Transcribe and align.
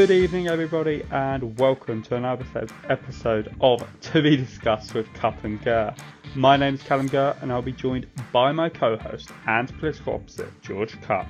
Good 0.00 0.12
evening, 0.12 0.48
everybody, 0.48 1.04
and 1.10 1.58
welcome 1.58 2.00
to 2.04 2.16
another 2.16 2.46
episode 2.88 3.54
of 3.60 3.86
To 4.00 4.22
Be 4.22 4.34
Discussed 4.34 4.94
with 4.94 5.12
Cup 5.12 5.44
and 5.44 5.62
Gurr. 5.62 5.94
My 6.34 6.56
name 6.56 6.72
is 6.72 6.82
Callum 6.82 7.06
Gurr, 7.06 7.36
and 7.42 7.52
I'll 7.52 7.60
be 7.60 7.72
joined 7.72 8.06
by 8.32 8.50
my 8.50 8.70
co-host 8.70 9.30
and 9.46 9.68
political 9.78 10.14
opposite, 10.14 10.48
George 10.62 10.98
Cup. 11.02 11.26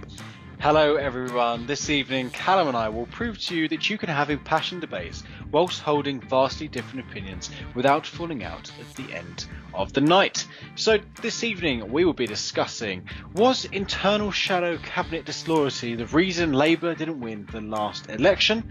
Hello, 0.63 0.97
everyone. 0.97 1.67
This 1.67 1.89
evening, 1.89 2.29
Callum 2.29 2.69
and 2.69 2.77
I 2.77 2.91
will 2.91 3.07
prove 3.07 3.39
to 3.47 3.57
you 3.57 3.67
that 3.69 3.89
you 3.89 3.97
can 3.97 4.11
have 4.11 4.29
impassioned 4.29 4.83
debates 4.83 5.23
whilst 5.51 5.81
holding 5.81 6.21
vastly 6.21 6.69
different 6.69 7.09
opinions 7.09 7.49
without 7.75 8.07
falling 8.07 8.45
out 8.45 8.71
at 8.79 8.95
the 8.95 9.11
end 9.15 9.47
of 9.73 9.95
the 9.95 10.03
night. 10.03 10.47
So, 10.75 10.99
this 11.23 11.45
evening, 11.45 11.91
we 11.91 12.05
will 12.05 12.13
be 12.13 12.27
discussing 12.27 13.09
was 13.33 13.65
internal 13.65 14.31
shadow 14.31 14.77
cabinet 14.77 15.25
disloyalty 15.25 15.95
the 15.95 16.05
reason 16.09 16.53
Labour 16.53 16.95
didn't 16.95 17.21
win 17.21 17.49
the 17.51 17.63
last 17.63 18.11
election? 18.11 18.71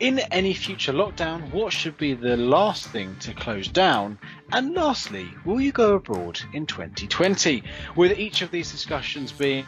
In 0.00 0.20
any 0.30 0.54
future 0.54 0.94
lockdown, 0.94 1.52
what 1.52 1.74
should 1.74 1.98
be 1.98 2.14
the 2.14 2.38
last 2.38 2.86
thing 2.88 3.16
to 3.20 3.34
close 3.34 3.68
down? 3.68 4.18
And 4.50 4.72
lastly, 4.72 5.28
will 5.44 5.60
you 5.60 5.72
go 5.72 5.96
abroad 5.96 6.40
in 6.54 6.64
2020? 6.64 7.64
With 7.96 8.18
each 8.18 8.40
of 8.40 8.50
these 8.50 8.72
discussions 8.72 9.30
being 9.30 9.66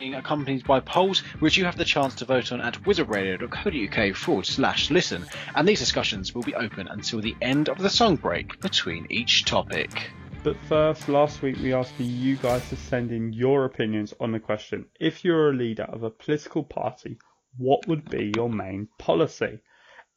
accompanied 0.00 0.64
by 0.64 0.80
polls, 0.80 1.20
which 1.40 1.56
you 1.56 1.64
have 1.64 1.76
the 1.76 1.84
chance 1.84 2.14
to 2.16 2.24
vote 2.24 2.52
on 2.52 2.60
at 2.60 2.82
wizardradio.co.uk 2.84 4.16
forward 4.16 4.46
slash 4.46 4.90
listen. 4.90 5.26
And 5.54 5.66
these 5.66 5.80
discussions 5.80 6.34
will 6.34 6.42
be 6.42 6.54
open 6.54 6.88
until 6.88 7.20
the 7.20 7.36
end 7.42 7.68
of 7.68 7.78
the 7.78 7.90
song 7.90 8.16
break 8.16 8.60
between 8.60 9.06
each 9.10 9.44
topic. 9.44 10.10
But 10.44 10.56
first, 10.68 11.08
last 11.08 11.42
week 11.42 11.56
we 11.56 11.74
asked 11.74 11.94
for 11.94 12.04
you 12.04 12.36
guys 12.36 12.68
to 12.68 12.76
send 12.76 13.10
in 13.10 13.32
your 13.32 13.64
opinions 13.64 14.14
on 14.20 14.30
the 14.30 14.38
question 14.38 14.86
if 15.00 15.24
you're 15.24 15.50
a 15.50 15.56
leader 15.56 15.82
of 15.82 16.04
a 16.04 16.10
political 16.10 16.62
party, 16.62 17.18
what 17.56 17.88
would 17.88 18.08
be 18.08 18.32
your 18.36 18.48
main 18.48 18.88
policy? 18.98 19.58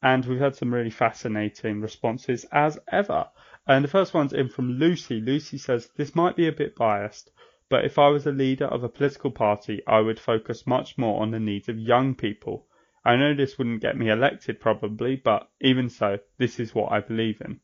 And 0.00 0.24
we've 0.24 0.38
had 0.38 0.54
some 0.54 0.72
really 0.72 0.90
fascinating 0.90 1.80
responses 1.80 2.44
as 2.52 2.78
ever. 2.90 3.28
And 3.66 3.84
the 3.84 3.88
first 3.88 4.14
one's 4.14 4.32
in 4.32 4.48
from 4.48 4.78
Lucy. 4.78 5.20
Lucy 5.20 5.58
says, 5.58 5.90
This 5.96 6.14
might 6.14 6.36
be 6.36 6.46
a 6.46 6.52
bit 6.52 6.76
biased, 6.76 7.31
but 7.72 7.86
if 7.86 7.98
I 7.98 8.08
was 8.08 8.26
a 8.26 8.32
leader 8.32 8.66
of 8.66 8.84
a 8.84 8.88
political 8.90 9.30
party, 9.30 9.80
I 9.86 10.00
would 10.00 10.20
focus 10.20 10.66
much 10.66 10.98
more 10.98 11.22
on 11.22 11.30
the 11.30 11.40
needs 11.40 11.70
of 11.70 11.78
young 11.78 12.14
people. 12.14 12.66
I 13.02 13.16
know 13.16 13.32
this 13.32 13.56
wouldn't 13.56 13.80
get 13.80 13.96
me 13.96 14.10
elected 14.10 14.60
probably, 14.60 15.16
but 15.16 15.48
even 15.58 15.88
so, 15.88 16.18
this 16.36 16.60
is 16.60 16.74
what 16.74 16.92
I 16.92 17.00
believe 17.00 17.40
in. 17.40 17.60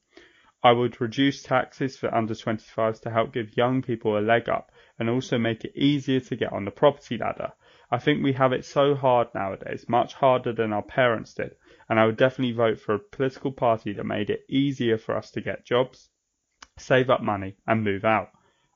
I 0.62 0.72
would 0.72 0.98
reduce 0.98 1.42
taxes 1.42 1.98
for 1.98 2.14
under 2.14 2.32
25s 2.32 3.02
to 3.02 3.10
help 3.10 3.34
give 3.34 3.54
young 3.54 3.82
people 3.82 4.16
a 4.16 4.20
leg 4.20 4.48
up 4.48 4.72
and 4.98 5.10
also 5.10 5.36
make 5.36 5.62
it 5.62 5.76
easier 5.76 6.20
to 6.20 6.36
get 6.36 6.54
on 6.54 6.64
the 6.64 6.70
property 6.70 7.18
ladder. 7.18 7.52
I 7.90 7.98
think 7.98 8.24
we 8.24 8.32
have 8.32 8.54
it 8.54 8.64
so 8.64 8.94
hard 8.94 9.28
nowadays, 9.34 9.90
much 9.90 10.14
harder 10.14 10.54
than 10.54 10.72
our 10.72 10.80
parents 10.80 11.34
did, 11.34 11.54
and 11.90 12.00
I 12.00 12.06
would 12.06 12.16
definitely 12.16 12.54
vote 12.54 12.80
for 12.80 12.94
a 12.94 12.98
political 12.98 13.52
party 13.52 13.92
that 13.92 14.04
made 14.04 14.30
it 14.30 14.46
easier 14.48 14.96
for 14.96 15.14
us 15.14 15.30
to 15.32 15.42
get 15.42 15.66
jobs, 15.66 16.08
save 16.78 17.10
up 17.10 17.20
money, 17.20 17.56
and 17.66 17.84
move 17.84 18.06
out. 18.06 18.30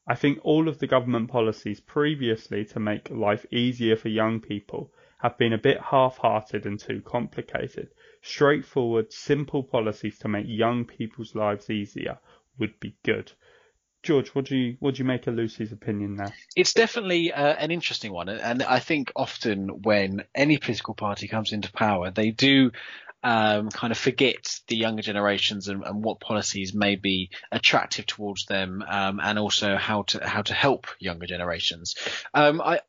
I 0.07 0.15
think 0.15 0.39
all 0.43 0.69
of 0.69 0.79
the 0.79 0.87
government 0.87 1.31
policies 1.31 1.81
previously 1.81 2.65
to 2.67 2.81
make 2.81 3.11
life 3.11 3.47
easier 3.53 3.97
for 3.97 4.09
young 4.09 4.41
people 4.41 4.93
have 5.19 5.39
been 5.39 5.53
a 5.53 5.59
bit 5.59 5.81
half-hearted 5.81 6.67
and 6.67 6.79
too 6.79 7.01
complicated. 7.01 7.89
Straightforward, 8.23 9.13
simple 9.13 9.63
policies 9.63 10.19
to 10.19 10.29
make 10.29 10.47
young 10.49 10.85
people's 10.85 11.35
lives 11.37 11.71
easier 11.71 12.19
would 12.59 12.79
be 12.81 12.97
good. 13.05 13.33
George, 14.03 14.31
what 14.31 14.47
do 14.47 14.57
you 14.57 14.77
what 14.81 14.97
do 14.97 14.99
you 14.99 15.05
make 15.05 15.29
of 15.29 15.37
Lucy's 15.37 15.71
opinion 15.71 16.17
there? 16.17 16.35
It's 16.57 16.73
definitely 16.73 17.33
uh, 17.33 17.55
an 17.55 17.71
interesting 17.71 18.13
one, 18.13 18.29
and 18.29 18.61
I 18.65 18.81
think 18.81 19.13
often 19.15 19.83
when 19.83 20.25
any 20.35 20.59
political 20.59 20.95
party 20.95 21.29
comes 21.29 21.53
into 21.53 21.71
power, 21.71 22.11
they 22.11 22.33
do 22.33 22.73
um, 23.23 23.69
kind 23.71 23.93
of 23.93 23.99
forget 23.99 24.59
the 24.69 24.77
younger 24.77 25.03
generations 25.03 25.69
and, 25.69 25.85
and, 25.85 26.03
what 26.03 26.19
policies 26.19 26.75
may 26.75 26.97
be 26.97 27.31
attractive 27.53 28.07
towards 28.07 28.47
them, 28.47 28.85
um, 28.89 29.21
and 29.23 29.39
also 29.39 29.77
how 29.77 30.03
to 30.03 30.27
how 30.27 30.43
to 30.43 30.55
help 30.55 30.87
younger 30.99 31.27
generations. 31.27 31.95
Um, 32.35 32.61
I, 32.61 32.81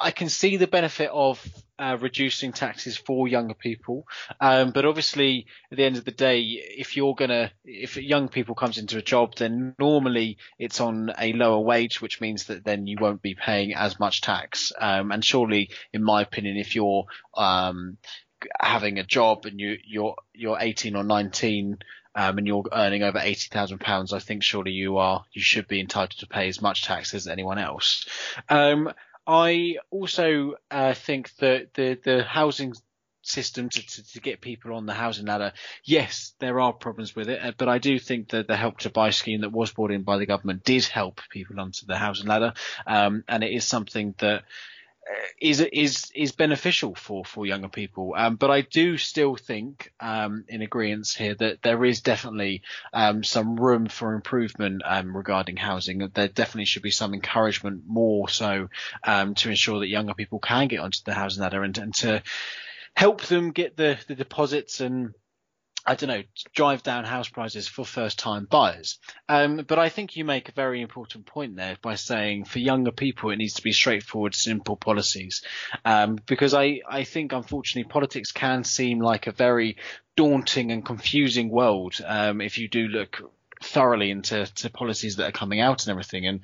I 0.00 0.10
can 0.12 0.28
see 0.30 0.56
the 0.56 0.66
benefit 0.66 1.10
of 1.12 1.44
uh, 1.78 1.98
reducing 2.00 2.52
taxes 2.52 2.96
for 2.96 3.28
younger 3.28 3.52
people, 3.52 4.06
um, 4.40 4.70
but 4.70 4.86
obviously 4.86 5.46
at 5.70 5.76
the 5.76 5.84
end 5.84 5.98
of 5.98 6.06
the 6.06 6.10
day, 6.10 6.40
if 6.40 6.96
you're 6.96 7.14
gonna 7.14 7.50
if 7.64 7.98
young 7.98 8.28
people 8.28 8.54
comes 8.54 8.78
into 8.78 8.96
a 8.96 9.02
job, 9.02 9.34
then 9.36 9.74
normally 9.78 10.38
it's 10.58 10.80
on 10.80 11.12
a 11.18 11.34
lower 11.34 11.60
wage, 11.60 12.00
which 12.00 12.20
means 12.20 12.44
that 12.44 12.64
then 12.64 12.86
you 12.86 12.96
won't 12.98 13.20
be 13.20 13.34
paying 13.34 13.74
as 13.74 14.00
much 14.00 14.22
tax. 14.22 14.72
Um, 14.80 15.12
and 15.12 15.22
surely, 15.22 15.70
in 15.92 16.02
my 16.02 16.22
opinion, 16.22 16.56
if 16.56 16.74
you're 16.74 17.04
um, 17.34 17.98
having 18.60 18.98
a 18.98 19.04
job 19.04 19.46
and 19.46 19.60
you 19.60 19.76
you're 19.84 20.16
you're 20.34 20.58
18 20.60 20.96
or 20.96 21.04
19 21.04 21.78
um, 22.14 22.38
and 22.38 22.46
you're 22.46 22.64
earning 22.72 23.02
over 23.02 23.18
80,000 23.18 23.78
pounds, 23.78 24.14
I 24.14 24.20
think 24.20 24.42
surely 24.42 24.72
you 24.72 24.96
are 24.96 25.24
you 25.32 25.42
should 25.42 25.68
be 25.68 25.80
entitled 25.80 26.18
to 26.20 26.26
pay 26.26 26.48
as 26.48 26.62
much 26.62 26.84
tax 26.84 27.14
as 27.14 27.26
anyone 27.26 27.58
else. 27.58 28.06
Um, 28.48 28.90
I 29.26 29.76
also 29.90 30.54
uh, 30.70 30.94
think 30.94 31.34
that 31.36 31.74
the 31.74 31.98
the 32.02 32.22
housing 32.22 32.74
system 33.22 33.68
to, 33.68 33.84
to, 33.84 34.12
to, 34.12 34.20
get 34.20 34.40
people 34.40 34.72
on 34.74 34.86
the 34.86 34.94
housing 34.94 35.26
ladder. 35.26 35.52
Yes, 35.84 36.34
there 36.38 36.60
are 36.60 36.72
problems 36.72 37.16
with 37.16 37.28
it, 37.28 37.40
uh, 37.42 37.52
but 37.58 37.68
I 37.68 37.78
do 37.78 37.98
think 37.98 38.30
that 38.30 38.46
the 38.46 38.56
help 38.56 38.78
to 38.80 38.90
buy 38.90 39.10
scheme 39.10 39.40
that 39.40 39.50
was 39.50 39.72
brought 39.72 39.90
in 39.90 40.04
by 40.04 40.18
the 40.18 40.26
government 40.26 40.62
did 40.62 40.84
help 40.84 41.20
people 41.30 41.58
onto 41.58 41.86
the 41.86 41.96
housing 41.96 42.28
ladder, 42.28 42.54
um, 42.86 43.24
and 43.28 43.42
it 43.42 43.50
is 43.50 43.64
something 43.64 44.14
that 44.18 44.44
is 45.40 45.60
is 45.60 46.10
is 46.14 46.32
beneficial 46.32 46.94
for 46.94 47.24
for 47.24 47.46
younger 47.46 47.68
people. 47.68 48.14
Um, 48.16 48.36
but 48.36 48.50
I 48.50 48.62
do 48.62 48.98
still 48.98 49.36
think, 49.36 49.92
um, 50.00 50.44
in 50.48 50.62
agreement 50.62 51.08
here, 51.16 51.34
that 51.34 51.62
there 51.62 51.84
is 51.84 52.00
definitely 52.00 52.62
um, 52.92 53.22
some 53.22 53.56
room 53.56 53.86
for 53.86 54.14
improvement 54.14 54.82
um, 54.84 55.16
regarding 55.16 55.56
housing. 55.56 55.98
There 56.12 56.28
definitely 56.28 56.66
should 56.66 56.82
be 56.82 56.90
some 56.90 57.14
encouragement, 57.14 57.84
more 57.86 58.28
so, 58.28 58.68
um, 59.04 59.34
to 59.36 59.50
ensure 59.50 59.80
that 59.80 59.88
younger 59.88 60.14
people 60.14 60.38
can 60.38 60.68
get 60.68 60.80
onto 60.80 61.00
the 61.04 61.14
housing 61.14 61.42
ladder 61.42 61.62
and, 61.62 61.76
and 61.78 61.94
to 61.96 62.22
help 62.94 63.22
them 63.22 63.52
get 63.52 63.76
the 63.76 63.98
the 64.08 64.14
deposits 64.14 64.80
and 64.80 65.14
I 65.86 65.94
don't 65.94 66.08
know, 66.08 66.22
drive 66.54 66.82
down 66.82 67.04
house 67.04 67.28
prices 67.28 67.68
for 67.68 67.84
first 67.84 68.18
time 68.18 68.46
buyers. 68.50 68.98
Um, 69.28 69.64
but 69.66 69.78
I 69.78 69.88
think 69.88 70.16
you 70.16 70.24
make 70.24 70.48
a 70.48 70.52
very 70.52 70.82
important 70.82 71.26
point 71.26 71.56
there 71.56 71.76
by 71.80 71.94
saying 71.94 72.46
for 72.46 72.58
younger 72.58 72.90
people, 72.90 73.30
it 73.30 73.36
needs 73.36 73.54
to 73.54 73.62
be 73.62 73.72
straightforward, 73.72 74.34
simple 74.34 74.76
policies. 74.76 75.42
Um, 75.84 76.18
because 76.26 76.54
I, 76.54 76.80
I 76.88 77.04
think 77.04 77.32
unfortunately 77.32 77.88
politics 77.88 78.32
can 78.32 78.64
seem 78.64 78.98
like 78.98 79.26
a 79.26 79.32
very 79.32 79.76
daunting 80.16 80.72
and 80.72 80.84
confusing 80.84 81.50
world. 81.50 81.94
Um, 82.04 82.40
if 82.40 82.58
you 82.58 82.68
do 82.68 82.88
look 82.88 83.22
thoroughly 83.62 84.10
into 84.10 84.46
to 84.46 84.70
policies 84.70 85.16
that 85.16 85.28
are 85.28 85.32
coming 85.32 85.60
out 85.60 85.84
and 85.84 85.90
everything. 85.90 86.26
And 86.26 86.40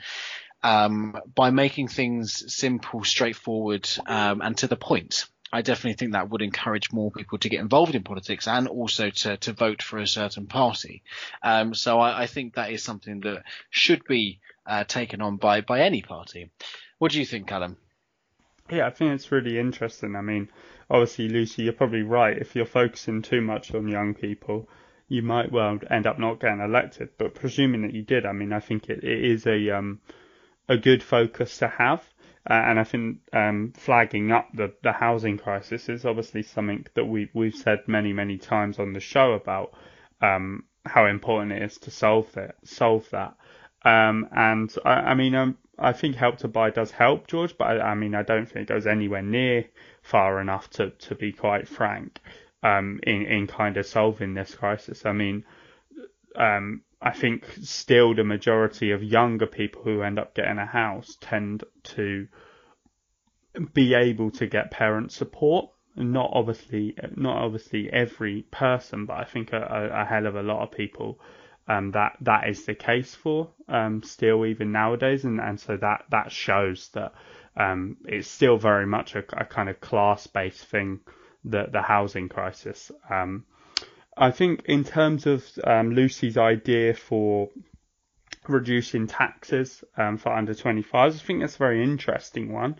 um, 0.62 1.16
by 1.34 1.50
making 1.50 1.88
things 1.88 2.54
simple, 2.54 3.04
straightforward, 3.04 3.88
um, 4.06 4.40
and 4.40 4.56
to 4.58 4.66
the 4.68 4.76
point. 4.76 5.26
I 5.52 5.62
definitely 5.62 5.94
think 5.94 6.12
that 6.12 6.31
would 6.31 6.40
encourage 6.40 6.93
more 6.93 7.10
people 7.10 7.38
to 7.38 7.49
get 7.50 7.60
involved 7.60 7.94
in 7.94 8.02
politics 8.02 8.49
and 8.49 8.66
also 8.69 9.10
to, 9.10 9.37
to 9.37 9.52
vote 9.52 9.82
for 9.82 9.99
a 9.99 10.06
certain 10.06 10.46
party. 10.46 11.02
Um, 11.43 11.75
so 11.75 12.00
I, 12.00 12.22
I, 12.22 12.26
think 12.26 12.54
that 12.54 12.70
is 12.70 12.82
something 12.82 13.20
that 13.20 13.43
should 13.69 14.04
be 14.04 14.40
uh, 14.66 14.84
taken 14.84 15.20
on 15.20 15.37
by, 15.37 15.60
by 15.60 15.82
any 15.82 16.00
party. 16.00 16.50
What 16.99 17.12
do 17.12 17.19
you 17.19 17.26
think, 17.26 17.49
Callum? 17.49 17.76
Yeah, 18.70 18.87
I 18.87 18.90
think 18.90 19.12
it's 19.12 19.31
really 19.31 19.58
interesting. 19.58 20.16
I 20.16 20.22
mean, 20.22 20.49
obviously, 20.88 21.28
Lucy, 21.28 21.64
you're 21.64 21.75
probably 21.75 22.02
right. 22.02 22.38
If 22.38 22.56
you're 22.56 22.64
focusing 22.64 23.20
too 23.20 23.43
much 23.43 23.75
on 23.75 23.88
young 23.88 24.14
people, 24.14 24.69
you 25.08 25.20
might 25.20 25.52
well 25.52 25.78
end 25.90 26.06
up 26.06 26.19
not 26.19 26.40
getting 26.40 26.60
elected. 26.60 27.10
But 27.19 27.34
presuming 27.34 27.82
that 27.82 27.93
you 27.93 28.02
did, 28.02 28.25
I 28.25 28.32
mean, 28.32 28.55
I 28.55 28.60
think 28.60 28.88
it, 28.88 29.05
it 29.05 29.25
is 29.25 29.46
a 29.46 29.76
um, 29.76 30.00
a 30.69 30.78
good 30.78 31.02
focus 31.02 31.58
to 31.58 31.69
have. 31.69 32.02
Uh, 32.48 32.54
and 32.54 32.80
I 32.80 32.84
think 32.84 33.18
um, 33.32 33.72
flagging 33.76 34.32
up 34.32 34.48
the, 34.52 34.72
the 34.82 34.92
housing 34.92 35.38
crisis 35.38 35.88
is 35.88 36.04
obviously 36.04 36.42
something 36.42 36.86
that 36.94 37.04
we 37.04 37.30
we've 37.32 37.54
said 37.54 37.86
many 37.86 38.12
many 38.12 38.36
times 38.36 38.80
on 38.80 38.92
the 38.92 39.00
show 39.00 39.34
about 39.34 39.74
um, 40.20 40.64
how 40.84 41.06
important 41.06 41.52
it 41.52 41.62
is 41.62 41.78
to 41.78 41.90
solve 41.90 42.36
it 42.36 42.56
solve 42.64 43.08
that. 43.10 43.36
Um, 43.84 44.28
and 44.32 44.74
I, 44.84 44.90
I 44.90 45.14
mean 45.14 45.36
um, 45.36 45.56
I 45.78 45.92
think 45.92 46.16
Help 46.16 46.38
to 46.38 46.48
Buy 46.48 46.70
does 46.70 46.90
help 46.90 47.28
George, 47.28 47.56
but 47.56 47.64
I, 47.64 47.90
I, 47.90 47.94
mean 47.94 48.14
I 48.14 48.22
don't 48.22 48.46
think 48.46 48.68
it 48.68 48.72
goes 48.72 48.86
anywhere 48.86 49.22
near 49.22 49.66
far 50.02 50.40
enough 50.40 50.68
to 50.70 50.90
to 50.90 51.14
be 51.14 51.30
quite 51.32 51.68
frank 51.68 52.18
um, 52.64 52.98
in 53.04 53.22
in 53.22 53.46
kind 53.46 53.76
of 53.76 53.86
solving 53.86 54.34
this 54.34 54.54
crisis. 54.54 55.06
I 55.06 55.12
mean. 55.12 55.44
Um, 56.34 56.80
I 57.02 57.10
think 57.10 57.44
still 57.62 58.14
the 58.14 58.25
majority 58.25 58.93
of 58.93 59.02
younger 59.02 59.46
people 59.46 59.82
who 59.82 60.02
end 60.02 60.19
up 60.19 60.34
getting 60.34 60.58
a 60.58 60.66
house 60.66 61.19
tend 61.20 61.64
to 61.96 62.28
be 63.75 63.94
able 63.94 64.31
to 64.32 64.46
get 64.46 64.70
parent 64.70 65.10
support. 65.10 65.70
Not 65.96 66.31
obviously, 66.32 66.96
not 67.16 67.43
obviously 67.43 67.93
every 67.93 68.43
person, 68.50 69.04
but 69.04 69.19
I 69.19 69.25
think 69.25 69.52
a, 69.52 69.90
a 69.93 70.04
hell 70.04 70.26
of 70.26 70.37
a 70.37 70.43
lot 70.43 70.62
of 70.62 70.70
people 70.70 71.20
um, 71.69 71.93
that 71.93 72.16
that 72.20 72.49
is 72.49 72.64
the 72.64 72.75
case 72.75 73.14
for 73.14 73.50
um, 73.69 74.02
still 74.02 74.44
even 74.46 74.72
nowadays, 74.72 75.25
and, 75.25 75.40
and 75.40 75.60
so 75.60 75.76
that 75.76 76.05
that 76.10 76.32
shows 76.32 76.88
that 76.94 77.12
um, 77.56 77.96
it's 78.05 78.28
still 78.28 78.56
very 78.56 78.87
much 78.87 79.14
a, 79.14 79.25
a 79.37 79.44
kind 79.44 79.69
of 79.69 79.81
class 79.81 80.26
based 80.26 80.64
thing, 80.64 81.00
the 81.44 81.66
the 81.70 81.82
housing 81.82 82.28
crisis. 82.28 82.90
Um, 83.08 83.44
I 84.16 84.30
think 84.30 84.64
in 84.66 84.84
terms 84.84 85.26
of 85.26 85.44
um, 85.64 85.92
Lucy's 85.92 86.36
idea 86.36 86.94
for 86.94 87.48
reducing 88.48 89.06
taxes 89.06 89.84
um, 89.96 90.18
for 90.18 90.32
under 90.32 90.54
25s, 90.54 90.94
I 90.94 91.10
think 91.10 91.40
that's 91.40 91.54
a 91.54 91.58
very 91.58 91.82
interesting 91.82 92.52
one. 92.52 92.76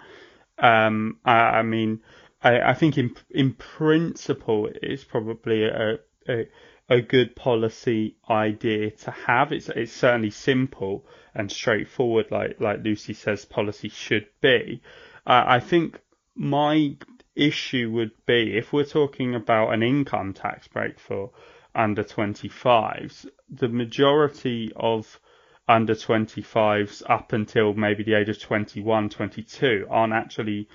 Um, 0.59 1.19
I, 1.25 1.33
I, 1.33 1.63
mean, 1.63 2.01
I, 2.43 2.61
I, 2.61 2.75
think 2.75 2.99
in 2.99 3.15
in 3.31 3.55
principle 3.55 4.69
it's 4.83 5.05
probably 5.05 5.65
a, 5.65 5.99
a, 6.29 6.49
a 6.89 7.01
good 7.01 7.35
policy 7.35 8.17
idea 8.29 8.91
to 8.91 9.11
have. 9.11 9.53
It's 9.53 9.69
it's 9.71 9.93
certainly 9.93 10.31
simple 10.31 11.07
and 11.35 11.51
straightforward, 11.51 12.31
like 12.31 12.61
like 12.61 12.85
Lucy 12.85 13.15
says, 13.15 13.45
policy 13.45 13.89
should 13.89 14.27
be. 14.41 14.83
Uh, 15.27 15.45
I 15.47 15.61
think 15.61 15.99
my 16.35 16.97
issue 17.35 17.91
would 17.93 18.13
be 18.27 18.57
if 18.57 18.73
we're 18.73 18.85
talking 18.85 19.35
about 19.35 19.73
an 19.73 19.83
income 19.83 20.33
tax 20.33 20.69
break 20.69 20.99
for 20.99 21.31
under 21.75 22.05
25s, 22.05 23.27
the 23.49 23.69
majority 23.69 24.73
of 24.77 25.21
under 25.69 25.95
25s 25.95 27.03
up 27.09 27.33
until 27.33 27.73
maybe 27.75 28.03
the 28.03 28.15
age 28.15 28.29
of 28.29 28.39
21, 28.39 29.09
22 29.09 29.87
aren't 29.89 30.13
actually 30.13 30.69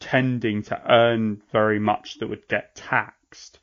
tending 0.00 0.62
to 0.62 0.92
earn 0.92 1.40
very 1.52 1.78
much 1.78 2.18
that 2.18 2.28
would 2.28 2.46
get 2.48 2.74
taxed. 2.74 3.60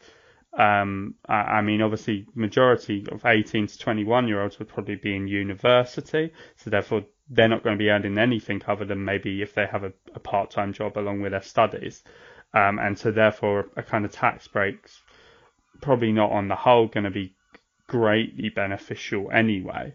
Um, 0.57 1.15
I, 1.27 1.35
I, 1.35 1.61
mean, 1.61 1.81
obviously, 1.81 2.25
majority 2.33 3.05
of 3.11 3.25
18 3.25 3.67
to 3.67 3.77
21 3.77 4.27
year 4.27 4.41
olds 4.41 4.57
would 4.57 4.69
probably 4.69 4.95
be 4.95 5.15
in 5.15 5.27
university, 5.27 6.31
so 6.55 6.69
therefore 6.69 7.03
they're 7.29 7.47
not 7.47 7.63
going 7.63 7.77
to 7.77 7.83
be 7.83 7.89
earning 7.91 8.17
anything 8.17 8.61
other 8.67 8.85
than 8.85 9.05
maybe 9.05 9.41
if 9.41 9.53
they 9.53 9.67
have 9.67 9.83
a, 9.83 9.93
a 10.15 10.19
part 10.19 10.49
time 10.49 10.73
job 10.73 10.97
along 10.97 11.21
with 11.21 11.31
their 11.31 11.43
studies. 11.43 12.03
Um, 12.53 12.79
and 12.79 12.97
so 12.97 13.11
therefore 13.11 13.69
a 13.75 13.83
kind 13.83 14.05
of 14.05 14.11
tax 14.11 14.47
break's 14.47 15.01
probably 15.81 16.11
not 16.11 16.31
on 16.31 16.47
the 16.47 16.55
whole 16.55 16.87
going 16.87 17.03
to 17.03 17.11
be 17.11 17.33
greatly 17.87 18.49
beneficial 18.49 19.29
anyway. 19.31 19.93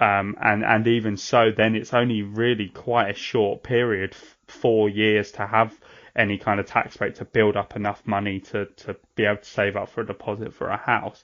Um, 0.00 0.36
and 0.40 0.64
and 0.64 0.86
even 0.86 1.16
so, 1.16 1.50
then 1.54 1.74
it's 1.74 1.92
only 1.92 2.22
really 2.22 2.68
quite 2.68 3.10
a 3.10 3.14
short 3.14 3.62
period, 3.62 4.14
four 4.46 4.88
years, 4.88 5.32
to 5.32 5.46
have 5.46 5.78
any 6.16 6.38
kind 6.38 6.58
of 6.58 6.66
tax 6.66 6.96
break 6.96 7.16
to 7.16 7.24
build 7.24 7.56
up 7.56 7.76
enough 7.76 8.06
money 8.06 8.40
to 8.40 8.66
to 8.66 8.96
be 9.14 9.24
able 9.24 9.38
to 9.38 9.44
save 9.44 9.76
up 9.76 9.90
for 9.90 10.00
a 10.00 10.06
deposit 10.06 10.54
for 10.54 10.68
a 10.68 10.76
house. 10.76 11.22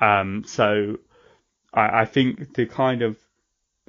Um, 0.00 0.44
so 0.44 0.98
I, 1.72 2.00
I 2.00 2.04
think 2.04 2.54
the 2.54 2.66
kind 2.66 3.02
of 3.02 3.16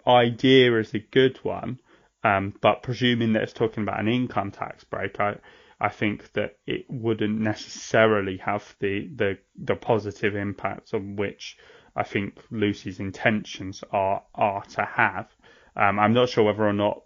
idea 0.07 0.79
is 0.79 0.93
a 0.93 0.99
good 0.99 1.37
one, 1.43 1.79
um, 2.23 2.53
but 2.61 2.83
presuming 2.83 3.33
that 3.33 3.43
it's 3.43 3.53
talking 3.53 3.83
about 3.83 3.99
an 3.99 4.07
income 4.07 4.51
tax 4.51 4.83
break, 4.83 5.19
I 5.19 5.37
I 5.81 5.89
think 5.89 6.31
that 6.33 6.57
it 6.67 6.85
wouldn't 6.89 7.39
necessarily 7.39 8.37
have 8.37 8.75
the, 8.79 9.07
the, 9.15 9.37
the 9.57 9.75
positive 9.75 10.35
impacts 10.35 10.93
on 10.93 11.15
which 11.15 11.57
I 11.95 12.03
think 12.03 12.37
Lucy's 12.51 12.99
intentions 12.99 13.83
are 13.91 14.23
are 14.35 14.63
to 14.75 14.85
have. 14.85 15.27
Um, 15.75 15.99
I'm 15.99 16.13
not 16.13 16.29
sure 16.29 16.43
whether 16.43 16.67
or 16.67 16.73
not 16.73 17.01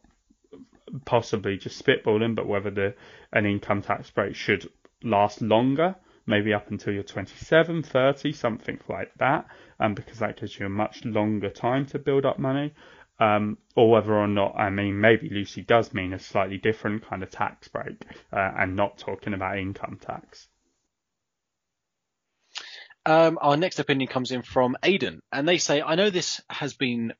possibly 1.05 1.57
just 1.57 1.83
spitballing, 1.83 2.35
but 2.35 2.47
whether 2.47 2.69
the 2.69 2.95
an 3.31 3.45
income 3.45 3.81
tax 3.81 4.11
break 4.11 4.35
should 4.35 4.69
last 5.03 5.41
longer, 5.41 5.95
maybe 6.27 6.53
up 6.53 6.69
until 6.69 6.93
you're 6.93 7.03
27, 7.03 7.81
30, 7.83 8.33
something 8.33 8.79
like 8.89 9.11
that, 9.19 9.45
um, 9.79 9.93
because 9.93 10.19
that 10.19 10.39
gives 10.39 10.59
you 10.59 10.65
a 10.65 10.69
much 10.69 11.03
longer 11.05 11.49
time 11.49 11.85
to 11.87 11.99
build 11.99 12.25
up 12.25 12.39
money 12.39 12.73
um, 13.19 13.57
or 13.75 13.89
whether 13.89 14.13
or 14.13 14.27
not, 14.27 14.55
I 14.55 14.69
mean, 14.69 14.99
maybe 14.99 15.29
Lucy 15.29 15.61
does 15.61 15.93
mean 15.93 16.13
a 16.13 16.19
slightly 16.19 16.57
different 16.57 17.07
kind 17.07 17.23
of 17.23 17.31
tax 17.31 17.67
break 17.67 18.03
uh, 18.31 18.51
and 18.57 18.75
not 18.75 18.97
talking 18.97 19.33
about 19.33 19.57
income 19.57 19.99
tax. 20.01 20.47
Um, 23.05 23.37
our 23.39 23.55
next 23.55 23.79
opinion 23.79 24.07
comes 24.07 24.31
in 24.31 24.41
from 24.41 24.75
Aidan, 24.81 25.21
and 25.31 25.47
they 25.47 25.59
say, 25.59 25.81
I 25.81 25.95
know 25.95 26.09
this 26.09 26.41
has 26.49 26.73
been 26.73 27.13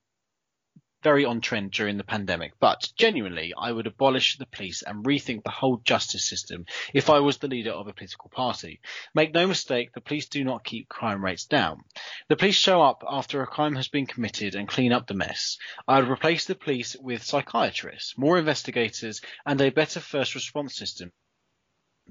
very 1.06 1.24
on 1.24 1.40
trend 1.40 1.70
during 1.70 1.98
the 1.98 2.04
pandemic, 2.04 2.54
but 2.60 2.92
genuinely, 2.96 3.54
I 3.56 3.72
would 3.72 3.86
abolish 3.86 4.40
the 4.40 4.48
police 4.48 4.82
and 4.82 5.06
rethink 5.06 5.44
the 5.44 5.52
whole 5.52 5.78
justice 5.78 6.26
system 6.26 6.66
if 6.96 7.12
I 7.12 7.20
was 7.20 7.38
the 7.38 7.48
leader 7.48 7.70
of 7.70 7.88
a 7.88 7.94
political 7.94 8.32
party. 8.32 8.82
Make 9.14 9.32
no 9.32 9.46
mistake, 9.46 9.94
the 9.94 10.02
police 10.02 10.28
do 10.28 10.44
not 10.44 10.64
keep 10.64 10.90
crime 10.90 11.24
rates 11.24 11.46
down. 11.46 11.84
The 12.28 12.36
police 12.36 12.56
show 12.58 12.82
up 12.82 13.04
after 13.08 13.44
a 13.44 13.46
crime 13.46 13.76
has 13.76 13.88
been 13.88 14.08
committed 14.08 14.56
and 14.56 14.68
clean 14.68 14.92
up 14.92 15.06
the 15.06 15.14
mess. 15.14 15.60
I 15.88 16.00
would 16.00 16.10
replace 16.10 16.46
the 16.46 16.56
police 16.56 16.96
with 17.00 17.22
psychiatrists, 17.22 18.18
more 18.18 18.40
investigators, 18.40 19.22
and 19.46 19.62
a 19.62 19.70
better 19.70 20.00
first 20.00 20.34
response 20.34 20.76
system 20.76 21.12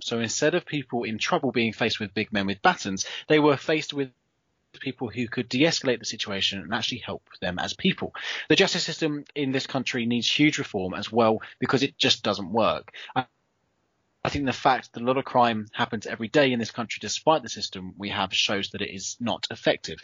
so 0.00 0.18
instead 0.18 0.54
of 0.54 0.66
people 0.66 1.04
in 1.04 1.18
trouble 1.18 1.52
being 1.52 1.72
faced 1.72 2.00
with 2.00 2.14
big 2.14 2.32
men 2.32 2.46
with 2.46 2.62
batons, 2.62 3.06
they 3.28 3.38
were 3.38 3.56
faced 3.56 3.94
with 3.94 4.10
people 4.80 5.08
who 5.08 5.28
could 5.28 5.48
de-escalate 5.48 5.98
the 5.98 6.04
situation 6.04 6.60
and 6.60 6.74
actually 6.74 6.98
help 6.98 7.22
them 7.40 7.58
as 7.58 7.74
people. 7.74 8.14
The 8.48 8.56
justice 8.56 8.84
system 8.84 9.24
in 9.34 9.52
this 9.52 9.66
country 9.66 10.06
needs 10.06 10.30
huge 10.30 10.58
reform 10.58 10.94
as 10.94 11.10
well 11.10 11.40
because 11.58 11.82
it 11.82 11.98
just 11.98 12.22
doesn't 12.22 12.52
work. 12.52 12.92
I, 13.14 13.26
think 14.28 14.46
the 14.46 14.52
fact 14.52 14.92
that 14.92 15.02
a 15.02 15.04
lot 15.04 15.18
of 15.18 15.24
crime 15.24 15.66
happens 15.72 16.06
every 16.06 16.28
day 16.28 16.52
in 16.52 16.58
this 16.58 16.70
country, 16.70 16.98
despite 17.00 17.42
the 17.42 17.48
system 17.48 17.94
we 17.98 18.08
have, 18.08 18.32
shows 18.32 18.70
that 18.70 18.80
it 18.80 18.94
is 18.94 19.16
not 19.20 19.46
effective. 19.50 19.98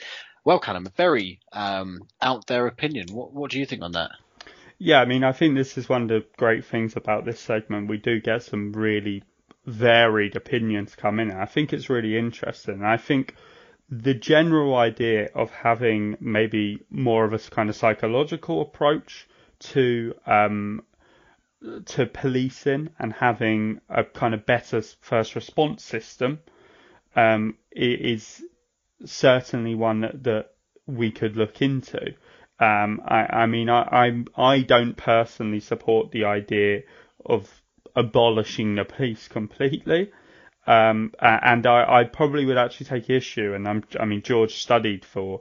Well, 0.45 0.59
Callum, 0.59 0.87
a 0.87 0.91
very 0.91 1.41
um, 1.53 2.03
out 2.21 2.47
there 2.47 2.67
opinion. 2.67 3.09
What, 3.13 3.33
what 3.33 3.51
do 3.51 3.59
you 3.59 3.67
think 3.67 3.83
on 3.83 3.93
that? 3.93 4.11
Yeah, 4.79 5.01
I 5.01 5.05
mean, 5.05 5.25
I 5.25 5.33
think 5.33 5.55
this 5.55 5.77
is 5.77 5.89
one 5.89 6.03
of 6.03 6.09
the 6.09 6.25
great 6.37 6.65
things 6.65 6.97
about 6.97 7.25
this 7.25 7.41
segment. 7.41 7.89
We 7.89 7.99
do 7.99 8.21
get 8.21 8.43
some 8.43 8.73
really 8.73 9.23
varied 9.67 10.37
opinions 10.37 10.97
come 10.97 11.21
in. 11.21 11.31
I 11.31 11.45
think 11.45 11.73
it's 11.73 11.91
really 11.91 12.17
interesting. 12.17 12.83
I 12.83 12.97
think 12.97 13.35
the 13.91 14.15
general 14.15 14.77
idea 14.77 15.31
of 15.35 15.51
having 15.51 16.17
maybe 16.21 16.81
more 16.91 17.25
of 17.25 17.33
a 17.33 17.39
kind 17.39 17.69
of 17.69 17.77
psychological 17.77 18.63
approach 18.63 19.27
to 19.59 20.15
um, 20.27 20.83
to 21.85 22.07
policing 22.07 22.89
and 22.99 23.13
having 23.13 23.81
a 23.89 24.05
kind 24.05 24.33
of 24.33 24.47
better 24.47 24.81
first 25.01 25.35
response 25.35 25.85
system 25.85 26.39
um, 27.17 27.57
is 27.73 28.43
certainly 29.05 29.75
one 29.75 30.01
that, 30.01 30.23
that 30.25 30.51
we 30.87 31.11
could 31.11 31.37
look 31.37 31.61
into. 31.61 32.15
Um, 32.59 33.01
I, 33.05 33.43
I, 33.43 33.47
mean, 33.47 33.69
I, 33.69 34.25
I, 34.37 34.43
I 34.43 34.61
don't 34.63 34.97
personally 34.97 35.61
support 35.61 36.11
the 36.13 36.25
idea 36.25 36.83
of 37.25 37.49
abolishing 37.97 38.75
the 38.75 38.85
police 38.85 39.29
completely. 39.29 40.11
Um, 40.71 41.13
and 41.19 41.67
I, 41.67 42.01
I, 42.01 42.05
probably 42.05 42.45
would 42.45 42.57
actually 42.57 42.87
take 42.87 43.11
issue, 43.11 43.55
and 43.55 43.67
I'm, 43.67 43.83
i 43.99 44.05
mean, 44.05 44.23
George 44.23 44.55
studied 44.55 45.05
for 45.05 45.41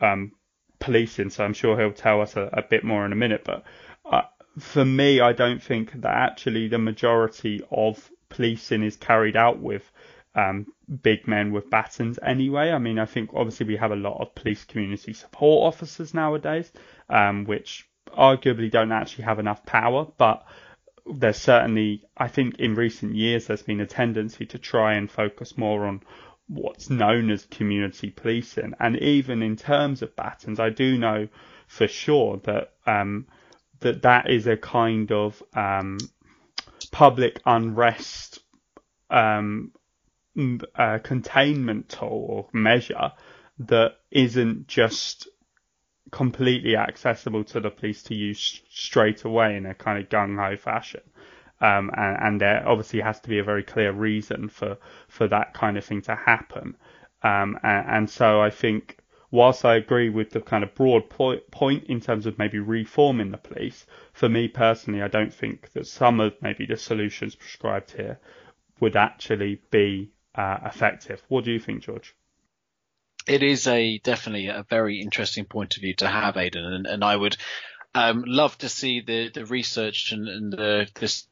um, 0.00 0.32
policing, 0.78 1.28
so 1.28 1.44
I'm 1.44 1.52
sure 1.52 1.78
he'll 1.78 1.92
tell 1.92 2.22
us 2.22 2.34
a, 2.34 2.48
a 2.54 2.62
bit 2.62 2.82
more 2.82 3.04
in 3.04 3.12
a 3.12 3.16
minute. 3.16 3.42
But 3.44 3.62
uh, 4.06 4.22
for 4.58 4.82
me, 4.82 5.20
I 5.20 5.34
don't 5.34 5.62
think 5.62 5.92
that 6.00 6.14
actually 6.14 6.68
the 6.68 6.78
majority 6.78 7.62
of 7.70 8.10
policing 8.30 8.82
is 8.82 8.96
carried 8.96 9.36
out 9.36 9.58
with 9.58 9.82
um, 10.34 10.66
big 11.02 11.28
men 11.28 11.52
with 11.52 11.68
batons 11.68 12.18
anyway. 12.22 12.70
I 12.70 12.78
mean, 12.78 12.98
I 12.98 13.04
think 13.04 13.32
obviously 13.34 13.66
we 13.66 13.76
have 13.76 13.92
a 13.92 13.96
lot 13.96 14.22
of 14.22 14.34
police 14.34 14.64
community 14.64 15.12
support 15.12 15.74
officers 15.74 16.14
nowadays, 16.14 16.72
um, 17.10 17.44
which 17.44 17.86
arguably 18.16 18.70
don't 18.70 18.92
actually 18.92 19.24
have 19.24 19.40
enough 19.40 19.66
power, 19.66 20.06
but 20.16 20.42
there's 21.14 21.36
certainly, 21.38 22.04
I 22.16 22.28
think 22.28 22.58
in 22.58 22.74
recent 22.74 23.14
years, 23.14 23.46
there's 23.46 23.62
been 23.62 23.80
a 23.80 23.86
tendency 23.86 24.46
to 24.46 24.58
try 24.58 24.94
and 24.94 25.10
focus 25.10 25.56
more 25.58 25.86
on 25.86 26.02
what's 26.48 26.90
known 26.90 27.30
as 27.30 27.46
community 27.46 28.10
policing. 28.10 28.74
And 28.80 28.96
even 28.96 29.42
in 29.42 29.56
terms 29.56 30.02
of 30.02 30.16
batons, 30.16 30.58
I 30.60 30.70
do 30.70 30.98
know 30.98 31.28
for 31.68 31.86
sure 31.86 32.38
that 32.44 32.72
um, 32.86 33.26
that 33.80 34.02
that 34.02 34.28
is 34.30 34.46
a 34.46 34.56
kind 34.56 35.12
of 35.12 35.42
um, 35.54 35.98
public 36.90 37.40
unrest 37.46 38.40
um, 39.08 39.72
uh, 40.74 40.98
containment 41.02 41.88
tool 41.88 42.26
or 42.28 42.48
measure 42.52 43.12
that 43.60 43.92
isn't 44.10 44.66
just 44.66 45.28
completely 46.10 46.76
accessible 46.76 47.44
to 47.44 47.60
the 47.60 47.70
police 47.70 48.02
to 48.04 48.14
use 48.14 48.62
straight 48.70 49.24
away 49.24 49.56
in 49.56 49.66
a 49.66 49.74
kind 49.74 49.98
of 49.98 50.08
gung 50.08 50.36
ho 50.36 50.56
fashion. 50.56 51.02
Um, 51.60 51.90
and, 51.94 52.16
and, 52.22 52.40
there 52.40 52.66
obviously 52.66 53.00
has 53.00 53.20
to 53.20 53.28
be 53.28 53.38
a 53.38 53.44
very 53.44 53.62
clear 53.62 53.92
reason 53.92 54.48
for, 54.48 54.78
for 55.08 55.28
that 55.28 55.52
kind 55.52 55.76
of 55.76 55.84
thing 55.84 56.00
to 56.02 56.14
happen. 56.14 56.76
Um, 57.22 57.58
and, 57.62 57.86
and, 57.88 58.10
so 58.10 58.40
I 58.40 58.48
think, 58.48 58.96
whilst 59.30 59.66
I 59.66 59.76
agree 59.76 60.08
with 60.08 60.30
the 60.30 60.40
kind 60.40 60.64
of 60.64 60.74
broad 60.74 61.10
po- 61.10 61.40
point 61.50 61.84
in 61.84 62.00
terms 62.00 62.24
of 62.24 62.38
maybe 62.38 62.58
reforming 62.58 63.30
the 63.30 63.36
police, 63.36 63.86
for 64.14 64.28
me 64.28 64.48
personally, 64.48 65.02
I 65.02 65.08
don't 65.08 65.34
think 65.34 65.70
that 65.72 65.86
some 65.86 66.18
of 66.18 66.32
maybe 66.40 66.64
the 66.64 66.78
solutions 66.78 67.34
prescribed 67.34 67.90
here 67.90 68.18
would 68.80 68.96
actually 68.96 69.60
be 69.70 70.12
uh, 70.34 70.58
effective. 70.64 71.22
What 71.28 71.44
do 71.44 71.52
you 71.52 71.58
think, 71.58 71.82
George? 71.82 72.14
It 73.30 73.44
is 73.44 73.68
a 73.68 73.98
definitely 73.98 74.48
a 74.48 74.66
very 74.68 75.00
interesting 75.00 75.44
point 75.44 75.76
of 75.76 75.82
view 75.82 75.94
to 75.98 76.08
have, 76.08 76.36
Aidan, 76.36 76.64
and, 76.64 76.86
and 76.88 77.04
I 77.04 77.14
would 77.14 77.36
um, 77.94 78.24
love 78.26 78.58
to 78.58 78.68
see 78.68 79.02
the 79.02 79.30
the 79.30 79.46
research 79.46 80.10
and, 80.10 80.26
and 80.26 80.52
the 80.52 80.88
this 80.96 81.28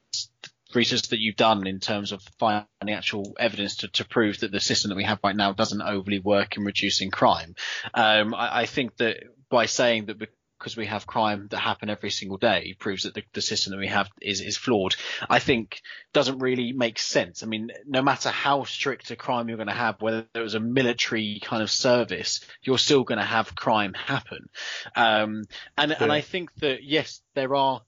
research 0.74 1.08
that 1.08 1.18
you've 1.18 1.34
done 1.34 1.66
in 1.66 1.80
terms 1.80 2.12
of 2.12 2.22
finding 2.38 2.94
actual 2.94 3.34
evidence 3.40 3.78
to, 3.78 3.88
to 3.88 4.04
prove 4.04 4.38
that 4.40 4.52
the 4.52 4.60
system 4.60 4.90
that 4.90 4.96
we 4.96 5.02
have 5.02 5.18
right 5.24 5.34
now 5.34 5.52
doesn't 5.52 5.82
overly 5.82 6.20
work 6.20 6.56
in 6.56 6.64
reducing 6.64 7.10
crime. 7.10 7.56
Um, 7.94 8.32
I, 8.32 8.60
I, 8.60 8.66
think 8.66 8.96
that 8.98 9.16
by 9.48 9.66
saying 9.66 10.06
that 10.06 10.18
because 10.58 10.76
we 10.76 10.86
have 10.86 11.06
crime 11.06 11.46
that 11.50 11.58
happen 11.58 11.88
every 11.88 12.10
single 12.10 12.36
day 12.36 12.74
proves 12.78 13.04
that 13.04 13.14
the, 13.14 13.22
the, 13.32 13.40
system 13.40 13.70
that 13.70 13.78
we 13.78 13.86
have 13.86 14.08
is, 14.20 14.40
is 14.40 14.56
flawed. 14.56 14.96
I 15.28 15.38
think 15.38 15.80
doesn't 16.12 16.40
really 16.40 16.72
make 16.72 16.98
sense. 16.98 17.42
I 17.42 17.46
mean, 17.46 17.70
no 17.86 18.02
matter 18.02 18.30
how 18.30 18.64
strict 18.64 19.10
a 19.10 19.16
crime 19.16 19.48
you're 19.48 19.56
going 19.56 19.68
to 19.68 19.74
have, 19.74 20.02
whether 20.02 20.26
it 20.34 20.40
was 20.40 20.54
a 20.54 20.60
military 20.60 21.40
kind 21.42 21.62
of 21.62 21.70
service, 21.70 22.40
you're 22.62 22.78
still 22.78 23.04
going 23.04 23.18
to 23.18 23.24
have 23.24 23.54
crime 23.54 23.94
happen. 23.94 24.48
Um, 24.96 25.44
and, 25.76 25.90
yeah. 25.92 25.96
and 26.00 26.12
I 26.12 26.20
think 26.20 26.54
that 26.56 26.82
yes, 26.82 27.20
there 27.34 27.54
are. 27.54 27.82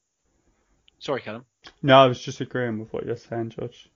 Sorry, 1.00 1.22
Callum. 1.22 1.44
No, 1.82 1.98
I 1.98 2.06
was 2.06 2.20
just 2.20 2.40
agreeing 2.40 2.78
with 2.78 2.92
what 2.92 3.04
you're 3.04 3.16
saying, 3.16 3.50
George. 3.50 3.90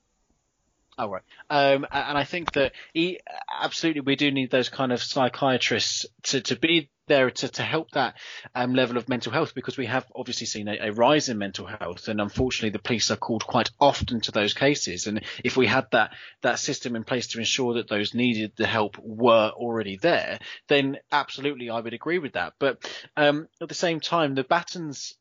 Oh 0.97 1.09
right, 1.09 1.23
um, 1.51 1.87
and 1.91 2.17
I 2.17 2.23
think 2.23 2.53
that 2.53 2.73
he, 2.93 3.19
absolutely 3.61 4.03
we 4.03 4.15
do 4.15 4.31
need 4.31 4.51
those 4.51 4.69
kind 4.69 4.93
of 4.93 5.03
psychiatrists 5.03 6.07
to, 6.25 6.41
to 6.43 6.57
be 6.57 6.89
there 7.07 7.31
to, 7.31 7.49
to 7.49 7.63
help 7.63 7.91
that 7.93 8.17
um, 8.55 8.75
level 8.75 8.97
of 8.97 9.09
mental 9.09 9.33
health 9.33 9.55
because 9.55 9.77
we 9.77 9.87
have 9.87 10.07
obviously 10.15 10.47
seen 10.47 10.69
a, 10.69 10.89
a, 10.89 10.93
rise 10.93 11.29
in 11.29 11.39
mental 11.39 11.67
health 11.67 12.09
and 12.09 12.21
unfortunately 12.21 12.71
the 12.71 12.79
police 12.79 13.11
are 13.11 13.17
called 13.17 13.47
quite 13.47 13.71
often 13.81 14.21
to 14.21 14.33
those 14.33 14.55
cases. 14.55 15.07
And 15.07 15.23
if 15.43 15.57
we 15.57 15.67
had 15.67 15.87
that 15.93 16.13
that 16.43 16.59
system 16.59 16.97
in 16.97 17.05
place 17.05 17.29
to 17.29 17.39
ensure 17.39 17.75
that 17.75 17.89
those 17.89 18.15
needed 18.15 18.53
the 18.57 18.67
help 18.67 18.97
were 18.99 19.51
already 19.55 19.97
there 19.97 20.39
then 20.69 20.99
absolutely 21.13 21.71
I 21.71 21.81
would 21.81 21.95
agree 21.95 22.19
with 22.19 22.33
that. 22.33 22.55
But 22.59 22.91
um, 23.17 23.49
at 23.61 23.69
the 23.69 23.75
same 23.75 24.01
time 24.01 24.35
the 24.35 24.45
batons 24.45 25.15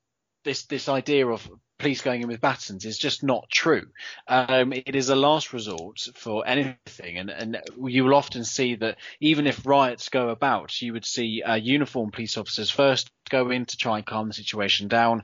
this 0.44 0.66
this 0.66 0.90
idea 0.90 1.28
of 1.28 1.50
police 1.84 2.02
going 2.02 2.22
in 2.22 2.30
with 2.30 2.40
batons 2.40 2.86
is 2.86 2.98
just 2.98 3.24
not 3.24 3.50
true. 3.50 3.86
Um, 4.26 4.72
it 4.72 4.96
is 4.96 5.10
a 5.10 5.18
last 5.18 5.52
resort 5.52 6.00
for 6.16 6.48
anything, 6.48 7.18
and, 7.18 7.30
and 7.30 7.62
you 7.86 8.06
will 8.06 8.16
often 8.16 8.46
see 8.46 8.76
that 8.76 8.98
even 9.20 9.48
if 9.48 9.66
riots 9.66 10.08
go 10.08 10.30
about, 10.30 10.82
you 10.82 10.94
would 10.94 11.04
see 11.04 11.44
uh, 11.44 11.56
uniformed 11.56 12.14
police 12.14 12.38
officers 12.38 12.72
first 12.72 13.12
go 13.30 13.50
in 13.50 13.66
to 13.66 13.76
try 13.76 13.98
and 13.98 14.06
calm 14.06 14.30
the 14.30 14.34
situation 14.34 14.88
down, 14.88 15.24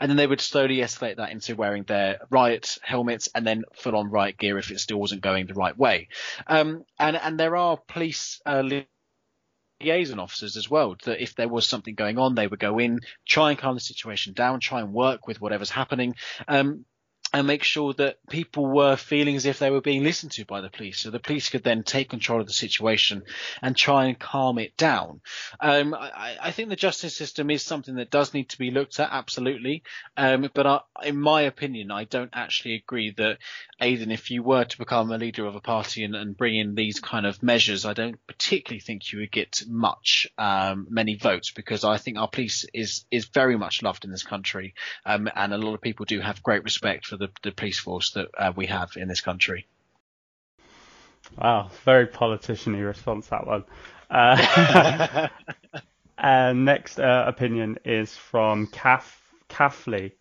and 0.00 0.10
then 0.10 0.16
they 0.16 0.26
would 0.26 0.40
slowly 0.40 0.78
escalate 0.78 1.18
that 1.18 1.30
into 1.30 1.54
wearing 1.54 1.84
their 1.84 2.18
riot 2.30 2.78
helmets 2.82 3.28
and 3.32 3.46
then 3.46 3.62
full 3.72 3.94
on 3.94 4.10
riot 4.10 4.36
gear 4.36 4.58
if 4.58 4.72
it 4.72 4.80
still 4.80 4.98
wasn't 4.98 5.20
going 5.20 5.46
the 5.46 5.54
right 5.54 5.78
way. 5.78 6.08
Um, 6.48 6.84
and 6.98 7.16
and 7.16 7.38
there 7.38 7.54
are 7.54 7.76
police 7.76 8.40
uh, 8.44 8.62
liaison 9.84 10.18
officers 10.18 10.56
as 10.56 10.70
well. 10.70 10.96
That 11.04 11.22
if 11.22 11.34
there 11.34 11.48
was 11.48 11.66
something 11.66 11.94
going 11.94 12.18
on, 12.18 12.34
they 12.34 12.46
would 12.46 12.58
go 12.58 12.78
in, 12.78 13.00
try 13.26 13.50
and 13.50 13.58
calm 13.58 13.74
the 13.74 13.80
situation 13.80 14.32
down, 14.32 14.60
try 14.60 14.80
and 14.80 14.92
work 14.92 15.26
with 15.26 15.40
whatever's 15.40 15.70
happening. 15.70 16.14
Um, 16.48 16.84
and 17.32 17.46
make 17.46 17.62
sure 17.62 17.94
that 17.94 18.18
people 18.28 18.66
were 18.66 18.96
feeling 18.96 19.36
as 19.36 19.46
if 19.46 19.58
they 19.58 19.70
were 19.70 19.80
being 19.80 20.04
listened 20.04 20.32
to 20.32 20.44
by 20.44 20.60
the 20.60 20.68
police. 20.68 20.98
So 20.98 21.10
the 21.10 21.18
police 21.18 21.48
could 21.48 21.64
then 21.64 21.82
take 21.82 22.10
control 22.10 22.40
of 22.40 22.46
the 22.46 22.52
situation 22.52 23.22
and 23.62 23.74
try 23.74 24.06
and 24.06 24.18
calm 24.18 24.58
it 24.58 24.76
down. 24.76 25.22
Um, 25.58 25.94
I, 25.94 26.36
I, 26.40 26.50
think 26.50 26.68
the 26.68 26.76
justice 26.76 27.16
system 27.16 27.50
is 27.50 27.62
something 27.62 27.94
that 27.94 28.10
does 28.10 28.34
need 28.34 28.50
to 28.50 28.58
be 28.58 28.70
looked 28.70 29.00
at, 29.00 29.08
absolutely. 29.10 29.82
Um, 30.16 30.50
but 30.52 30.66
I, 30.66 30.80
in 31.04 31.18
my 31.18 31.42
opinion, 31.42 31.90
I 31.90 32.04
don't 32.04 32.30
actually 32.34 32.74
agree 32.74 33.14
that, 33.16 33.38
Aidan, 33.80 34.10
if 34.10 34.30
you 34.30 34.42
were 34.42 34.64
to 34.64 34.78
become 34.78 35.10
a 35.10 35.16
leader 35.16 35.46
of 35.46 35.54
a 35.54 35.60
party 35.60 36.04
and, 36.04 36.14
and 36.14 36.36
bring 36.36 36.56
in 36.56 36.74
these 36.74 37.00
kind 37.00 37.24
of 37.24 37.42
measures, 37.42 37.86
I 37.86 37.94
don't 37.94 38.18
particularly 38.26 38.80
think 38.80 39.10
you 39.10 39.20
would 39.20 39.32
get 39.32 39.62
much, 39.66 40.26
um, 40.36 40.86
many 40.90 41.16
votes 41.16 41.50
because 41.50 41.82
I 41.82 41.96
think 41.96 42.18
our 42.18 42.28
police 42.28 42.66
is, 42.74 43.06
is 43.10 43.24
very 43.24 43.56
much 43.56 43.82
loved 43.82 44.04
in 44.04 44.10
this 44.10 44.22
country. 44.22 44.74
Um, 45.06 45.30
and 45.34 45.54
a 45.54 45.58
lot 45.58 45.74
of 45.74 45.80
people 45.80 46.04
do 46.04 46.20
have 46.20 46.42
great 46.42 46.62
respect 46.62 47.06
for 47.06 47.21
the, 47.22 47.30
the 47.42 47.52
police 47.52 47.78
force 47.78 48.12
that 48.12 48.28
uh, 48.36 48.52
we 48.54 48.66
have 48.66 48.96
in 48.96 49.08
this 49.08 49.20
country. 49.20 49.66
Wow, 51.38 51.70
very 51.84 52.06
politician-y 52.06 52.80
response 52.80 53.28
that 53.28 53.46
one. 53.46 53.64
Uh, 54.10 55.28
and 56.18 56.64
next 56.64 56.98
uh, 56.98 57.24
opinion 57.26 57.78
is 57.84 58.14
from 58.16 58.66
Kath 58.66 59.20
Kathleen. 59.48 60.12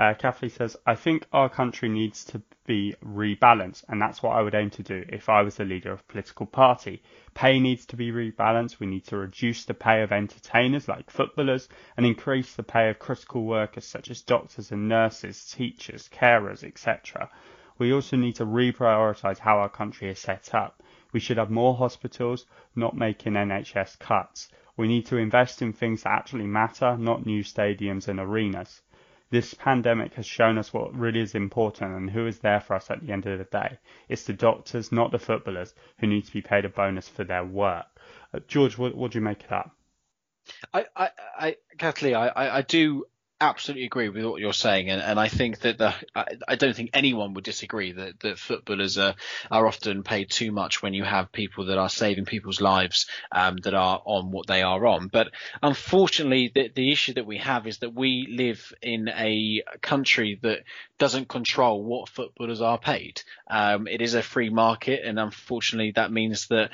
Uh, 0.00 0.14
Kathleen 0.14 0.50
says, 0.50 0.78
I 0.86 0.94
think 0.94 1.26
our 1.30 1.50
country 1.50 1.90
needs 1.90 2.24
to 2.24 2.40
be 2.64 2.94
rebalanced, 3.04 3.84
and 3.86 4.00
that's 4.00 4.22
what 4.22 4.34
I 4.34 4.40
would 4.40 4.54
aim 4.54 4.70
to 4.70 4.82
do 4.82 5.04
if 5.10 5.28
I 5.28 5.42
was 5.42 5.56
the 5.56 5.66
leader 5.66 5.92
of 5.92 6.00
a 6.00 6.04
political 6.04 6.46
party. 6.46 7.02
Pay 7.34 7.60
needs 7.60 7.84
to 7.84 7.96
be 7.96 8.10
rebalanced. 8.10 8.80
We 8.80 8.86
need 8.86 9.04
to 9.08 9.18
reduce 9.18 9.66
the 9.66 9.74
pay 9.74 10.00
of 10.00 10.10
entertainers 10.10 10.88
like 10.88 11.10
footballers 11.10 11.68
and 11.98 12.06
increase 12.06 12.56
the 12.56 12.62
pay 12.62 12.88
of 12.88 12.98
critical 12.98 13.44
workers 13.44 13.84
such 13.84 14.10
as 14.10 14.22
doctors 14.22 14.72
and 14.72 14.88
nurses, 14.88 15.44
teachers, 15.50 16.08
carers, 16.08 16.64
etc. 16.64 17.28
We 17.76 17.92
also 17.92 18.16
need 18.16 18.36
to 18.36 18.46
reprioritise 18.46 19.38
how 19.38 19.58
our 19.58 19.68
country 19.68 20.08
is 20.08 20.18
set 20.18 20.54
up. 20.54 20.82
We 21.12 21.20
should 21.20 21.36
have 21.36 21.50
more 21.50 21.74
hospitals, 21.76 22.46
not 22.74 22.96
making 22.96 23.34
NHS 23.34 23.98
cuts. 23.98 24.48
We 24.78 24.88
need 24.88 25.04
to 25.08 25.18
invest 25.18 25.60
in 25.60 25.74
things 25.74 26.04
that 26.04 26.12
actually 26.12 26.46
matter, 26.46 26.96
not 26.96 27.26
new 27.26 27.44
stadiums 27.44 28.08
and 28.08 28.18
arenas 28.18 28.80
this 29.30 29.54
pandemic 29.54 30.14
has 30.14 30.26
shown 30.26 30.58
us 30.58 30.72
what 30.72 30.94
really 30.94 31.20
is 31.20 31.34
important 31.34 31.94
and 31.94 32.10
who 32.10 32.26
is 32.26 32.40
there 32.40 32.60
for 32.60 32.74
us 32.74 32.90
at 32.90 33.04
the 33.04 33.12
end 33.12 33.26
of 33.26 33.38
the 33.38 33.44
day. 33.44 33.78
It's 34.08 34.24
the 34.24 34.32
doctors, 34.32 34.90
not 34.90 35.12
the 35.12 35.18
footballers, 35.18 35.74
who 35.98 36.08
need 36.08 36.26
to 36.26 36.32
be 36.32 36.42
paid 36.42 36.64
a 36.64 36.68
bonus 36.68 37.08
for 37.08 37.24
their 37.24 37.44
work. 37.44 37.86
Uh, 38.34 38.40
George, 38.48 38.76
what, 38.76 38.94
what 38.94 39.12
do 39.12 39.18
you 39.18 39.24
make 39.24 39.42
of 39.44 39.50
that? 39.50 39.70
I, 40.74 40.86
I, 40.96 41.10
I 41.38 41.56
Kathleen, 41.78 42.16
I, 42.16 42.58
I 42.58 42.62
do 42.62 43.04
absolutely 43.40 43.86
agree 43.86 44.08
with 44.08 44.24
what 44.24 44.40
you're 44.40 44.52
saying, 44.52 44.90
and, 44.90 45.00
and 45.00 45.18
I 45.18 45.28
think 45.28 45.60
that 45.60 45.78
the 45.78 45.94
I, 46.14 46.26
I, 46.46 46.56
don't 46.56 46.76
think 46.76 46.90
anyone 46.92 47.34
would 47.34 47.44
disagree 47.44 47.92
that, 47.92 48.20
that 48.20 48.38
footballers 48.38 48.98
are, 48.98 49.14
are 49.50 49.66
often 49.66 50.02
paid 50.02 50.30
too 50.30 50.52
much 50.52 50.82
when 50.82 50.94
you 50.94 51.04
have 51.04 51.32
people 51.32 51.66
that 51.66 51.78
are 51.78 51.88
saving 51.88 52.26
people's 52.26 52.60
lives 52.60 53.06
um, 53.32 53.56
that 53.58 53.74
are 53.74 54.02
on 54.04 54.30
what 54.30 54.46
they 54.46 54.62
are 54.62 54.86
on. 54.86 55.08
But 55.08 55.28
unfortunately, 55.62 56.52
the, 56.54 56.70
the 56.74 56.92
issue 56.92 57.14
that 57.14 57.26
we 57.26 57.38
have 57.38 57.66
is 57.66 57.78
that 57.78 57.94
we 57.94 58.26
live 58.30 58.72
in 58.82 59.08
a 59.08 59.62
country 59.80 60.38
that 60.42 60.60
doesn't 60.98 61.28
control 61.28 61.82
what 61.82 62.08
footballers 62.08 62.60
are 62.60 62.78
paid. 62.78 63.22
Um, 63.50 63.88
it 63.88 64.02
is 64.02 64.14
a 64.14 64.22
free 64.22 64.50
market, 64.50 65.00
and 65.04 65.18
unfortunately, 65.18 65.92
that 65.92 66.12
means 66.12 66.48
that 66.48 66.72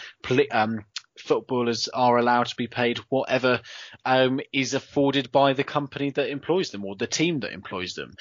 um, 0.50 0.85
footballers 1.18 1.88
are 1.88 2.18
allowed 2.18 2.46
to 2.46 2.56
be 2.56 2.66
paid 2.66 2.99
whatever 3.08 3.61
um, 4.04 4.40
is 4.52 4.75
afforded 4.75 5.32
by 5.32 5.52
the 5.52 5.64
company 5.64 6.11
that 6.11 6.30
employs 6.30 6.70
them 6.70 6.85
or 6.85 6.96
the 6.96 7.06
team 7.06 7.40
that 7.40 7.52
employs 7.52 7.94
them. 7.94 8.14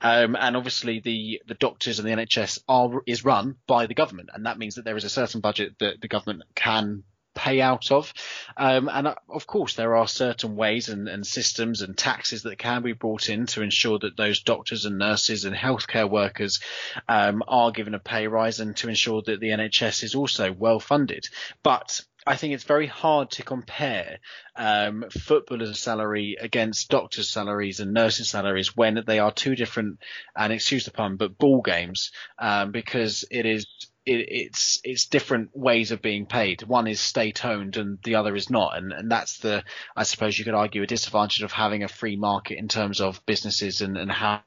Um, 0.00 0.36
and 0.38 0.56
obviously 0.56 1.00
the, 1.00 1.42
the 1.46 1.54
doctors 1.54 1.98
and 1.98 2.06
the 2.06 2.12
NHS 2.12 2.60
are 2.68 3.02
is 3.06 3.24
run 3.24 3.56
by 3.66 3.86
the 3.86 3.94
government, 3.94 4.30
and 4.32 4.44
that 4.46 4.58
means 4.58 4.74
that 4.74 4.84
there 4.84 4.96
is 4.96 5.04
a 5.04 5.10
certain 5.10 5.40
budget 5.40 5.78
that 5.78 6.00
the 6.00 6.08
government 6.08 6.42
can 6.54 7.02
pay 7.36 7.60
out 7.60 7.92
of. 7.92 8.12
Um, 8.56 8.88
and 8.92 9.06
uh, 9.06 9.14
of 9.28 9.46
course, 9.46 9.74
there 9.74 9.94
are 9.94 10.08
certain 10.08 10.56
ways 10.56 10.88
and, 10.88 11.08
and, 11.08 11.24
systems 11.24 11.82
and 11.82 11.96
taxes 11.96 12.42
that 12.42 12.58
can 12.58 12.82
be 12.82 12.92
brought 12.92 13.28
in 13.28 13.46
to 13.46 13.62
ensure 13.62 13.98
that 13.98 14.16
those 14.16 14.40
doctors 14.40 14.86
and 14.86 14.98
nurses 14.98 15.44
and 15.44 15.54
healthcare 15.54 16.10
workers 16.10 16.60
um, 17.08 17.42
are 17.46 17.70
given 17.70 17.94
a 17.94 17.98
pay 17.98 18.26
rise 18.26 18.58
and 18.58 18.76
to 18.78 18.88
ensure 18.88 19.22
that 19.22 19.38
the 19.38 19.50
NHS 19.50 20.02
is 20.02 20.14
also 20.14 20.52
well 20.52 20.80
funded. 20.80 21.28
But 21.62 22.00
I 22.26 22.34
think 22.34 22.54
it's 22.54 22.64
very 22.64 22.88
hard 22.88 23.30
to 23.32 23.44
compare 23.44 24.18
um, 24.56 25.04
footballers' 25.10 25.78
salary 25.78 26.36
against 26.40 26.88
doctors' 26.88 27.30
salaries 27.30 27.78
and 27.78 27.92
nurses' 27.92 28.30
salaries 28.30 28.76
when 28.76 29.04
they 29.06 29.20
are 29.20 29.30
two 29.30 29.54
different, 29.54 30.00
and 30.34 30.52
excuse 30.52 30.84
the 30.84 30.90
pun, 30.90 31.16
but 31.16 31.38
ball 31.38 31.62
games, 31.62 32.10
um, 32.38 32.72
because 32.72 33.24
it 33.30 33.46
is 33.46 33.66
it, 34.06 34.26
it's 34.30 34.80
it's 34.84 35.06
different 35.06 35.50
ways 35.54 35.90
of 35.90 36.00
being 36.00 36.26
paid. 36.26 36.62
One 36.62 36.86
is 36.86 37.00
state 37.00 37.44
owned 37.44 37.76
and 37.76 37.98
the 38.04 38.14
other 38.14 38.34
is 38.34 38.48
not, 38.48 38.78
and 38.78 38.92
and 38.92 39.10
that's 39.10 39.38
the 39.38 39.64
I 39.94 40.04
suppose 40.04 40.38
you 40.38 40.44
could 40.44 40.54
argue 40.54 40.82
a 40.82 40.86
disadvantage 40.86 41.42
of 41.42 41.52
having 41.52 41.82
a 41.82 41.88
free 41.88 42.16
market 42.16 42.58
in 42.58 42.68
terms 42.68 43.00
of 43.00 43.24
businesses 43.26 43.80
and 43.80 43.98
and 43.98 44.10
how 44.10 44.42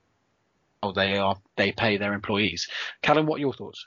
they 0.96 1.18
are 1.18 1.36
they 1.58 1.72
pay 1.72 1.98
their 1.98 2.14
employees. 2.14 2.70
Callum, 3.02 3.26
what 3.26 3.38
are 3.38 3.42
your 3.42 3.54
thoughts? 3.54 3.86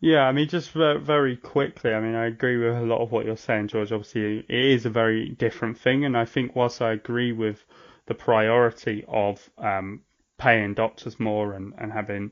Yeah, 0.00 0.20
I 0.20 0.32
mean, 0.32 0.48
just 0.48 0.70
very 0.70 1.36
quickly, 1.36 1.92
I 1.92 2.00
mean, 2.00 2.14
I 2.14 2.26
agree 2.26 2.56
with 2.56 2.76
a 2.76 2.86
lot 2.86 3.00
of 3.00 3.10
what 3.10 3.26
you're 3.26 3.36
saying, 3.36 3.66
George. 3.66 3.90
Obviously, 3.90 4.38
it 4.38 4.46
is 4.48 4.86
a 4.86 4.90
very 4.90 5.30
different 5.30 5.76
thing, 5.76 6.04
and 6.04 6.16
I 6.16 6.24
think 6.24 6.54
whilst 6.54 6.80
I 6.80 6.92
agree 6.92 7.32
with 7.32 7.64
the 8.06 8.14
priority 8.14 9.04
of 9.08 9.50
um, 9.58 10.02
paying 10.38 10.74
doctors 10.74 11.18
more 11.18 11.54
and, 11.54 11.72
and 11.78 11.92
having 11.92 12.30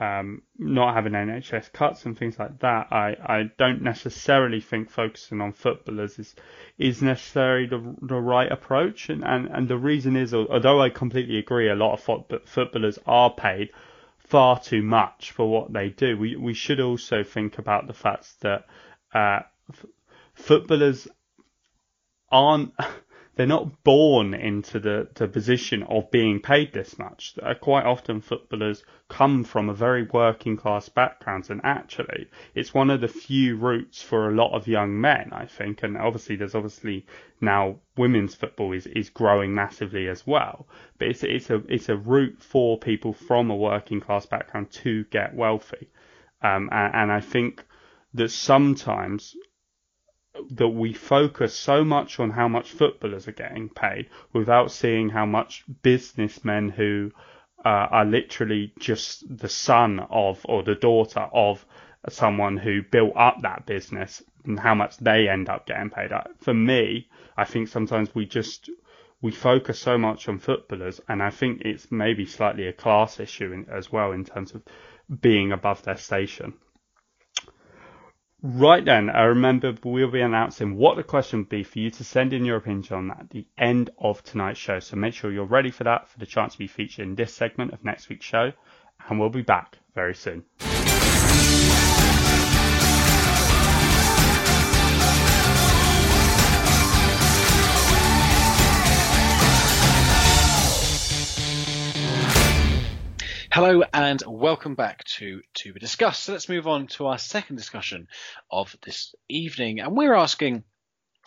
um, 0.00 0.42
not 0.58 0.94
having 0.94 1.12
NHS 1.12 1.72
cuts 1.72 2.06
and 2.06 2.16
things 2.16 2.38
like 2.38 2.60
that, 2.60 2.88
I, 2.92 3.16
I 3.20 3.50
don't 3.58 3.82
necessarily 3.82 4.60
think 4.60 4.90
focusing 4.90 5.40
on 5.40 5.52
footballers 5.52 6.18
is 6.18 6.34
is 6.78 7.02
necessarily 7.02 7.66
the, 7.66 7.96
the 8.02 8.16
right 8.16 8.50
approach. 8.50 9.08
And, 9.08 9.24
and, 9.24 9.48
and 9.48 9.68
the 9.68 9.76
reason 9.76 10.16
is, 10.16 10.32
although 10.32 10.80
I 10.80 10.90
completely 10.90 11.38
agree, 11.38 11.68
a 11.68 11.74
lot 11.74 11.94
of 11.94 12.44
footballers 12.44 12.98
are 13.06 13.32
paid 13.32 13.70
far 14.18 14.60
too 14.60 14.82
much 14.82 15.32
for 15.32 15.50
what 15.50 15.72
they 15.72 15.88
do. 15.88 16.16
We 16.16 16.36
we 16.36 16.54
should 16.54 16.80
also 16.80 17.24
think 17.24 17.58
about 17.58 17.86
the 17.86 17.94
fact 17.94 18.40
that 18.40 18.66
uh, 19.14 19.40
f- 19.72 19.86
footballers 20.34 21.08
aren't 22.30 22.74
they're 23.38 23.46
not 23.46 23.84
born 23.84 24.34
into 24.34 24.80
the, 24.80 25.06
the 25.14 25.28
position 25.28 25.84
of 25.84 26.10
being 26.10 26.40
paid 26.40 26.72
this 26.72 26.98
much. 26.98 27.36
Uh, 27.40 27.54
quite 27.54 27.86
often 27.86 28.20
footballers 28.20 28.82
come 29.08 29.44
from 29.44 29.68
a 29.68 29.74
very 29.74 30.02
working 30.02 30.56
class 30.56 30.88
backgrounds 30.88 31.48
and 31.48 31.60
actually 31.62 32.26
it's 32.56 32.74
one 32.74 32.90
of 32.90 33.00
the 33.00 33.06
few 33.06 33.56
routes 33.56 34.02
for 34.02 34.28
a 34.28 34.34
lot 34.34 34.56
of 34.56 34.66
young 34.66 35.00
men, 35.00 35.30
I 35.30 35.46
think. 35.46 35.84
And 35.84 35.96
obviously 35.96 36.34
there's 36.34 36.56
obviously 36.56 37.06
now 37.40 37.76
women's 37.96 38.34
football 38.34 38.72
is, 38.72 38.88
is 38.88 39.08
growing 39.08 39.54
massively 39.54 40.08
as 40.08 40.26
well. 40.26 40.66
But 40.98 41.06
it's, 41.06 41.22
it's 41.22 41.48
a, 41.48 41.62
it's 41.68 41.88
a 41.88 41.96
route 41.96 42.42
for 42.42 42.76
people 42.76 43.12
from 43.12 43.52
a 43.52 43.56
working 43.56 44.00
class 44.00 44.26
background 44.26 44.72
to 44.82 45.04
get 45.04 45.32
wealthy. 45.32 45.90
Um, 46.42 46.68
and, 46.72 46.92
and 46.92 47.12
I 47.12 47.20
think 47.20 47.64
that 48.14 48.32
sometimes 48.32 49.36
that 50.50 50.68
we 50.68 50.92
focus 50.92 51.54
so 51.54 51.84
much 51.84 52.20
on 52.20 52.30
how 52.30 52.48
much 52.48 52.72
footballers 52.72 53.28
are 53.28 53.32
getting 53.32 53.68
paid 53.68 54.08
without 54.32 54.70
seeing 54.70 55.08
how 55.08 55.26
much 55.26 55.64
businessmen 55.82 56.68
who 56.68 57.10
uh, 57.64 57.68
are 57.90 58.04
literally 58.04 58.72
just 58.78 59.24
the 59.36 59.48
son 59.48 60.00
of 60.10 60.40
or 60.44 60.62
the 60.62 60.74
daughter 60.74 61.28
of 61.32 61.64
someone 62.08 62.56
who 62.56 62.82
built 62.82 63.12
up 63.16 63.42
that 63.42 63.66
business 63.66 64.22
and 64.44 64.58
how 64.58 64.74
much 64.74 64.96
they 64.98 65.28
end 65.28 65.48
up 65.48 65.66
getting 65.66 65.90
paid. 65.90 66.12
Uh, 66.12 66.22
for 66.38 66.54
me, 66.54 67.08
I 67.36 67.44
think 67.44 67.68
sometimes 67.68 68.14
we 68.14 68.26
just 68.26 68.70
we 69.20 69.32
focus 69.32 69.80
so 69.80 69.98
much 69.98 70.28
on 70.28 70.38
footballers, 70.38 71.00
and 71.08 71.22
I 71.22 71.30
think 71.30 71.62
it's 71.62 71.90
maybe 71.90 72.24
slightly 72.24 72.68
a 72.68 72.72
class 72.72 73.18
issue 73.18 73.52
in, 73.52 73.68
as 73.68 73.90
well 73.90 74.12
in 74.12 74.24
terms 74.24 74.54
of 74.54 74.62
being 75.20 75.50
above 75.50 75.82
their 75.82 75.96
station. 75.96 76.54
Right 78.40 78.84
then, 78.84 79.10
I 79.10 79.24
remember 79.24 79.74
we'll 79.82 80.12
be 80.12 80.20
announcing 80.20 80.76
what 80.76 80.96
the 80.96 81.02
question 81.02 81.40
would 81.40 81.48
be 81.48 81.64
for 81.64 81.80
you 81.80 81.90
to 81.90 82.04
send 82.04 82.32
in 82.32 82.44
your 82.44 82.58
opinion 82.58 82.92
on 82.92 83.10
at 83.10 83.30
the 83.30 83.44
end 83.58 83.90
of 83.98 84.22
tonight's 84.22 84.60
show. 84.60 84.78
So 84.78 84.96
make 84.96 85.14
sure 85.14 85.32
you're 85.32 85.44
ready 85.44 85.72
for 85.72 85.82
that 85.84 86.08
for 86.08 86.20
the 86.20 86.26
chance 86.26 86.52
to 86.52 86.58
be 86.58 86.68
featured 86.68 87.04
in 87.04 87.16
this 87.16 87.34
segment 87.34 87.72
of 87.72 87.84
next 87.84 88.08
week's 88.08 88.26
show. 88.26 88.52
And 89.08 89.18
we'll 89.18 89.28
be 89.28 89.42
back 89.42 89.78
very 89.92 90.14
soon. 90.14 90.44
Hello 103.60 103.82
and 103.92 104.22
welcome 104.24 104.76
back 104.76 105.02
to 105.02 105.42
To 105.54 105.72
Be 105.72 105.80
Discussed. 105.80 106.22
So 106.22 106.32
let's 106.32 106.48
move 106.48 106.68
on 106.68 106.86
to 106.86 107.06
our 107.06 107.18
second 107.18 107.56
discussion 107.56 108.06
of 108.52 108.76
this 108.84 109.16
evening. 109.28 109.80
And 109.80 109.96
we're 109.96 110.14
asking, 110.14 110.62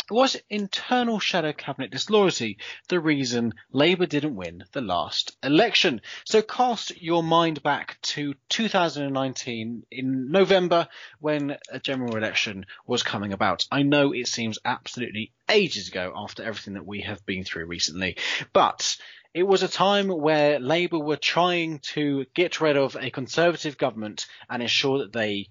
was 0.09 0.37
internal 0.49 1.19
shadow 1.19 1.51
cabinet 1.51 1.91
disloyalty 1.91 2.59
the 2.87 3.01
reason 3.01 3.53
Labour 3.73 4.05
didn't 4.05 4.37
win 4.37 4.63
the 4.71 4.79
last 4.79 5.35
election? 5.43 5.99
So 6.23 6.41
cast 6.41 7.01
your 7.01 7.21
mind 7.21 7.63
back 7.63 7.97
to 8.03 8.33
2019 8.47 9.83
in 9.91 10.31
November 10.31 10.87
when 11.19 11.57
a 11.69 11.79
general 11.81 12.15
election 12.15 12.65
was 12.87 13.03
coming 13.03 13.33
about. 13.33 13.65
I 13.69 13.83
know 13.83 14.13
it 14.13 14.29
seems 14.29 14.57
absolutely 14.63 15.33
ages 15.49 15.89
ago 15.89 16.13
after 16.15 16.43
everything 16.43 16.75
that 16.75 16.87
we 16.87 17.01
have 17.01 17.25
been 17.25 17.43
through 17.43 17.65
recently, 17.65 18.15
but 18.53 18.95
it 19.33 19.43
was 19.43 19.63
a 19.63 19.67
time 19.67 20.09
where 20.09 20.59
Labour 20.59 20.99
were 20.99 21.17
trying 21.17 21.79
to 21.79 22.25
get 22.33 22.59
rid 22.59 22.77
of 22.77 22.95
a 22.95 23.09
Conservative 23.09 23.77
government 23.77 24.27
and 24.49 24.61
ensure 24.61 24.99
that 24.99 25.13
they 25.13 25.47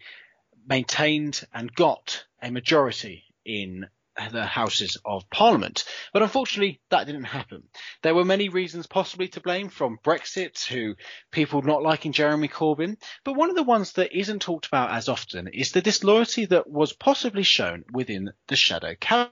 maintained 0.66 1.46
and 1.52 1.74
got 1.74 2.24
a 2.42 2.50
majority 2.50 3.24
in 3.44 3.86
the 4.32 4.44
Houses 4.44 4.98
of 5.04 5.28
Parliament. 5.30 5.84
But 6.12 6.22
unfortunately, 6.22 6.80
that 6.90 7.06
didn't 7.06 7.24
happen. 7.24 7.62
There 8.02 8.14
were 8.14 8.24
many 8.24 8.50
reasons 8.50 8.86
possibly 8.86 9.28
to 9.28 9.40
blame, 9.40 9.70
from 9.70 9.98
Brexit 10.04 10.52
to 10.66 10.96
people 11.30 11.62
not 11.62 11.82
liking 11.82 12.12
Jeremy 12.12 12.48
Corbyn. 12.48 12.96
But 13.24 13.36
one 13.36 13.48
of 13.48 13.56
the 13.56 13.62
ones 13.62 13.92
that 13.92 14.16
isn't 14.16 14.42
talked 14.42 14.66
about 14.66 14.90
as 14.90 15.08
often 15.08 15.48
is 15.48 15.72
the 15.72 15.80
disloyalty 15.80 16.44
that 16.46 16.68
was 16.68 16.92
possibly 16.92 17.44
shown 17.44 17.84
within 17.92 18.30
the 18.48 18.56
shadow 18.56 18.94
cabinet. 19.00 19.30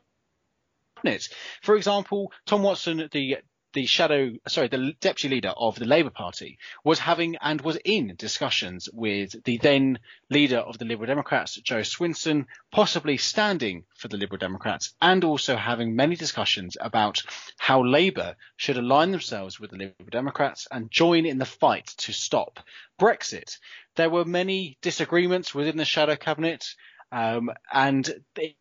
For 1.63 1.77
example, 1.77 2.33
Tom 2.47 2.63
Watson, 2.63 3.09
the 3.13 3.39
the 3.75 3.87
shadow, 3.87 4.33
sorry, 4.47 4.69
the 4.69 4.95
deputy 5.01 5.37
leader 5.37 5.53
of 5.57 5.77
the 5.77 5.85
Labour 5.85 6.11
Party 6.11 6.59
was 6.85 6.99
having 6.99 7.37
and 7.41 7.61
was 7.61 7.79
in 7.85 8.15
discussions 8.17 8.89
with 8.93 9.43
the 9.45 9.59
then 9.59 9.99
leader 10.31 10.59
of 10.59 10.79
the 10.79 10.85
Liberal 10.85 11.07
Democrats, 11.07 11.57
Jo 11.57 11.81
Swinson, 11.81 12.47
possibly 12.73 13.17
standing 13.17 13.85
for 13.97 14.09
the 14.09 14.17
Liberal 14.17 14.39
Democrats, 14.39 14.95
and 15.03 15.23
also 15.23 15.57
having 15.57 15.95
many 15.95 16.17
discussions 16.17 16.77
about 16.81 17.23
how 17.59 17.85
Labour 17.85 18.37
should 18.57 18.79
align 18.79 19.11
themselves 19.11 19.61
with 19.61 19.71
the 19.71 19.77
Liberal 19.77 20.11
Democrats 20.11 20.67
and 20.71 20.91
join 20.91 21.27
in 21.27 21.39
the 21.39 21.45
fight 21.45 21.87
to 21.99 22.13
stop 22.13 22.61
Brexit. 23.01 23.59
There 23.97 24.11
were 24.11 24.25
many 24.25 24.79
disagreements 24.81 25.55
within 25.55 25.77
the 25.77 25.85
shadow 25.85 26.17
cabinet, 26.17 26.65
um, 27.13 27.51
and 27.73 28.09
it 28.37 28.57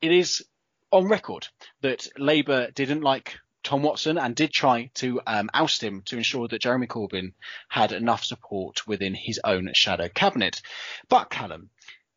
is 0.00 0.44
on 0.92 1.08
record 1.08 1.48
that 1.80 2.06
Labour 2.18 2.70
didn't 2.70 3.00
like 3.00 3.38
Tom 3.62 3.82
Watson 3.82 4.18
and 4.18 4.34
did 4.34 4.52
try 4.52 4.90
to 4.94 5.20
um, 5.26 5.50
oust 5.54 5.82
him 5.82 6.02
to 6.06 6.16
ensure 6.16 6.48
that 6.48 6.62
Jeremy 6.62 6.86
Corbyn 6.86 7.32
had 7.68 7.92
enough 7.92 8.24
support 8.24 8.86
within 8.86 9.14
his 9.14 9.40
own 9.44 9.70
shadow 9.74 10.08
cabinet. 10.08 10.62
But 11.08 11.30
Callum, 11.30 11.70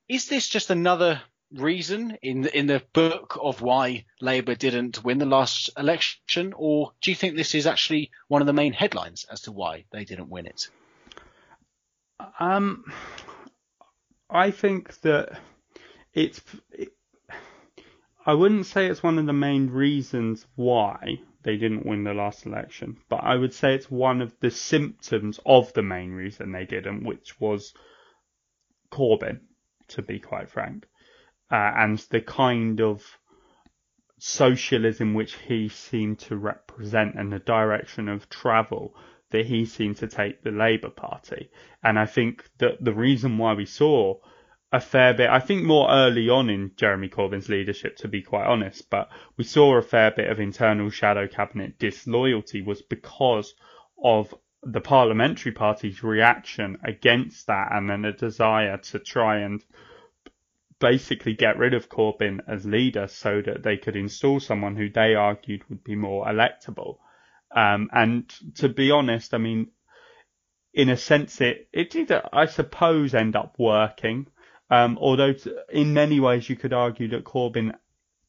is 0.07 0.27
this 0.27 0.47
just 0.47 0.69
another 0.69 1.21
reason 1.53 2.17
in 2.21 2.41
the, 2.41 2.57
in 2.57 2.67
the 2.67 2.83
book 2.93 3.37
of 3.41 3.61
why 3.61 4.05
Labour 4.21 4.55
didn't 4.55 5.03
win 5.03 5.19
the 5.19 5.25
last 5.25 5.69
election, 5.77 6.53
or 6.55 6.91
do 7.01 7.11
you 7.11 7.15
think 7.15 7.35
this 7.35 7.55
is 7.55 7.67
actually 7.67 8.11
one 8.27 8.41
of 8.41 8.47
the 8.47 8.53
main 8.53 8.73
headlines 8.73 9.25
as 9.31 9.41
to 9.41 9.51
why 9.51 9.85
they 9.91 10.03
didn't 10.03 10.29
win 10.29 10.47
it? 10.47 10.67
Um, 12.39 12.85
I 14.29 14.51
think 14.51 14.99
that 15.01 15.39
it's. 16.13 16.41
It, 16.71 16.89
I 18.25 18.33
wouldn't 18.33 18.65
say 18.65 18.87
it's 18.87 19.03
one 19.03 19.19
of 19.19 19.27
the 19.27 19.33
main 19.33 19.69
reasons 19.69 20.47
why 20.55 21.19
they 21.45 21.57
didn't 21.57 21.85
win 21.85 22.03
the 22.03 22.13
last 22.13 22.47
election. 22.47 22.97
But 23.07 23.23
I 23.23 23.35
would 23.35 23.53
say 23.53 23.75
it's 23.75 23.89
one 23.89 24.21
of 24.21 24.33
the 24.39 24.49
symptoms 24.49 25.39
of 25.45 25.71
the 25.73 25.83
main 25.83 26.11
reason 26.11 26.51
they 26.51 26.65
didn't, 26.65 27.05
which 27.05 27.39
was 27.39 27.73
Corbyn, 28.91 29.41
to 29.89 30.01
be 30.01 30.19
quite 30.19 30.49
frank, 30.49 30.87
uh, 31.51 31.71
and 31.77 31.99
the 32.09 32.21
kind 32.21 32.81
of 32.81 33.03
socialism 34.17 35.13
which 35.13 35.35
he 35.35 35.69
seemed 35.69 36.17
to 36.17 36.35
represent 36.35 37.13
and 37.13 37.31
the 37.31 37.39
direction 37.39 38.09
of 38.09 38.27
travel 38.27 38.95
that 39.29 39.45
he 39.45 39.65
seemed 39.65 39.97
to 39.97 40.07
take 40.07 40.41
the 40.41 40.51
Labour 40.51 40.89
Party. 40.89 41.51
And 41.83 41.99
I 41.99 42.07
think 42.07 42.43
that 42.57 42.83
the 42.83 42.93
reason 42.93 43.37
why 43.37 43.53
we 43.53 43.65
saw 43.65 44.15
a 44.75 44.81
fair 44.81 45.13
bit. 45.13 45.29
I 45.29 45.39
think 45.39 45.63
more 45.63 45.89
early 45.89 46.29
on 46.29 46.49
in 46.49 46.71
Jeremy 46.75 47.07
Corbyn's 47.07 47.47
leadership, 47.47 47.95
to 47.97 48.07
be 48.07 48.21
quite 48.21 48.45
honest, 48.45 48.89
but 48.89 49.09
we 49.37 49.45
saw 49.45 49.75
a 49.77 49.81
fair 49.81 50.11
bit 50.11 50.29
of 50.29 50.39
internal 50.39 50.89
shadow 50.89 51.27
cabinet 51.27 51.79
disloyalty 51.79 52.61
was 52.61 52.81
because 52.81 53.55
of 54.03 54.33
the 54.63 54.81
parliamentary 54.81 55.53
party's 55.53 56.03
reaction 56.03 56.77
against 56.83 57.47
that 57.47 57.69
and 57.71 57.89
then 57.89 58.03
a 58.03 58.11
desire 58.11 58.77
to 58.77 58.99
try 58.99 59.39
and 59.39 59.63
basically 60.79 61.33
get 61.33 61.57
rid 61.57 61.73
of 61.73 61.87
Corbyn 61.87 62.41
as 62.47 62.65
leader 62.65 63.07
so 63.07 63.41
that 63.41 63.63
they 63.63 63.77
could 63.77 63.95
install 63.95 64.39
someone 64.41 64.75
who 64.75 64.89
they 64.89 65.15
argued 65.15 65.61
would 65.69 65.83
be 65.83 65.95
more 65.95 66.25
electable. 66.25 66.97
Um, 67.55 67.89
and 67.93 68.29
to 68.55 68.67
be 68.67 68.91
honest, 68.91 69.33
I 69.33 69.37
mean, 69.37 69.67
in 70.73 70.89
a 70.89 70.97
sense, 70.97 71.39
it, 71.39 71.69
it 71.71 71.91
did, 71.91 72.11
I 72.11 72.47
suppose, 72.47 73.13
end 73.13 73.37
up 73.37 73.55
working. 73.57 74.27
Um, 74.69 74.97
although 74.99 75.33
in 75.69 75.93
many 75.93 76.19
ways 76.19 76.49
you 76.49 76.55
could 76.55 76.73
argue 76.73 77.07
that 77.09 77.23
Corbyn, 77.23 77.75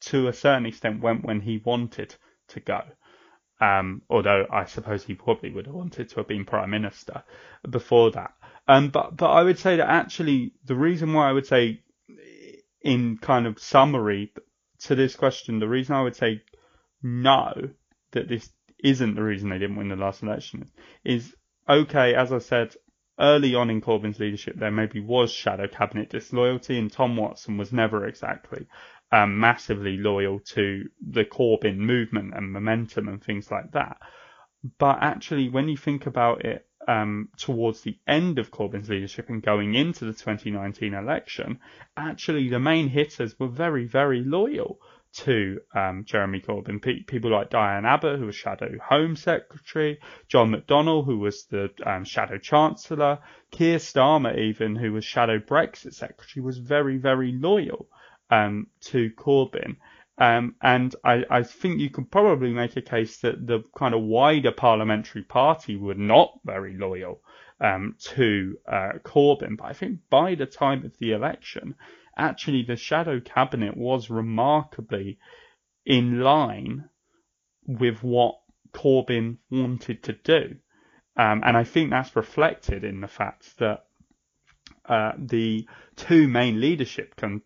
to 0.01 0.27
a 0.27 0.33
certain 0.33 0.65
extent, 0.65 1.01
went 1.01 1.25
when 1.25 1.41
he 1.41 1.57
wanted 1.57 2.15
to 2.49 2.59
go. 2.59 2.81
Um, 3.59 4.03
although 4.09 4.45
I 4.51 4.65
suppose 4.65 5.03
he 5.03 5.15
probably 5.15 5.51
would 5.51 5.65
have 5.65 5.75
wanted 5.75 6.09
to 6.09 6.15
have 6.17 6.27
been 6.27 6.45
prime 6.45 6.69
minister 6.69 7.23
before 7.67 8.11
that. 8.11 8.33
Um, 8.67 8.89
but 8.89 9.17
but 9.17 9.31
I 9.31 9.43
would 9.43 9.57
say 9.57 9.77
that 9.77 9.89
actually 9.89 10.51
the 10.65 10.75
reason 10.75 11.13
why 11.13 11.29
I 11.29 11.33
would 11.33 11.47
say, 11.47 11.81
in 12.81 13.17
kind 13.17 13.47
of 13.47 13.59
summary 13.59 14.31
to 14.81 14.95
this 14.95 15.15
question, 15.15 15.59
the 15.59 15.67
reason 15.67 15.95
I 15.95 16.03
would 16.03 16.15
say 16.15 16.43
no 17.01 17.69
that 18.11 18.27
this 18.27 18.49
isn't 18.83 19.15
the 19.15 19.23
reason 19.23 19.49
they 19.49 19.57
didn't 19.57 19.77
win 19.77 19.89
the 19.89 19.95
last 19.95 20.21
election 20.21 20.69
is 21.03 21.35
okay. 21.67 22.13
As 22.13 22.31
I 22.31 22.39
said 22.39 22.75
early 23.19 23.55
on 23.55 23.69
in 23.69 23.81
Corbyn's 23.81 24.19
leadership, 24.19 24.55
there 24.57 24.71
maybe 24.71 24.99
was 24.99 25.31
shadow 25.31 25.67
cabinet 25.67 26.09
disloyalty, 26.09 26.77
and 26.77 26.91
Tom 26.91 27.17
Watson 27.17 27.57
was 27.57 27.71
never 27.71 28.05
exactly 28.05 28.67
um, 29.11 29.39
massively 29.39 29.97
loyal 29.97 30.39
to 30.39 30.89
the 31.01 31.25
Corbyn 31.25 31.77
movement 31.77 32.33
and 32.35 32.51
momentum 32.51 33.07
and 33.07 33.23
things 33.23 33.49
like 33.51 33.71
that. 33.71 33.97
But 34.77 34.99
actually, 35.01 35.49
when 35.49 35.69
you 35.69 35.77
think 35.77 36.05
about 36.05 36.43
it 36.45 36.65
um, 36.87 37.29
towards 37.37 37.81
the 37.81 37.97
end 38.07 38.39
of 38.39 38.51
Corbyn's 38.51 38.89
leadership 38.89 39.29
and 39.29 39.41
going 39.41 39.75
into 39.75 40.05
the 40.05 40.13
2019 40.13 40.93
election, 40.93 41.59
actually 41.95 42.49
the 42.49 42.59
main 42.59 42.87
hitters 42.89 43.39
were 43.39 43.47
very, 43.47 43.85
very 43.85 44.21
loyal 44.23 44.79
to 45.17 45.59
um, 45.73 46.03
Jeremy 46.05 46.41
Corbyn. 46.41 46.79
People 47.07 47.31
like 47.31 47.49
Diane 47.49 47.85
Abbott, 47.85 48.19
who 48.19 48.27
was 48.27 48.35
Shadow 48.35 48.77
Home 48.89 49.15
Secretary, 49.15 49.99
John 50.27 50.51
McDonnell, 50.51 51.05
who 51.05 51.17
was 51.17 51.45
the 51.45 51.69
um, 51.85 52.03
Shadow 52.03 52.37
Chancellor, 52.37 53.19
Keir 53.51 53.77
Starmer, 53.77 54.37
even, 54.37 54.75
who 54.75 54.93
was 54.93 55.05
Shadow 55.05 55.39
Brexit 55.39 55.93
Secretary, 55.93 56.43
was 56.43 56.57
very, 56.57 56.97
very 56.97 57.31
loyal 57.31 57.87
um, 58.29 58.67
to 58.81 59.09
Corbyn. 59.11 59.77
Um, 60.19 60.55
and 60.61 60.95
I, 61.03 61.23
I, 61.29 61.43
think 61.43 61.79
you 61.79 61.91
could 61.91 62.09
probably 62.09 62.51
make 62.51 62.75
a 62.75 62.81
case 62.81 63.19
that 63.19 63.45
the 63.45 63.63
kind 63.77 63.93
of 63.93 64.01
wider 64.01 64.51
parliamentary 64.51 65.21
party 65.21 65.75
were 65.75 65.93
not 65.93 66.39
very 66.43 66.75
loyal 66.75 67.21
um, 67.61 67.95
to 67.99 68.57
uh, 68.67 68.93
Corbyn. 69.03 69.57
But 69.57 69.65
I 69.65 69.73
think 69.73 69.99
by 70.09 70.33
the 70.33 70.47
time 70.47 70.85
of 70.85 70.97
the 70.97 71.11
election, 71.11 71.75
actually 72.17 72.63
the 72.63 72.75
shadow 72.75 73.19
cabinet 73.19 73.77
was 73.77 74.09
remarkably 74.09 75.19
in 75.85 76.19
line 76.19 76.89
with 77.65 78.03
what 78.03 78.35
Corbyn 78.73 79.37
wanted 79.49 80.03
to 80.03 80.13
do. 80.13 80.57
Um, 81.15 81.41
and 81.45 81.57
I 81.57 81.63
think 81.63 81.89
that's 81.89 82.15
reflected 82.15 82.83
in 82.83 83.01
the 83.01 83.07
fact 83.07 83.57
that 83.59 83.85
uh, 84.85 85.13
the 85.17 85.67
two 85.95 86.27
main 86.27 86.61
leadership 86.61 87.15
con- 87.15 87.41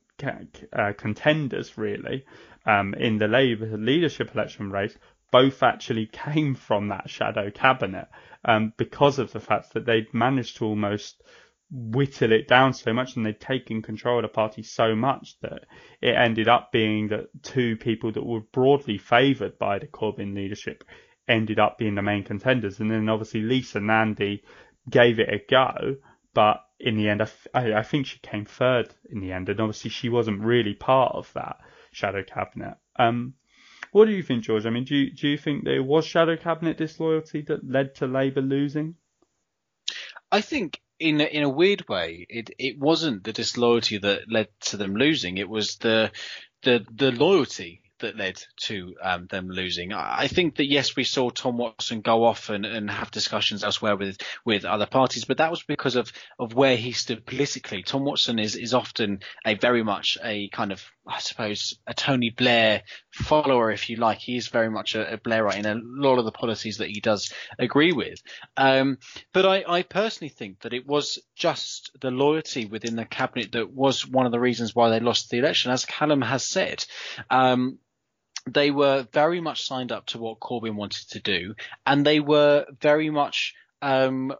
uh, 0.74 0.94
contenders 0.98 1.78
really 1.78 2.26
um, 2.66 2.94
in 2.94 3.18
the 3.18 3.28
Labour 3.28 3.78
leadership 3.78 4.34
election 4.36 4.72
race 4.72 4.96
both 5.32 5.64
actually 5.64 6.06
came 6.12 6.56
from 6.56 6.90
that 6.90 7.10
shadow 7.10 7.50
cabinet 7.50 8.08
um, 8.46 8.74
because 8.78 9.20
of 9.20 9.32
the 9.32 9.40
fact 9.40 9.74
that 9.74 9.86
they'd 9.86 10.14
managed 10.14 10.58
to 10.58 10.66
almost 10.66 11.24
whittle 11.72 12.34
it 12.34 12.48
down 12.48 12.74
so 12.74 12.94
much 12.94 13.16
and 13.16 13.26
they'd 13.26 13.40
taken 13.40 13.82
control 13.82 14.18
of 14.18 14.24
the 14.24 14.28
party 14.28 14.62
so 14.62 14.94
much 14.94 15.40
that 15.42 15.64
it 16.02 16.16
ended 16.16 16.50
up 16.50 16.72
being 16.72 17.08
that 17.08 17.28
two 17.44 17.78
people 17.78 18.12
that 18.12 18.26
were 18.26 18.42
broadly 18.52 18.98
favoured 18.98 19.58
by 19.58 19.80
the 19.80 19.88
Corbyn 19.88 20.36
leadership 20.36 20.84
ended 21.28 21.60
up 21.60 21.78
being 21.78 21.96
the 21.96 22.02
main 22.02 22.24
contenders. 22.24 22.80
And 22.80 22.92
then 22.92 23.08
obviously 23.08 23.42
Lisa 23.42 23.80
Nandy 23.80 24.44
gave 24.90 25.20
it 25.20 25.30
a 25.30 25.42
go, 25.50 25.96
but 26.34 26.62
in 26.80 26.98
the 26.98 27.08
end, 27.08 27.22
I, 27.54 27.74
I, 27.74 27.84
think 27.84 28.08
she 28.08 28.20
came 28.20 28.46
third 28.46 28.94
in 29.10 29.20
the 29.22 29.32
end, 29.32 29.50
and 29.50 29.60
obviously 29.60 29.92
she 29.92 30.10
wasn't 30.10 30.42
really 30.42 30.74
part 30.74 31.14
of 31.16 31.32
that 31.34 31.58
shadow 31.92 32.24
cabinet. 32.24 32.76
Um, 32.98 33.36
what 33.92 34.06
do 34.06 34.12
you 34.12 34.24
think, 34.24 34.44
George? 34.44 34.66
I 34.66 34.72
mean, 34.72 34.86
do 34.86 34.96
you, 34.96 35.14
do 35.14 35.28
you 35.28 35.38
think 35.38 35.64
there 35.64 35.84
was 35.84 36.06
shadow 36.06 36.36
cabinet 36.36 36.78
disloyalty 36.78 37.42
that 37.44 37.70
led 37.70 37.96
to 37.96 38.08
Labour 38.08 38.42
losing? 38.42 38.96
I 40.32 40.42
think 40.42 40.81
in 41.02 41.20
in 41.20 41.44
a 41.44 41.50
weird 41.50 41.88
way, 41.90 42.26
it 42.30 42.52
it 42.60 42.80
wasn't 42.80 43.24
the 43.24 43.34
disloyalty 43.34 43.98
that 43.98 44.32
led 44.32 44.48
to 44.62 44.78
them 44.78 44.96
losing. 44.96 45.38
It 45.38 45.50
was 45.50 45.78
the 45.78 46.12
the 46.62 46.86
the 46.94 47.12
loyalty 47.12 47.82
that 48.02 48.18
led 48.18 48.44
to 48.58 48.96
um, 49.02 49.28
them 49.28 49.50
losing. 49.50 49.94
I 49.94 50.28
think 50.28 50.56
that 50.56 50.70
yes, 50.70 50.96
we 50.96 51.04
saw 51.04 51.30
Tom 51.30 51.58
Watson 51.58 52.02
go 52.02 52.26
off 52.26 52.50
and, 52.50 52.66
and 52.66 52.90
have 52.90 53.12
discussions 53.12 53.64
elsewhere 53.64 53.96
with 53.96 54.18
with 54.46 54.66
other 54.66 54.86
parties, 54.86 55.26
but 55.26 55.38
that 55.38 55.52
was 55.52 55.64
because 55.64 55.96
of 55.96 56.12
of 56.38 56.54
where 56.54 56.76
he 56.76 56.92
stood 56.92 57.26
politically. 57.26 57.84
Tom 57.84 58.04
Watson 58.04 58.40
is 58.40 58.56
is 58.56 58.74
often 58.74 59.20
a 59.46 59.56
very 59.56 59.84
much 59.84 60.18
a 60.24 60.50
kind 60.50 60.72
of 60.72 60.84
I 61.06 61.20
suppose 61.20 61.80
a 61.88 61.94
Tony 61.94 62.30
Blair 62.30 62.84
follower, 63.12 63.72
if 63.72 63.90
you 63.90 63.98
like. 63.98 64.20
He 64.20 64.38
is 64.38 64.50
very 64.50 64.70
much 64.70 64.94
a, 64.94 65.14
a 65.14 65.18
Blairite 65.18 65.58
in 65.58 65.66
a 65.66 65.82
lot 65.84 66.20
of 66.20 66.26
the 66.26 66.32
policies 66.32 66.78
that 66.78 66.90
he 66.90 67.00
does 67.00 67.34
agree 67.58 67.92
with. 67.92 68.22
Um, 68.56 69.00
but 69.34 69.46
I, 69.46 69.64
I 69.68 69.82
personally 69.84 70.30
think 70.30 70.62
that 70.62 70.74
it 70.74 70.86
was 70.86 71.18
just 71.36 71.92
the 72.00 72.12
loyalty 72.12 72.66
within 72.66 72.96
the 72.96 73.06
cabinet 73.06 73.54
that 73.54 73.72
was 73.72 74.08
one 74.08 74.28
of 74.28 74.32
the 74.32 74.40
reasons 74.40 74.76
why 74.76 74.90
they 74.90 75.00
lost 75.00 75.30
the 75.30 75.40
election, 75.40 75.72
as 75.72 75.86
Callum 75.86 76.22
has 76.22 76.46
said. 76.46 76.86
Um, 77.30 77.80
they 78.48 78.72
were 78.72 79.08
very 79.12 79.42
much 79.42 79.66
signed 79.66 79.92
up 79.92 80.08
to 80.08 80.20
what 80.20 80.40
Corbyn 80.40 80.76
wanted 80.76 81.10
to 81.12 81.20
do, 81.20 81.56
and 81.86 82.06
they 82.06 82.20
were 82.20 82.66
very 82.80 83.10
much 83.10 83.56
um, 83.82 84.34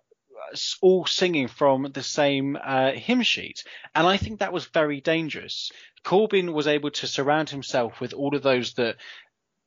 all 0.82 1.06
singing 1.06 1.48
from 1.48 1.92
the 1.94 2.04
same 2.04 2.58
uh, 2.62 2.92
hymn 2.92 3.22
sheet. 3.22 3.64
And 3.94 4.08
I 4.08 4.18
think 4.18 4.40
that 4.40 4.54
was 4.54 4.66
very 4.66 5.02
dangerous. 5.02 5.72
Corbyn 6.04 6.54
was 6.54 6.68
able 6.68 6.92
to 6.92 7.08
surround 7.08 7.50
himself 7.50 8.00
with 8.02 8.14
all 8.14 8.36
of 8.36 8.44
those 8.44 8.74
that 8.74 8.98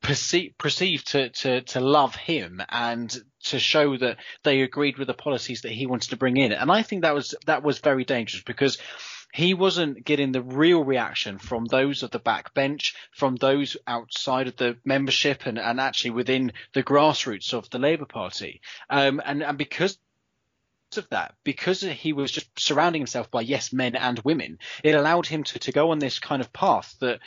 perceive, 0.01 0.53
perceive 0.57 1.03
to, 1.05 1.29
to, 1.29 1.61
to 1.61 1.79
love 1.79 2.15
him 2.15 2.61
and 2.69 3.15
to 3.45 3.59
show 3.59 3.97
that 3.97 4.17
they 4.43 4.61
agreed 4.61 4.97
with 4.97 5.07
the 5.07 5.13
policies 5.13 5.61
that 5.61 5.71
he 5.71 5.85
wanted 5.85 6.09
to 6.09 6.17
bring 6.17 6.37
in. 6.37 6.51
And 6.51 6.71
I 6.71 6.81
think 6.81 7.01
that 7.01 7.15
was 7.15 7.35
that 7.45 7.63
was 7.63 7.79
very 7.79 8.03
dangerous 8.03 8.43
because 8.43 8.77
he 9.33 9.53
wasn't 9.53 10.05
getting 10.05 10.31
the 10.31 10.41
real 10.41 10.81
reaction 10.81 11.39
from 11.39 11.65
those 11.65 12.03
of 12.03 12.11
the 12.11 12.21
backbench, 12.21 12.93
from 13.11 13.35
those 13.35 13.75
outside 13.85 14.47
of 14.47 14.55
the 14.55 14.77
membership 14.85 15.45
and, 15.45 15.59
and 15.59 15.81
actually 15.81 16.11
within 16.11 16.53
the 16.73 16.83
grassroots 16.83 17.53
of 17.53 17.69
the 17.69 17.79
Labour 17.79 18.05
Party. 18.05 18.61
Um, 18.89 19.21
and, 19.25 19.43
and 19.43 19.57
because 19.57 19.97
of 20.97 21.09
that, 21.09 21.35
because 21.43 21.81
he 21.81 22.13
was 22.13 22.31
just 22.31 22.47
surrounding 22.59 23.01
himself 23.01 23.31
by 23.31 23.41
yes 23.41 23.73
men 23.73 23.95
and 23.95 24.19
women, 24.19 24.59
it 24.83 24.95
allowed 24.95 25.27
him 25.27 25.43
to, 25.43 25.59
to 25.59 25.71
go 25.71 25.91
on 25.91 25.99
this 25.99 26.19
kind 26.19 26.41
of 26.41 26.53
path 26.53 26.95
that 26.99 27.19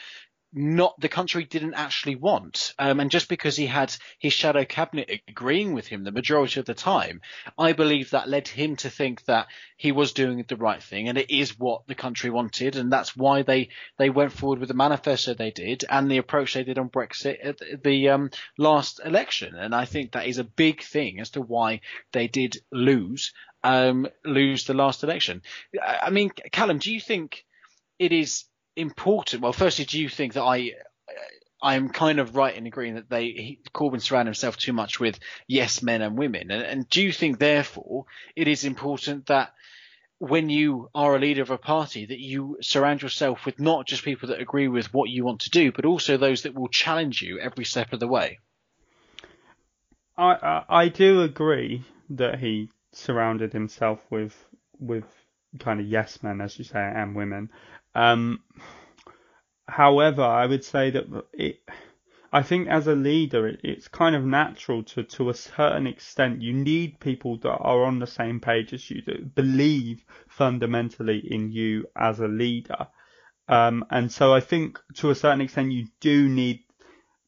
not 0.52 0.98
the 0.98 1.08
country 1.08 1.44
didn't 1.44 1.74
actually 1.74 2.16
want. 2.16 2.74
Um, 2.78 3.00
and 3.00 3.10
just 3.10 3.28
because 3.28 3.56
he 3.56 3.66
had 3.66 3.94
his 4.18 4.32
shadow 4.32 4.64
cabinet 4.64 5.20
agreeing 5.28 5.74
with 5.74 5.86
him 5.86 6.04
the 6.04 6.12
majority 6.12 6.58
of 6.58 6.66
the 6.66 6.74
time, 6.74 7.20
I 7.58 7.72
believe 7.72 8.10
that 8.10 8.28
led 8.28 8.48
him 8.48 8.76
to 8.76 8.90
think 8.90 9.24
that 9.26 9.48
he 9.76 9.92
was 9.92 10.12
doing 10.12 10.44
the 10.48 10.56
right 10.56 10.82
thing 10.82 11.08
and 11.08 11.18
it 11.18 11.30
is 11.30 11.58
what 11.58 11.86
the 11.86 11.94
country 11.94 12.30
wanted. 12.30 12.76
And 12.76 12.90
that's 12.90 13.14
why 13.14 13.42
they, 13.42 13.68
they 13.98 14.08
went 14.08 14.32
forward 14.32 14.58
with 14.58 14.68
the 14.68 14.74
manifesto 14.74 15.34
they 15.34 15.50
did 15.50 15.84
and 15.88 16.10
the 16.10 16.18
approach 16.18 16.54
they 16.54 16.64
did 16.64 16.78
on 16.78 16.88
Brexit 16.88 17.36
at 17.44 17.82
the 17.84 18.08
um, 18.08 18.30
last 18.56 19.00
election. 19.04 19.54
And 19.54 19.74
I 19.74 19.84
think 19.84 20.12
that 20.12 20.26
is 20.26 20.38
a 20.38 20.44
big 20.44 20.82
thing 20.82 21.20
as 21.20 21.30
to 21.30 21.42
why 21.42 21.82
they 22.12 22.26
did 22.26 22.56
lose, 22.72 23.32
um, 23.64 24.08
lose 24.24 24.64
the 24.64 24.74
last 24.74 25.02
election. 25.02 25.42
I 25.82 26.10
mean, 26.10 26.30
Callum, 26.52 26.78
do 26.78 26.92
you 26.92 27.00
think 27.00 27.44
it 27.98 28.12
is 28.12 28.44
important. 28.78 29.42
Well, 29.42 29.52
firstly, 29.52 29.84
do 29.84 30.00
you 30.00 30.08
think 30.08 30.34
that 30.34 30.42
I 30.42 30.72
I 31.60 31.74
am 31.74 31.88
kind 31.90 32.20
of 32.20 32.36
right 32.36 32.56
in 32.56 32.66
agreeing 32.66 32.94
that 32.94 33.10
they 33.10 33.24
he, 33.24 33.60
Corbyn 33.74 34.00
surrounded 34.00 34.30
himself 34.30 34.56
too 34.56 34.72
much 34.72 35.00
with 35.00 35.18
yes 35.48 35.82
men 35.82 36.02
and 36.02 36.16
women, 36.16 36.50
and, 36.50 36.62
and 36.62 36.88
do 36.88 37.02
you 37.02 37.12
think 37.12 37.38
therefore 37.38 38.04
it 38.36 38.48
is 38.48 38.64
important 38.64 39.26
that 39.26 39.52
when 40.20 40.48
you 40.48 40.90
are 40.94 41.14
a 41.14 41.18
leader 41.18 41.42
of 41.42 41.50
a 41.50 41.58
party 41.58 42.06
that 42.06 42.18
you 42.18 42.58
surround 42.60 43.02
yourself 43.02 43.46
with 43.46 43.60
not 43.60 43.86
just 43.86 44.02
people 44.02 44.28
that 44.28 44.40
agree 44.40 44.66
with 44.66 44.92
what 44.92 45.08
you 45.08 45.24
want 45.24 45.42
to 45.42 45.50
do, 45.50 45.70
but 45.70 45.84
also 45.84 46.16
those 46.16 46.42
that 46.42 46.54
will 46.54 46.68
challenge 46.68 47.22
you 47.22 47.38
every 47.38 47.64
step 47.64 47.92
of 47.92 48.00
the 48.00 48.08
way? 48.08 48.38
I 50.16 50.32
I, 50.34 50.64
I 50.68 50.88
do 50.88 51.22
agree 51.22 51.84
that 52.10 52.38
he 52.38 52.70
surrounded 52.98 53.52
himself 53.52 54.00
with 54.10 54.34
with 54.78 55.04
kind 55.58 55.80
of 55.80 55.86
yes 55.86 56.22
men, 56.22 56.40
as 56.40 56.58
you 56.58 56.64
say, 56.64 56.80
and 56.80 57.16
women. 57.16 57.50
Um, 57.94 58.40
however, 59.68 60.22
I 60.22 60.46
would 60.46 60.64
say 60.64 60.90
that 60.90 61.04
it, 61.32 61.60
I 62.32 62.42
think 62.42 62.68
as 62.68 62.86
a 62.86 62.94
leader, 62.94 63.48
it, 63.48 63.60
it's 63.64 63.88
kind 63.88 64.14
of 64.14 64.24
natural 64.24 64.82
to, 64.84 65.02
to 65.04 65.30
a 65.30 65.34
certain 65.34 65.86
extent. 65.86 66.42
You 66.42 66.52
need 66.52 67.00
people 67.00 67.38
that 67.38 67.56
are 67.56 67.84
on 67.84 67.98
the 67.98 68.06
same 68.06 68.40
page 68.40 68.72
as 68.72 68.90
you, 68.90 69.02
do, 69.02 69.24
believe 69.34 70.04
fundamentally 70.28 71.18
in 71.18 71.50
you 71.50 71.86
as 71.96 72.20
a 72.20 72.28
leader. 72.28 72.88
Um, 73.48 73.86
and 73.90 74.12
so 74.12 74.34
I 74.34 74.40
think 74.40 74.78
to 74.96 75.10
a 75.10 75.14
certain 75.14 75.40
extent, 75.40 75.72
you 75.72 75.86
do 76.00 76.28
need 76.28 76.60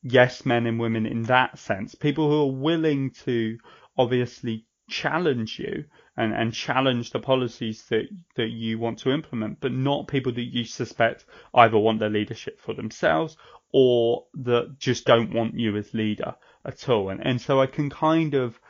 yes 0.02 0.44
men 0.44 0.66
and 0.66 0.78
women 0.78 1.06
in 1.06 1.22
that 1.24 1.59
sense. 1.59 1.94
People 1.94 2.28
who 2.28 2.42
are 2.42 2.61
willing 2.61 3.12
to 3.24 3.59
obviously 3.96 4.66
challenge 4.90 5.59
you 5.59 5.85
and, 6.16 6.35
and 6.35 6.53
challenge 6.53 7.11
the 7.11 7.20
policies 7.20 7.85
that, 7.88 8.09
that 8.37 8.48
you 8.48 8.79
want 8.79 8.98
to 9.00 9.11
implement, 9.11 9.61
but 9.61 9.72
not 9.72 10.09
people 10.09 10.33
that 10.33 10.42
you 10.42 10.64
suspect 10.64 11.24
either 11.55 11.79
want 11.79 12.00
their 12.00 12.11
leadership 12.11 12.61
for 12.61 12.74
themselves 12.74 13.37
or 13.72 14.26
that 14.35 14.76
just 14.79 15.05
don't 15.07 15.33
want 15.33 15.55
you 15.55 15.76
as 15.76 15.94
leader 15.94 16.35
at 16.64 16.88
all. 16.88 17.11
And, 17.11 17.24
and 17.24 17.40
so 17.40 17.61
I 17.61 17.66
can 17.66 17.88
kind 17.88 18.35
of, 18.35 18.61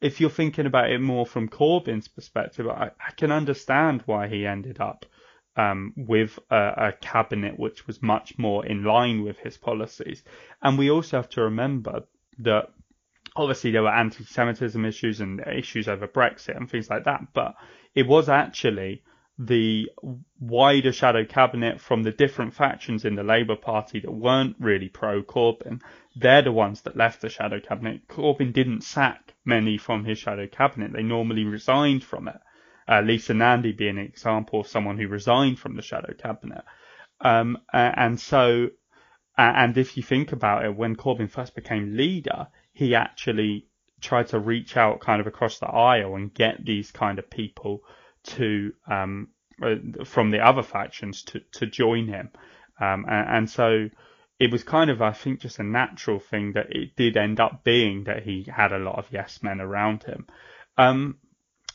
if 0.00 0.20
you're 0.20 0.30
thinking 0.30 0.66
about 0.66 0.90
it 0.90 1.00
more 1.00 1.26
from 1.26 1.48
Corbyn's 1.48 2.08
perspective, 2.08 2.68
I, 2.68 2.90
I 3.06 3.12
can 3.16 3.32
understand 3.32 4.02
why 4.06 4.28
he 4.28 4.46
ended 4.46 4.80
up 4.80 5.04
um, 5.56 5.92
with 5.96 6.38
a, 6.50 6.88
a, 6.88 6.92
cabinet 6.92 7.58
which 7.58 7.86
was 7.86 8.02
much 8.02 8.36
more 8.38 8.66
in 8.66 8.82
line 8.82 9.22
with 9.22 9.38
his 9.38 9.56
policies. 9.56 10.24
And 10.62 10.76
we 10.76 10.90
also 10.90 11.18
have 11.18 11.28
to 11.30 11.42
remember 11.42 12.04
that 12.38 12.70
obviously 13.36 13.70
there 13.70 13.82
were 13.82 13.92
anti-Semitism 13.94 14.84
issues 14.84 15.20
and 15.20 15.40
issues 15.40 15.88
over 15.88 16.06
Brexit 16.06 16.56
and 16.56 16.70
things 16.70 16.88
like 16.88 17.04
that, 17.04 17.20
but 17.32 17.54
it 17.94 18.06
was 18.06 18.28
actually 18.28 19.02
the 19.38 19.90
wider 20.38 20.92
shadow 20.92 21.24
cabinet 21.24 21.80
from 21.80 22.04
the 22.04 22.12
different 22.12 22.54
factions 22.54 23.04
in 23.04 23.16
the 23.16 23.24
Labour 23.24 23.56
Party 23.56 23.98
that 23.98 24.12
weren't 24.12 24.54
really 24.60 24.88
pro 24.88 25.22
Corbyn. 25.22 25.80
They're 26.14 26.42
the 26.42 26.52
ones 26.52 26.82
that 26.82 26.96
left 26.96 27.20
the 27.20 27.28
shadow 27.28 27.58
cabinet. 27.58 28.06
Corbyn 28.06 28.52
didn't 28.52 28.82
sack 28.82 29.34
many 29.44 29.76
from 29.76 30.04
his 30.04 30.18
shadow 30.18 30.46
cabinet. 30.46 30.92
They 30.92 31.02
normally 31.02 31.44
resigned 31.44 32.04
from 32.04 32.28
it. 32.28 32.38
Uh, 32.86 33.00
Lisa 33.00 33.34
Nandy 33.34 33.72
being 33.72 33.98
an 33.98 34.04
example 34.04 34.60
of 34.60 34.68
someone 34.68 34.98
who 34.98 35.08
resigned 35.08 35.58
from 35.58 35.74
the 35.74 35.82
shadow 35.82 36.12
cabinet. 36.14 36.62
Um, 37.20 37.58
and 37.72 38.20
so, 38.20 38.68
and 39.36 39.76
if 39.76 39.96
you 39.96 40.04
think 40.04 40.30
about 40.30 40.64
it, 40.64 40.76
when 40.76 40.94
Corbyn 40.94 41.30
first 41.30 41.56
became 41.56 41.96
leader, 41.96 42.46
he 42.74 42.94
actually 42.94 43.66
tried 44.00 44.28
to 44.28 44.38
reach 44.38 44.76
out 44.76 45.00
kind 45.00 45.20
of 45.20 45.26
across 45.26 45.58
the 45.58 45.66
aisle 45.66 46.14
and 46.16 46.34
get 46.34 46.64
these 46.64 46.90
kind 46.90 47.18
of 47.18 47.30
people 47.30 47.82
to 48.24 48.72
um, 48.86 49.28
uh, 49.62 49.76
from 50.04 50.30
the 50.30 50.40
other 50.40 50.62
factions 50.62 51.22
to 51.22 51.40
to 51.52 51.66
join 51.66 52.08
him, 52.08 52.30
um, 52.80 53.06
and, 53.08 53.28
and, 53.36 53.50
so 53.50 53.88
it 54.38 54.50
was 54.50 54.64
kind 54.64 54.90
of 54.90 55.00
I 55.00 55.12
think 55.12 55.40
just 55.40 55.58
a 55.58 55.62
natural 55.62 56.18
thing 56.18 56.52
that 56.52 56.74
it 56.74 56.96
did 56.96 57.16
end 57.16 57.40
up 57.40 57.64
being 57.64 58.04
that 58.04 58.24
he 58.24 58.44
had 58.44 58.72
a 58.72 58.78
lot 58.78 58.98
of 58.98 59.06
yes 59.10 59.42
men 59.42 59.60
around 59.60 60.02
him. 60.02 60.26
Um, 60.76 61.18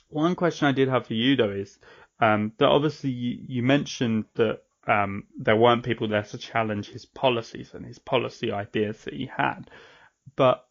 one 0.09 0.35
question 0.35 0.67
I 0.67 0.73
did 0.73 0.89
have 0.89 1.07
for 1.07 1.13
you 1.13 1.35
though 1.35 1.51
is 1.51 1.79
um, 2.19 2.51
that 2.57 2.67
obviously 2.67 3.11
you, 3.11 3.37
you 3.47 3.63
mentioned 3.63 4.25
that 4.35 4.63
um, 4.87 5.25
there 5.37 5.55
weren't 5.55 5.83
people 5.83 6.07
there 6.07 6.23
to 6.23 6.37
challenge 6.37 6.89
his 6.89 7.05
policies 7.05 7.73
and 7.73 7.85
his 7.85 7.99
policy 7.99 8.51
ideas 8.51 9.03
that 9.05 9.13
he 9.13 9.27
had, 9.27 9.69
but 10.35 10.65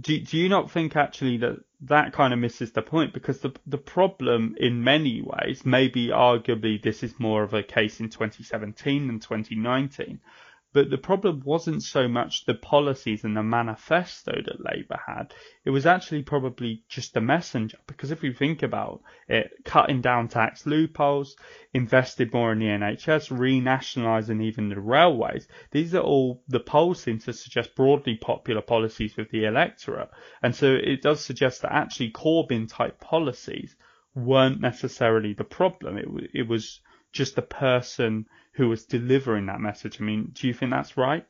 do, 0.00 0.18
do 0.20 0.38
you 0.38 0.48
not 0.48 0.70
think 0.70 0.96
actually 0.96 1.38
that 1.38 1.58
that 1.82 2.12
kind 2.12 2.32
of 2.32 2.38
misses 2.38 2.72
the 2.72 2.82
point? 2.82 3.12
Because 3.12 3.40
the 3.40 3.52
the 3.66 3.78
problem 3.78 4.56
in 4.58 4.84
many 4.84 5.22
ways 5.22 5.66
maybe 5.66 6.08
arguably 6.08 6.80
this 6.82 7.02
is 7.02 7.18
more 7.18 7.42
of 7.42 7.54
a 7.54 7.62
case 7.62 8.00
in 8.00 8.08
2017 8.08 9.06
than 9.06 9.20
2019 9.20 10.20
but 10.72 10.88
the 10.88 10.98
problem 10.98 11.42
wasn't 11.44 11.82
so 11.82 12.08
much 12.08 12.46
the 12.46 12.54
policies 12.54 13.24
and 13.24 13.36
the 13.36 13.42
manifesto 13.42 14.32
that 14.32 14.64
Labour 14.64 14.98
had. 15.06 15.34
It 15.64 15.70
was 15.70 15.84
actually 15.84 16.22
probably 16.22 16.82
just 16.88 17.12
the 17.12 17.20
messenger. 17.20 17.76
Because 17.86 18.10
if 18.10 18.22
you 18.22 18.32
think 18.32 18.62
about 18.62 19.02
it, 19.28 19.52
cutting 19.64 20.00
down 20.00 20.28
tax 20.28 20.64
loopholes, 20.64 21.36
invested 21.74 22.32
more 22.32 22.52
in 22.52 22.58
the 22.58 22.66
NHS, 22.66 23.30
renationalising 23.30 24.42
even 24.42 24.70
the 24.70 24.80
railways, 24.80 25.46
these 25.72 25.94
are 25.94 26.00
all, 26.00 26.42
the 26.48 26.60
polls 26.60 27.02
seem 27.02 27.18
to 27.20 27.32
suggest 27.34 27.74
broadly 27.74 28.16
popular 28.16 28.62
policies 28.62 29.16
with 29.16 29.30
the 29.30 29.44
electorate. 29.44 30.10
And 30.42 30.54
so 30.54 30.72
it 30.72 31.02
does 31.02 31.20
suggest 31.20 31.62
that 31.62 31.72
actually 31.72 32.12
Corbyn 32.12 32.66
type 32.66 32.98
policies 32.98 33.76
weren't 34.14 34.60
necessarily 34.60 35.34
the 35.34 35.44
problem. 35.44 35.98
It, 35.98 36.30
it 36.32 36.48
was 36.48 36.80
just 37.12 37.36
the 37.36 37.42
person 37.42 38.26
who 38.52 38.68
was 38.68 38.84
delivering 38.84 39.46
that 39.46 39.60
message. 39.60 40.00
I 40.00 40.04
mean, 40.04 40.30
do 40.32 40.46
you 40.46 40.54
think 40.54 40.70
that's 40.70 40.96
right? 40.96 41.26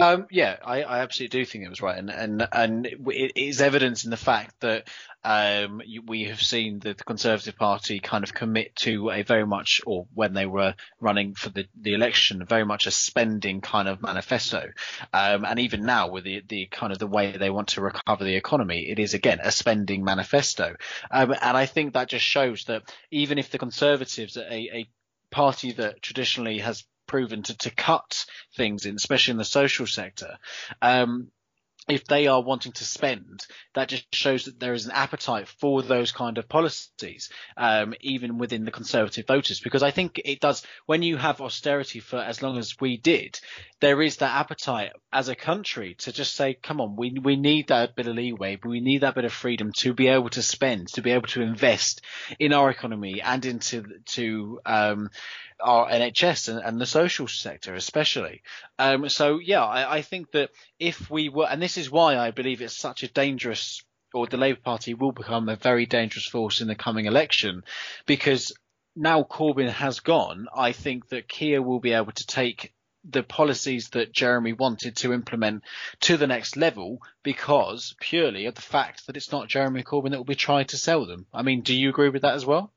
Um, 0.00 0.26
yeah, 0.30 0.56
I, 0.64 0.82
I, 0.82 0.98
absolutely 1.00 1.40
do 1.40 1.44
think 1.44 1.64
it 1.64 1.70
was 1.70 1.82
right, 1.82 1.98
and 1.98 2.08
and 2.10 2.46
and 2.52 2.86
it 2.86 3.32
is 3.34 3.60
evidence 3.60 4.04
in 4.04 4.10
the 4.10 4.16
fact 4.16 4.54
that 4.60 4.88
um, 5.24 5.82
we 6.06 6.24
have 6.24 6.40
seen 6.40 6.78
the 6.78 6.94
Conservative 6.94 7.56
Party 7.56 7.98
kind 7.98 8.22
of 8.22 8.32
commit 8.32 8.76
to 8.76 9.10
a 9.10 9.22
very 9.22 9.44
much, 9.44 9.80
or 9.86 10.06
when 10.14 10.34
they 10.34 10.46
were 10.46 10.74
running 11.00 11.34
for 11.34 11.48
the, 11.48 11.66
the 11.80 11.94
election, 11.94 12.44
very 12.46 12.64
much 12.64 12.86
a 12.86 12.92
spending 12.92 13.60
kind 13.60 13.88
of 13.88 14.00
manifesto, 14.00 14.70
um, 15.12 15.44
and 15.44 15.58
even 15.58 15.84
now 15.84 16.08
with 16.08 16.22
the 16.22 16.42
the 16.48 16.66
kind 16.66 16.92
of 16.92 17.00
the 17.00 17.08
way 17.08 17.36
they 17.36 17.50
want 17.50 17.68
to 17.68 17.80
recover 17.80 18.24
the 18.24 18.36
economy, 18.36 18.88
it 18.88 19.00
is 19.00 19.14
again 19.14 19.40
a 19.42 19.50
spending 19.50 20.04
manifesto, 20.04 20.76
um, 21.10 21.34
and 21.42 21.56
I 21.56 21.66
think 21.66 21.94
that 21.94 22.08
just 22.08 22.24
shows 22.24 22.64
that 22.64 22.82
even 23.10 23.38
if 23.38 23.50
the 23.50 23.58
Conservatives, 23.58 24.36
a, 24.36 24.42
a 24.52 24.88
party 25.30 25.72
that 25.72 26.02
traditionally 26.02 26.60
has 26.60 26.84
proven 27.08 27.42
to, 27.42 27.58
to 27.58 27.70
cut 27.70 28.24
things 28.56 28.86
in, 28.86 28.94
especially 28.94 29.32
in 29.32 29.38
the 29.38 29.44
social 29.44 29.88
sector, 29.88 30.38
um, 30.80 31.32
if 31.88 32.04
they 32.04 32.26
are 32.26 32.42
wanting 32.42 32.72
to 32.72 32.84
spend, 32.84 33.46
that 33.74 33.88
just 33.88 34.14
shows 34.14 34.44
that 34.44 34.60
there 34.60 34.74
is 34.74 34.84
an 34.84 34.92
appetite 34.92 35.48
for 35.48 35.82
those 35.82 36.12
kind 36.12 36.36
of 36.36 36.48
policies, 36.48 37.30
um, 37.56 37.94
even 38.00 38.38
within 38.38 38.64
the 38.64 38.70
conservative 38.70 39.26
voters. 39.26 39.60
Because 39.60 39.82
I 39.82 39.90
think 39.90 40.20
it 40.24 40.40
does, 40.40 40.62
when 40.86 41.02
you 41.02 41.16
have 41.16 41.40
austerity 41.40 42.00
for 42.00 42.18
as 42.18 42.42
long 42.42 42.58
as 42.58 42.78
we 42.78 42.98
did, 42.98 43.40
there 43.80 44.02
is 44.02 44.18
that 44.18 44.36
appetite 44.36 44.92
as 45.12 45.28
a 45.28 45.34
country 45.34 45.94
to 46.00 46.12
just 46.12 46.34
say, 46.34 46.54
come 46.54 46.80
on, 46.80 46.94
we, 46.96 47.16
we 47.22 47.36
need 47.36 47.68
that 47.68 47.96
bit 47.96 48.06
of 48.06 48.16
leeway, 48.16 48.58
we 48.62 48.80
need 48.80 49.00
that 49.00 49.14
bit 49.14 49.24
of 49.24 49.32
freedom 49.32 49.72
to 49.78 49.94
be 49.94 50.08
able 50.08 50.28
to 50.30 50.42
spend, 50.42 50.88
to 50.88 51.02
be 51.02 51.12
able 51.12 51.28
to 51.28 51.40
invest 51.40 52.02
in 52.38 52.52
our 52.52 52.68
economy 52.68 53.22
and 53.22 53.46
into, 53.46 53.84
to, 54.04 54.60
um, 54.66 55.08
our 55.60 55.90
NHS 55.90 56.48
and, 56.48 56.60
and 56.64 56.80
the 56.80 56.86
social 56.86 57.26
sector, 57.28 57.74
especially. 57.74 58.42
Um, 58.78 59.08
so 59.08 59.38
yeah, 59.38 59.64
I, 59.64 59.96
I 59.96 60.02
think 60.02 60.30
that 60.32 60.50
if 60.78 61.10
we 61.10 61.28
were, 61.28 61.46
and 61.48 61.60
this 61.60 61.76
is 61.76 61.90
why 61.90 62.16
I 62.16 62.30
believe 62.30 62.62
it's 62.62 62.76
such 62.76 63.02
a 63.02 63.08
dangerous 63.08 63.82
or 64.14 64.26
the 64.26 64.36
Labour 64.36 64.60
Party 64.64 64.94
will 64.94 65.12
become 65.12 65.48
a 65.48 65.56
very 65.56 65.86
dangerous 65.86 66.26
force 66.26 66.60
in 66.60 66.68
the 66.68 66.74
coming 66.74 67.06
election 67.06 67.62
because 68.06 68.52
now 68.96 69.22
Corbyn 69.22 69.70
has 69.70 70.00
gone, 70.00 70.46
I 70.54 70.72
think 70.72 71.08
that 71.08 71.28
Keir 71.28 71.62
will 71.62 71.80
be 71.80 71.92
able 71.92 72.12
to 72.12 72.26
take 72.26 72.72
the 73.04 73.22
policies 73.22 73.90
that 73.90 74.12
Jeremy 74.12 74.52
wanted 74.52 74.96
to 74.96 75.12
implement 75.12 75.62
to 76.00 76.16
the 76.16 76.26
next 76.26 76.56
level 76.56 77.00
because 77.22 77.94
purely 78.00 78.46
of 78.46 78.54
the 78.54 78.62
fact 78.62 79.06
that 79.06 79.16
it's 79.16 79.32
not 79.32 79.48
Jeremy 79.48 79.82
Corbyn 79.82 80.10
that 80.10 80.18
will 80.18 80.24
be 80.24 80.34
trying 80.34 80.66
to 80.66 80.78
sell 80.78 81.06
them. 81.06 81.26
I 81.32 81.42
mean, 81.42 81.62
do 81.62 81.74
you 81.74 81.90
agree 81.90 82.08
with 82.08 82.22
that 82.22 82.34
as 82.34 82.44
well? 82.44 82.72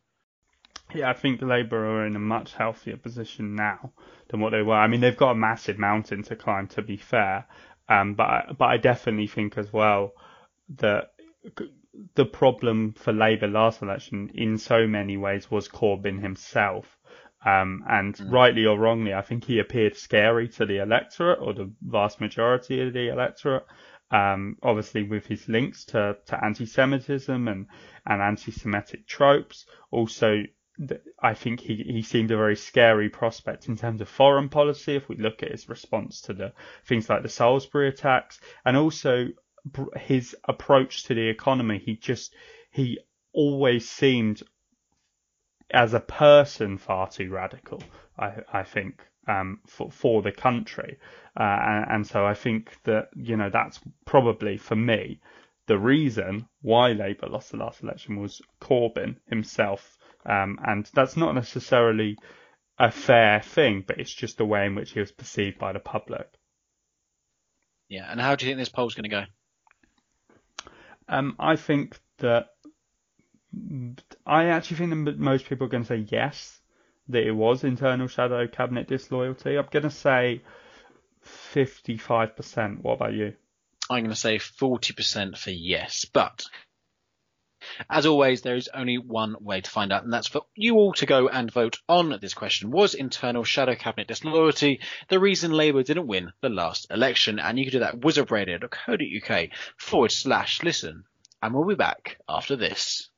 Yeah, 0.93 1.09
I 1.09 1.13
think 1.13 1.41
Labour 1.41 1.85
are 1.85 2.05
in 2.05 2.15
a 2.15 2.19
much 2.19 2.53
healthier 2.53 2.97
position 2.97 3.55
now 3.55 3.91
than 4.29 4.39
what 4.39 4.51
they 4.51 4.61
were. 4.61 4.75
I 4.75 4.87
mean, 4.87 5.01
they've 5.01 5.15
got 5.15 5.31
a 5.31 5.35
massive 5.35 5.77
mountain 5.79 6.23
to 6.23 6.35
climb, 6.35 6.67
to 6.69 6.81
be 6.81 6.97
fair. 6.97 7.45
Um, 7.89 8.13
but 8.13 8.23
I, 8.23 8.45
but 8.57 8.65
I 8.65 8.77
definitely 8.77 9.27
think 9.27 9.57
as 9.57 9.71
well 9.71 10.13
that 10.77 11.11
the 12.15 12.25
problem 12.25 12.93
for 12.93 13.11
Labour 13.11 13.47
last 13.47 13.81
election, 13.81 14.31
in 14.33 14.57
so 14.57 14.87
many 14.87 15.17
ways, 15.17 15.51
was 15.51 15.67
Corbyn 15.67 16.21
himself. 16.21 16.97
Um, 17.45 17.83
and 17.89 18.15
mm. 18.15 18.31
rightly 18.31 18.65
or 18.65 18.77
wrongly, 18.77 19.13
I 19.13 19.21
think 19.21 19.45
he 19.45 19.59
appeared 19.59 19.97
scary 19.97 20.47
to 20.49 20.65
the 20.65 20.77
electorate 20.81 21.39
or 21.41 21.53
the 21.53 21.71
vast 21.81 22.21
majority 22.21 22.81
of 22.81 22.93
the 22.93 23.09
electorate. 23.09 23.65
Um, 24.11 24.57
obviously 24.61 25.03
with 25.03 25.25
his 25.25 25.47
links 25.47 25.85
to, 25.85 26.17
to 26.25 26.43
anti-Semitism 26.43 27.47
and, 27.47 27.67
and 28.05 28.21
anti-Semitic 28.21 29.07
tropes. 29.07 29.65
Also, 29.89 30.43
I 31.21 31.33
think 31.33 31.59
he, 31.59 31.75
he 31.75 32.01
seemed 32.01 32.31
a 32.31 32.37
very 32.37 32.55
scary 32.55 33.09
prospect 33.09 33.67
in 33.67 33.75
terms 33.75 34.01
of 34.01 34.09
foreign 34.09 34.49
policy. 34.49 34.95
If 34.95 35.09
we 35.09 35.17
look 35.17 35.43
at 35.43 35.51
his 35.51 35.69
response 35.69 36.21
to 36.21 36.33
the 36.33 36.53
things 36.85 37.09
like 37.09 37.23
the 37.23 37.29
Salisbury 37.29 37.89
attacks 37.89 38.39
and 38.65 38.77
also 38.77 39.27
his 39.95 40.35
approach 40.45 41.03
to 41.03 41.13
the 41.13 41.27
economy, 41.27 41.77
he 41.77 41.95
just, 41.95 42.33
he 42.71 42.99
always 43.33 43.89
seemed 43.89 44.43
as 45.69 45.93
a 45.93 45.99
person 45.99 46.77
far 46.77 47.09
too 47.09 47.29
radical, 47.29 47.81
I, 48.17 48.37
I 48.51 48.63
think, 48.63 49.05
um, 49.27 49.59
for, 49.67 49.91
for 49.91 50.21
the 50.21 50.31
country. 50.31 50.97
Uh, 51.39 51.43
and, 51.43 51.85
and 51.91 52.07
so 52.07 52.25
I 52.25 52.33
think 52.33 52.77
that, 52.83 53.09
you 53.15 53.37
know, 53.37 53.49
that's 53.49 53.79
probably 54.05 54.57
for 54.57 54.75
me 54.75 55.19
the 55.67 55.77
reason 55.77 56.47
why 56.61 56.91
Labour 56.91 57.27
lost 57.27 57.51
the 57.51 57.57
last 57.57 57.83
election 57.83 58.19
was 58.19 58.41
Corbyn 58.59 59.17
himself 59.27 59.97
Um, 60.25 60.59
and 60.63 60.89
that's 60.93 61.17
not 61.17 61.33
necessarily 61.33 62.17
a 62.77 62.91
fair 62.91 63.41
thing, 63.41 63.83
but 63.85 63.99
it's 63.99 64.13
just 64.13 64.37
the 64.37 64.45
way 64.45 64.65
in 64.65 64.75
which 64.75 64.91
he 64.91 64.99
was 64.99 65.11
perceived 65.11 65.59
by 65.59 65.73
the 65.73 65.79
public. 65.79 66.27
Yeah, 67.89 68.09
and 68.09 68.21
how 68.21 68.35
do 68.35 68.45
you 68.45 68.51
think 68.51 68.59
this 68.59 68.69
poll's 68.69 68.95
going 68.95 69.03
to 69.03 69.09
go? 69.09 69.23
Um, 71.07 71.35
I 71.39 71.57
think 71.57 71.99
that 72.19 72.47
I 74.25 74.45
actually 74.45 74.77
think 74.77 75.05
that 75.05 75.19
most 75.19 75.45
people 75.45 75.67
are 75.67 75.69
going 75.69 75.83
to 75.83 75.87
say 75.87 76.07
yes, 76.09 76.59
that 77.09 77.27
it 77.27 77.33
was 77.33 77.63
internal 77.63 78.07
shadow 78.07 78.47
cabinet 78.47 78.87
disloyalty. 78.87 79.57
I'm 79.57 79.67
going 79.69 79.83
to 79.83 79.89
say 79.89 80.41
55%. 81.53 82.81
What 82.81 82.93
about 82.93 83.13
you? 83.13 83.33
I'm 83.89 84.03
going 84.03 84.09
to 84.09 84.15
say 84.15 84.37
40% 84.37 85.37
for 85.37 85.51
yes, 85.51 86.05
but 86.05 86.45
as 87.89 88.05
always, 88.05 88.41
there 88.41 88.55
is 88.55 88.69
only 88.73 88.97
one 88.97 89.35
way 89.39 89.61
to 89.61 89.69
find 89.69 89.91
out, 89.91 90.03
and 90.03 90.11
that's 90.11 90.27
for 90.27 90.45
you 90.55 90.75
all 90.75 90.93
to 90.93 91.05
go 91.05 91.27
and 91.27 91.51
vote 91.51 91.77
on 91.87 92.17
this 92.21 92.33
question. 92.33 92.71
Was 92.71 92.93
internal 92.93 93.43
shadow 93.43 93.75
cabinet 93.75 94.07
disloyalty 94.07 94.81
the 95.09 95.19
reason 95.19 95.51
Labour 95.51 95.83
didn't 95.83 96.07
win 96.07 96.33
the 96.41 96.49
last 96.49 96.87
election? 96.89 97.37
And 97.39 97.59
you 97.59 97.65
can 97.65 97.73
do 97.73 97.79
that 97.79 97.95
at 97.95 97.99
wizardradio.co.uk 98.01 99.49
forward 99.77 100.11
slash 100.11 100.63
listen. 100.63 101.03
And 101.43 101.53
we'll 101.53 101.67
be 101.67 101.75
back 101.75 102.17
after 102.27 102.55
this. 102.55 103.10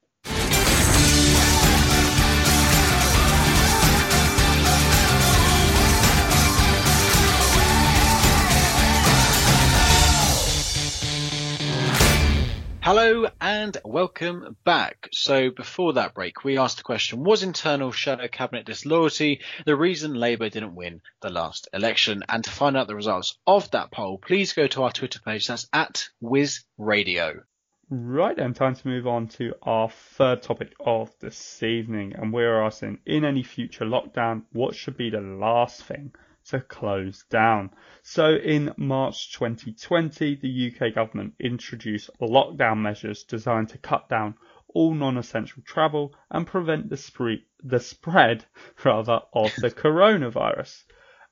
Hello 12.83 13.25
and 13.39 13.77
welcome 13.85 14.57
back. 14.65 15.07
So 15.13 15.51
before 15.51 15.93
that 15.93 16.13
break, 16.13 16.43
we 16.43 16.57
asked 16.57 16.75
the 16.75 16.83
question, 16.83 17.23
was 17.23 17.41
internal 17.41 17.93
shadow 17.93 18.27
cabinet 18.27 18.65
disloyalty 18.65 19.39
the 19.65 19.77
reason 19.77 20.13
Labour 20.13 20.49
didn't 20.49 20.75
win 20.75 20.99
the 21.21 21.29
last 21.29 21.69
election? 21.71 22.23
And 22.27 22.43
to 22.43 22.49
find 22.49 22.75
out 22.75 22.87
the 22.87 22.95
results 22.97 23.39
of 23.47 23.71
that 23.71 23.89
poll, 23.91 24.17
please 24.17 24.51
go 24.51 24.67
to 24.67 24.83
our 24.83 24.91
Twitter 24.91 25.21
page. 25.23 25.47
That's 25.47 25.69
at 25.71 26.09
Wiz 26.19 26.65
Radio. 26.77 27.43
Right 27.89 28.35
then, 28.35 28.53
time 28.53 28.75
to 28.75 28.87
move 28.89 29.07
on 29.07 29.29
to 29.29 29.53
our 29.61 29.89
third 29.89 30.41
topic 30.41 30.73
of 30.85 31.09
this 31.21 31.63
evening. 31.63 32.15
And 32.17 32.33
we're 32.33 32.61
asking, 32.63 32.99
in 33.05 33.23
any 33.23 33.43
future 33.43 33.85
lockdown, 33.85 34.41
what 34.51 34.75
should 34.75 34.97
be 34.97 35.09
the 35.09 35.21
last 35.21 35.85
thing 35.85 36.11
to 36.49 36.59
close 36.59 37.23
down. 37.29 37.71
So 38.01 38.35
in 38.35 38.73
March 38.77 39.31
2020, 39.33 40.35
the 40.35 40.71
UK 40.71 40.93
government 40.93 41.35
introduced 41.39 42.09
lockdown 42.19 42.79
measures 42.79 43.23
designed 43.23 43.69
to 43.69 43.77
cut 43.77 44.09
down 44.09 44.35
all 44.67 44.93
non-essential 44.93 45.63
travel 45.63 46.13
and 46.29 46.47
prevent 46.47 46.89
the, 46.89 46.97
spree- 46.97 47.45
the 47.63 47.79
spread 47.79 48.45
rather 48.83 49.21
of 49.33 49.53
the 49.57 49.71
coronavirus. 49.83 50.83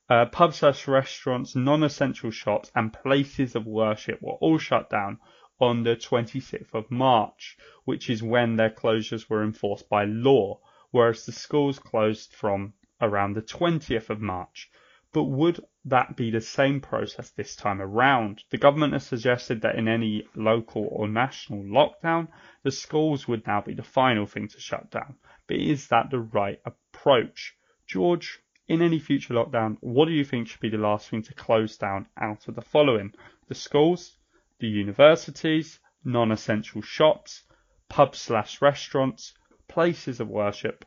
Uh, 0.10 0.26
pubs 0.26 0.58
slash 0.58 0.88
restaurants, 0.88 1.56
non-essential 1.56 2.32
shops 2.32 2.72
and 2.76 2.94
places 2.94 3.56
of 3.56 3.66
worship 3.66 4.22
were 4.22 4.34
all 4.34 4.58
shut 4.58 4.90
down 4.90 5.18
on 5.60 5.84
the 5.84 5.96
26th 5.96 6.74
of 6.74 6.90
March, 6.90 7.58
which 7.86 8.10
is 8.10 8.24
when 8.24 8.56
their 8.56 8.70
closures 8.70 9.30
were 9.30 9.44
enforced 9.44 9.88
by 9.88 10.04
law, 10.06 10.60
whereas 10.90 11.26
the 11.26 11.32
schools 11.32 11.80
closed 11.80 12.34
from 12.34 12.74
around 13.00 13.34
the 13.34 13.42
20th 13.42 14.10
of 14.10 14.20
March. 14.20 14.70
But 15.14 15.26
would 15.26 15.60
that 15.86 16.16
be 16.16 16.32
the 16.32 16.40
same 16.40 16.80
process 16.80 17.32
this 17.32 17.56
time 17.58 17.82
around? 17.82 18.46
The 18.50 18.58
government 18.58 18.94
has 18.94 19.06
suggested 19.06 19.62
that 19.62 19.76
in 19.76 19.90
any 19.90 20.26
local 20.36 20.88
or 20.90 21.08
national 21.08 21.64
lockdown, 21.64 22.30
the 22.64 22.72
schools 22.72 23.28
would 23.28 23.46
now 23.46 23.60
be 23.60 23.74
the 23.74 23.84
final 23.84 24.26
thing 24.26 24.48
to 24.48 24.60
shut 24.60 24.90
down. 24.90 25.18
But 25.48 25.58
is 25.58 25.90
that 25.90 26.12
the 26.12 26.20
right 26.20 26.62
approach? 26.66 27.58
George, 27.86 28.40
in 28.70 28.82
any 28.82 29.00
future 29.00 29.34
lockdown, 29.34 29.76
what 29.82 30.06
do 30.06 30.14
you 30.14 30.24
think 30.24 30.48
should 30.48 30.62
be 30.62 30.70
the 30.70 30.78
last 30.78 31.10
thing 31.10 31.24
to 31.24 31.34
close 31.34 31.78
down 31.78 32.08
out 32.16 32.48
of 32.48 32.56
the 32.56 32.62
following? 32.62 33.14
The 33.50 33.56
schools, 33.56 34.18
the 34.60 34.68
universities, 34.68 35.80
non-essential 36.06 36.84
shops, 36.84 37.44
pubs 37.90 38.20
slash 38.20 38.62
restaurants, 38.62 39.34
places 39.68 40.22
of 40.22 40.30
worship, 40.30 40.86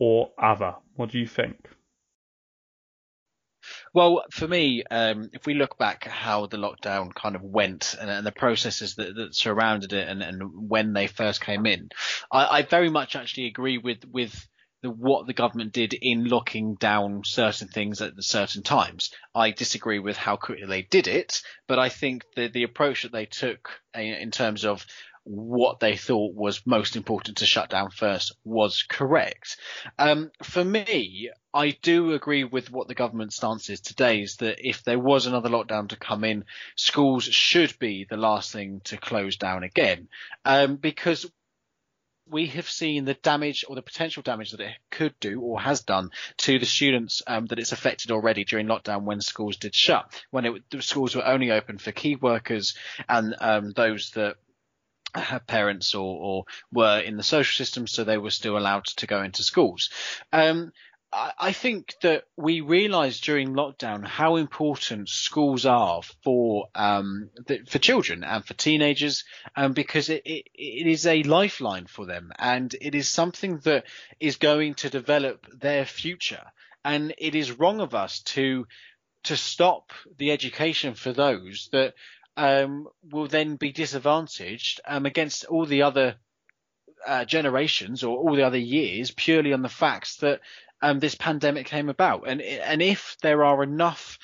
or 0.00 0.32
other? 0.36 0.74
What 0.96 1.10
do 1.10 1.20
you 1.20 1.28
think? 1.28 1.68
Well, 3.96 4.24
for 4.30 4.46
me, 4.46 4.84
um, 4.90 5.30
if 5.32 5.46
we 5.46 5.54
look 5.54 5.78
back 5.78 6.06
at 6.06 6.12
how 6.12 6.44
the 6.44 6.58
lockdown 6.58 7.14
kind 7.14 7.34
of 7.34 7.40
went 7.42 7.94
and, 7.98 8.10
and 8.10 8.26
the 8.26 8.30
processes 8.30 8.96
that, 8.96 9.14
that, 9.14 9.34
surrounded 9.34 9.94
it 9.94 10.06
and, 10.06 10.22
and, 10.22 10.68
when 10.68 10.92
they 10.92 11.06
first 11.06 11.40
came 11.40 11.64
in, 11.64 11.88
I, 12.30 12.58
I 12.58 12.62
very 12.62 12.90
much 12.90 13.16
actually 13.16 13.46
agree 13.46 13.78
with 13.78 14.04
with 14.04 14.46
the, 14.82 14.90
what 14.90 15.26
the 15.26 15.32
government 15.32 15.72
did 15.72 15.94
in 15.94 16.26
locking 16.26 16.74
down 16.74 17.22
certain 17.24 17.68
things 17.68 18.02
at 18.02 18.22
certain 18.22 18.62
times. 18.62 19.12
I 19.34 19.52
disagree 19.52 19.98
with 19.98 20.18
how 20.18 20.36
quickly 20.36 20.66
they 20.66 20.82
did 20.82 21.08
it, 21.08 21.40
but 21.66 21.78
I 21.78 21.88
think 21.88 22.24
the 22.36 22.48
the 22.48 22.64
approach 22.64 23.04
that 23.04 23.12
they 23.12 23.24
took 23.24 23.70
uh, 23.96 24.02
in 24.02 24.30
terms 24.30 24.66
of 24.66 24.84
what 25.24 25.80
they 25.80 25.96
thought 25.96 26.34
was 26.34 26.66
most 26.66 26.94
important 26.96 27.38
to 27.38 27.46
shut 27.46 27.70
down 27.70 27.90
first 27.90 28.36
was 28.44 28.84
correct. 28.88 29.56
Um, 29.98 30.30
for 30.42 30.64
me, 30.64 31.30
I 31.56 31.70
do 31.70 32.12
agree 32.12 32.44
with 32.44 32.70
what 32.70 32.86
the 32.86 32.94
government 32.94 33.32
stance 33.32 33.70
is 33.70 33.80
today 33.80 34.20
is 34.20 34.36
that 34.36 34.58
if 34.60 34.84
there 34.84 34.98
was 34.98 35.24
another 35.24 35.48
lockdown 35.48 35.88
to 35.88 35.96
come 35.96 36.22
in, 36.22 36.44
schools 36.76 37.24
should 37.24 37.78
be 37.78 38.04
the 38.04 38.18
last 38.18 38.52
thing 38.52 38.82
to 38.84 38.98
close 38.98 39.36
down 39.36 39.62
again. 39.62 40.08
Um, 40.44 40.76
because 40.76 41.24
we 42.28 42.48
have 42.48 42.68
seen 42.68 43.06
the 43.06 43.14
damage 43.14 43.64
or 43.66 43.74
the 43.74 43.80
potential 43.80 44.22
damage 44.22 44.50
that 44.50 44.60
it 44.60 44.74
could 44.90 45.14
do 45.18 45.40
or 45.40 45.58
has 45.58 45.80
done 45.80 46.10
to 46.38 46.58
the 46.58 46.66
students 46.66 47.22
um, 47.26 47.46
that 47.46 47.58
it's 47.58 47.72
affected 47.72 48.10
already 48.10 48.44
during 48.44 48.66
lockdown 48.66 49.04
when 49.04 49.22
schools 49.22 49.56
did 49.56 49.74
shut, 49.74 50.12
when 50.30 50.44
it, 50.44 50.62
the 50.70 50.82
schools 50.82 51.16
were 51.16 51.26
only 51.26 51.50
open 51.50 51.78
for 51.78 51.90
key 51.90 52.16
workers 52.16 52.76
and 53.08 53.34
um, 53.40 53.70
those 53.70 54.10
that 54.10 54.36
had 55.14 55.46
parents 55.46 55.94
or, 55.94 56.18
or, 56.20 56.44
were 56.72 56.98
in 57.00 57.16
the 57.16 57.22
social 57.22 57.56
system, 57.56 57.86
so 57.86 58.04
they 58.04 58.18
were 58.18 58.30
still 58.30 58.58
allowed 58.58 58.84
to 58.84 59.06
go 59.06 59.22
into 59.22 59.42
schools. 59.42 59.90
Um, 60.32 60.72
I, 61.12 61.52
think 61.52 61.94
that 62.02 62.24
we 62.36 62.60
realised 62.60 63.24
during 63.24 63.54
lockdown 63.54 64.06
how 64.06 64.36
important 64.36 65.08
schools 65.08 65.64
are 65.64 66.02
for 66.22 66.68
um, 66.74 67.30
the, 67.46 67.60
for 67.66 67.78
children 67.78 68.24
and 68.24 68.44
for 68.44 68.54
teenagers, 68.54 69.24
um, 69.54 69.72
because 69.72 70.10
it, 70.10 70.22
it, 70.26 70.48
it 70.54 70.86
is 70.86 71.06
a 71.06 71.22
lifeline 71.22 71.86
for 71.86 72.06
them, 72.06 72.32
and 72.38 72.74
it 72.80 72.94
is 72.94 73.08
something 73.08 73.58
that 73.58 73.84
is 74.20 74.36
going 74.36 74.74
to 74.74 74.90
develop 74.90 75.46
their 75.52 75.84
future. 75.84 76.44
And 76.84 77.14
it 77.18 77.34
is 77.34 77.58
wrong 77.58 77.80
of 77.80 77.94
us 77.94 78.20
to 78.34 78.66
to 79.24 79.36
stop 79.36 79.92
the 80.18 80.30
education 80.30 80.94
for 80.94 81.12
those 81.12 81.68
that 81.72 81.94
um, 82.36 82.86
will 83.02 83.26
then 83.26 83.56
be 83.56 83.72
disadvantaged 83.72 84.80
um, 84.86 85.04
against 85.04 85.44
all 85.46 85.66
the 85.66 85.82
other 85.82 86.16
uh, 87.06 87.24
generations 87.24 88.04
or 88.04 88.16
all 88.16 88.36
the 88.36 88.42
other 88.42 88.58
years 88.58 89.10
purely 89.10 89.52
on 89.52 89.62
the 89.62 89.68
facts 89.68 90.16
that 90.18 90.40
um, 90.82 90.98
this 90.98 91.14
pandemic 91.14 91.66
came 91.66 91.88
about. 91.88 92.28
And 92.28 92.40
and 92.40 92.82
if 92.82 93.16
there 93.22 93.44
are 93.44 93.62
enough 93.62 94.18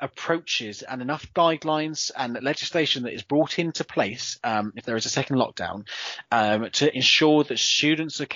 approaches 0.00 0.82
and 0.82 1.02
enough 1.02 1.30
guidelines 1.34 2.10
and 2.16 2.38
legislation 2.42 3.02
that 3.02 3.12
is 3.12 3.22
brought 3.22 3.58
into 3.58 3.84
place, 3.84 4.38
um, 4.42 4.72
if 4.76 4.84
there 4.84 4.96
is 4.96 5.06
a 5.06 5.10
second 5.10 5.36
lockdown, 5.36 5.86
um, 6.32 6.70
to 6.72 6.94
ensure 6.94 7.44
that 7.44 7.58
students 7.58 8.20
are 8.20 8.26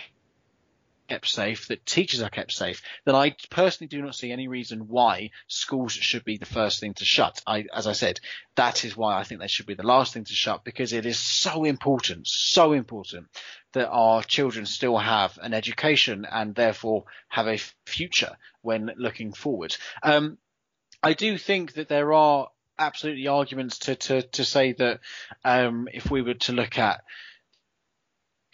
kept 1.08 1.28
safe, 1.28 1.68
that 1.68 1.86
teachers 1.86 2.22
are 2.22 2.30
kept 2.30 2.52
safe, 2.52 2.82
then 3.04 3.14
I 3.14 3.36
personally 3.50 3.88
do 3.88 4.02
not 4.02 4.14
see 4.14 4.32
any 4.32 4.48
reason 4.48 4.88
why 4.88 5.30
schools 5.48 5.92
should 5.92 6.24
be 6.24 6.38
the 6.38 6.46
first 6.46 6.80
thing 6.80 6.94
to 6.94 7.04
shut. 7.04 7.42
I, 7.46 7.66
as 7.72 7.86
I 7.86 7.92
said, 7.92 8.20
that 8.56 8.84
is 8.84 8.96
why 8.96 9.18
I 9.18 9.24
think 9.24 9.40
they 9.40 9.48
should 9.48 9.66
be 9.66 9.74
the 9.74 9.82
last 9.86 10.14
thing 10.14 10.24
to 10.24 10.34
shut 10.34 10.64
because 10.64 10.92
it 10.92 11.06
is 11.06 11.18
so 11.18 11.64
important, 11.64 12.26
so 12.26 12.72
important 12.72 13.26
that 13.72 13.88
our 13.88 14.22
children 14.22 14.66
still 14.66 14.96
have 14.96 15.38
an 15.42 15.52
education 15.52 16.26
and 16.30 16.54
therefore 16.54 17.04
have 17.28 17.48
a 17.48 17.58
future 17.86 18.36
when 18.62 18.90
looking 18.96 19.32
forward. 19.32 19.76
Um, 20.02 20.38
I 21.02 21.12
do 21.12 21.36
think 21.36 21.74
that 21.74 21.88
there 21.88 22.12
are 22.12 22.48
absolutely 22.78 23.28
arguments 23.28 23.78
to, 23.80 23.94
to, 23.94 24.22
to 24.22 24.44
say 24.44 24.72
that 24.72 25.00
um, 25.44 25.88
if 25.92 26.10
we 26.10 26.22
were 26.22 26.34
to 26.34 26.52
look 26.52 26.78
at 26.78 27.02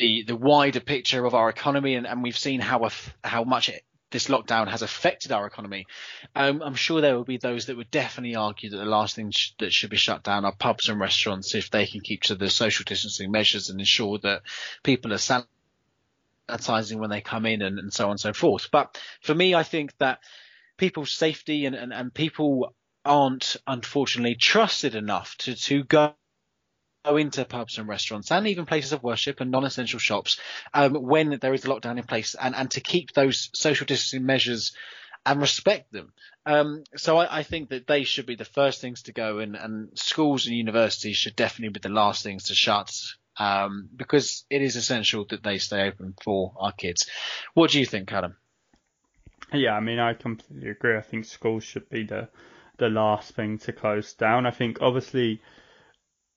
the 0.00 0.24
the 0.24 0.34
wider 0.34 0.80
picture 0.80 1.24
of 1.24 1.34
our 1.34 1.48
economy, 1.48 1.94
and, 1.94 2.06
and 2.06 2.22
we've 2.22 2.36
seen 2.36 2.60
how 2.60 2.88
how 3.22 3.44
much 3.44 3.68
it, 3.68 3.84
this 4.10 4.26
lockdown 4.26 4.66
has 4.68 4.82
affected 4.82 5.30
our 5.30 5.46
economy. 5.46 5.86
Um, 6.34 6.62
I'm 6.62 6.74
sure 6.74 7.00
there 7.00 7.14
will 7.14 7.24
be 7.24 7.36
those 7.36 7.66
that 7.66 7.76
would 7.76 7.90
definitely 7.90 8.34
argue 8.34 8.70
that 8.70 8.76
the 8.76 8.84
last 8.84 9.14
thing 9.14 9.30
sh- 9.30 9.52
that 9.60 9.72
should 9.72 9.90
be 9.90 9.96
shut 9.96 10.24
down 10.24 10.44
are 10.44 10.54
pubs 10.54 10.88
and 10.88 10.98
restaurants 10.98 11.54
if 11.54 11.70
they 11.70 11.86
can 11.86 12.00
keep 12.00 12.22
to 12.22 12.34
the 12.34 12.50
social 12.50 12.84
distancing 12.84 13.30
measures 13.30 13.68
and 13.70 13.78
ensure 13.78 14.18
that 14.18 14.42
people 14.82 15.12
are 15.12 15.44
sanitizing 16.48 16.98
when 16.98 17.10
they 17.10 17.20
come 17.20 17.46
in 17.46 17.62
and, 17.62 17.78
and 17.78 17.92
so 17.92 18.06
on 18.06 18.12
and 18.12 18.20
so 18.20 18.32
forth. 18.32 18.68
But 18.72 19.00
for 19.20 19.34
me, 19.34 19.54
I 19.54 19.62
think 19.62 19.96
that 19.98 20.20
people's 20.76 21.12
safety 21.12 21.66
and, 21.66 21.76
and, 21.76 21.92
and 21.92 22.12
people 22.12 22.74
aren't 23.04 23.56
unfortunately 23.66 24.34
trusted 24.34 24.94
enough 24.94 25.36
to, 25.38 25.54
to 25.54 25.84
go 25.84 26.14
into 27.04 27.44
pubs 27.44 27.78
and 27.78 27.88
restaurants 27.88 28.30
and 28.30 28.46
even 28.46 28.66
places 28.66 28.92
of 28.92 29.02
worship 29.02 29.40
and 29.40 29.50
non-essential 29.50 29.98
shops 29.98 30.38
um, 30.74 30.94
when 30.94 31.38
there 31.40 31.54
is 31.54 31.64
a 31.64 31.68
lockdown 31.68 31.98
in 31.98 32.04
place 32.04 32.34
and, 32.34 32.54
and 32.54 32.70
to 32.70 32.80
keep 32.80 33.12
those 33.12 33.50
social 33.54 33.86
distancing 33.86 34.26
measures 34.26 34.72
and 35.24 35.40
respect 35.40 35.92
them. 35.92 36.12
Um, 36.46 36.84
so 36.96 37.18
I, 37.18 37.38
I, 37.38 37.42
think 37.42 37.70
that 37.70 37.86
they 37.86 38.04
should 38.04 38.26
be 38.26 38.36
the 38.36 38.44
first 38.44 38.80
things 38.80 39.02
to 39.02 39.12
go 39.12 39.38
and, 39.38 39.56
and 39.56 39.90
schools 39.94 40.46
and 40.46 40.56
universities 40.56 41.16
should 41.16 41.36
definitely 41.36 41.72
be 41.72 41.80
the 41.80 41.94
last 41.94 42.22
things 42.22 42.44
to 42.44 42.54
shut 42.54 42.90
um, 43.38 43.88
because 43.94 44.44
it 44.48 44.62
is 44.62 44.76
essential 44.76 45.26
that 45.30 45.42
they 45.42 45.58
stay 45.58 45.86
open 45.86 46.14
for 46.22 46.54
our 46.58 46.72
kids. 46.72 47.06
What 47.54 47.70
do 47.70 47.78
you 47.80 47.86
think, 47.86 48.12
Adam? 48.12 48.36
Yeah, 49.52 49.72
I 49.72 49.80
mean, 49.80 49.98
I 49.98 50.14
completely 50.14 50.70
agree. 50.70 50.96
I 50.96 51.02
think 51.02 51.24
schools 51.24 51.64
should 51.64 51.88
be 51.88 52.04
the 52.04 52.28
the 52.78 52.88
last 52.88 53.34
thing 53.34 53.58
to 53.58 53.72
close 53.72 54.14
down. 54.14 54.46
I 54.46 54.52
think 54.52 54.78
obviously 54.80 55.42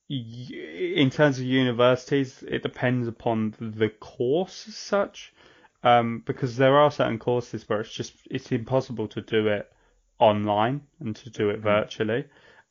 in 0.10 1.10
terms 1.10 1.40
of 1.40 1.46
universities, 1.46 2.44
it 2.48 2.62
depends 2.62 3.08
upon 3.08 3.56
the 3.60 3.90
course 3.90 4.68
as 4.68 4.76
such, 4.76 5.34
um, 5.84 6.22
because 6.26 6.58
there 6.58 6.78
are 6.78 6.92
certain 6.92 7.20
courses 7.20 7.68
where 7.68 7.82
it's 7.82 7.94
just 7.94 8.14
it's 8.30 8.52
impossible 8.52 9.08
to 9.10 9.22
do 9.22 9.48
it 9.48 9.72
online 10.20 10.82
and 11.00 11.16
to 11.16 11.30
do 11.30 11.50
it 11.50 11.60
mm. 11.60 11.64
virtually. 11.64 12.26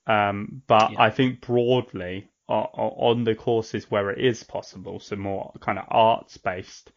Um, 0.07 0.63
but 0.67 0.93
yeah. 0.93 1.03
I 1.03 1.11
think 1.11 1.41
broadly 1.41 2.29
on 2.49 3.25
the 3.25 3.35
courses 3.35 3.91
where 3.91 4.11
it 4.11 4.23
is 4.23 4.43
possible, 4.43 5.01
so 5.01 5.17
more 5.17 5.53
kind 5.61 5.79
of 5.79 5.87
arts 5.89 6.37
based 6.37 6.93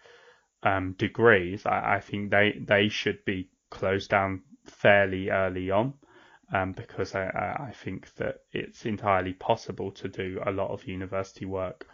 um, 0.64 0.94
degrees, 0.98 1.66
I, 1.66 1.96
I 1.96 2.00
think 2.02 2.32
they 2.32 2.60
they 2.60 2.90
should 2.90 3.24
be 3.26 3.50
closed 3.70 4.10
down 4.10 4.42
fairly 4.66 5.30
early 5.30 5.72
on 5.72 5.94
um, 6.56 6.72
because 6.72 7.16
I, 7.16 7.68
I 7.70 7.72
think 7.84 8.14
that 8.16 8.38
it's 8.52 8.86
entirely 8.86 9.34
possible 9.34 9.92
to 9.94 10.08
do 10.08 10.40
a 10.46 10.52
lot 10.52 10.72
of 10.72 10.88
university 10.88 11.46
work 11.46 11.86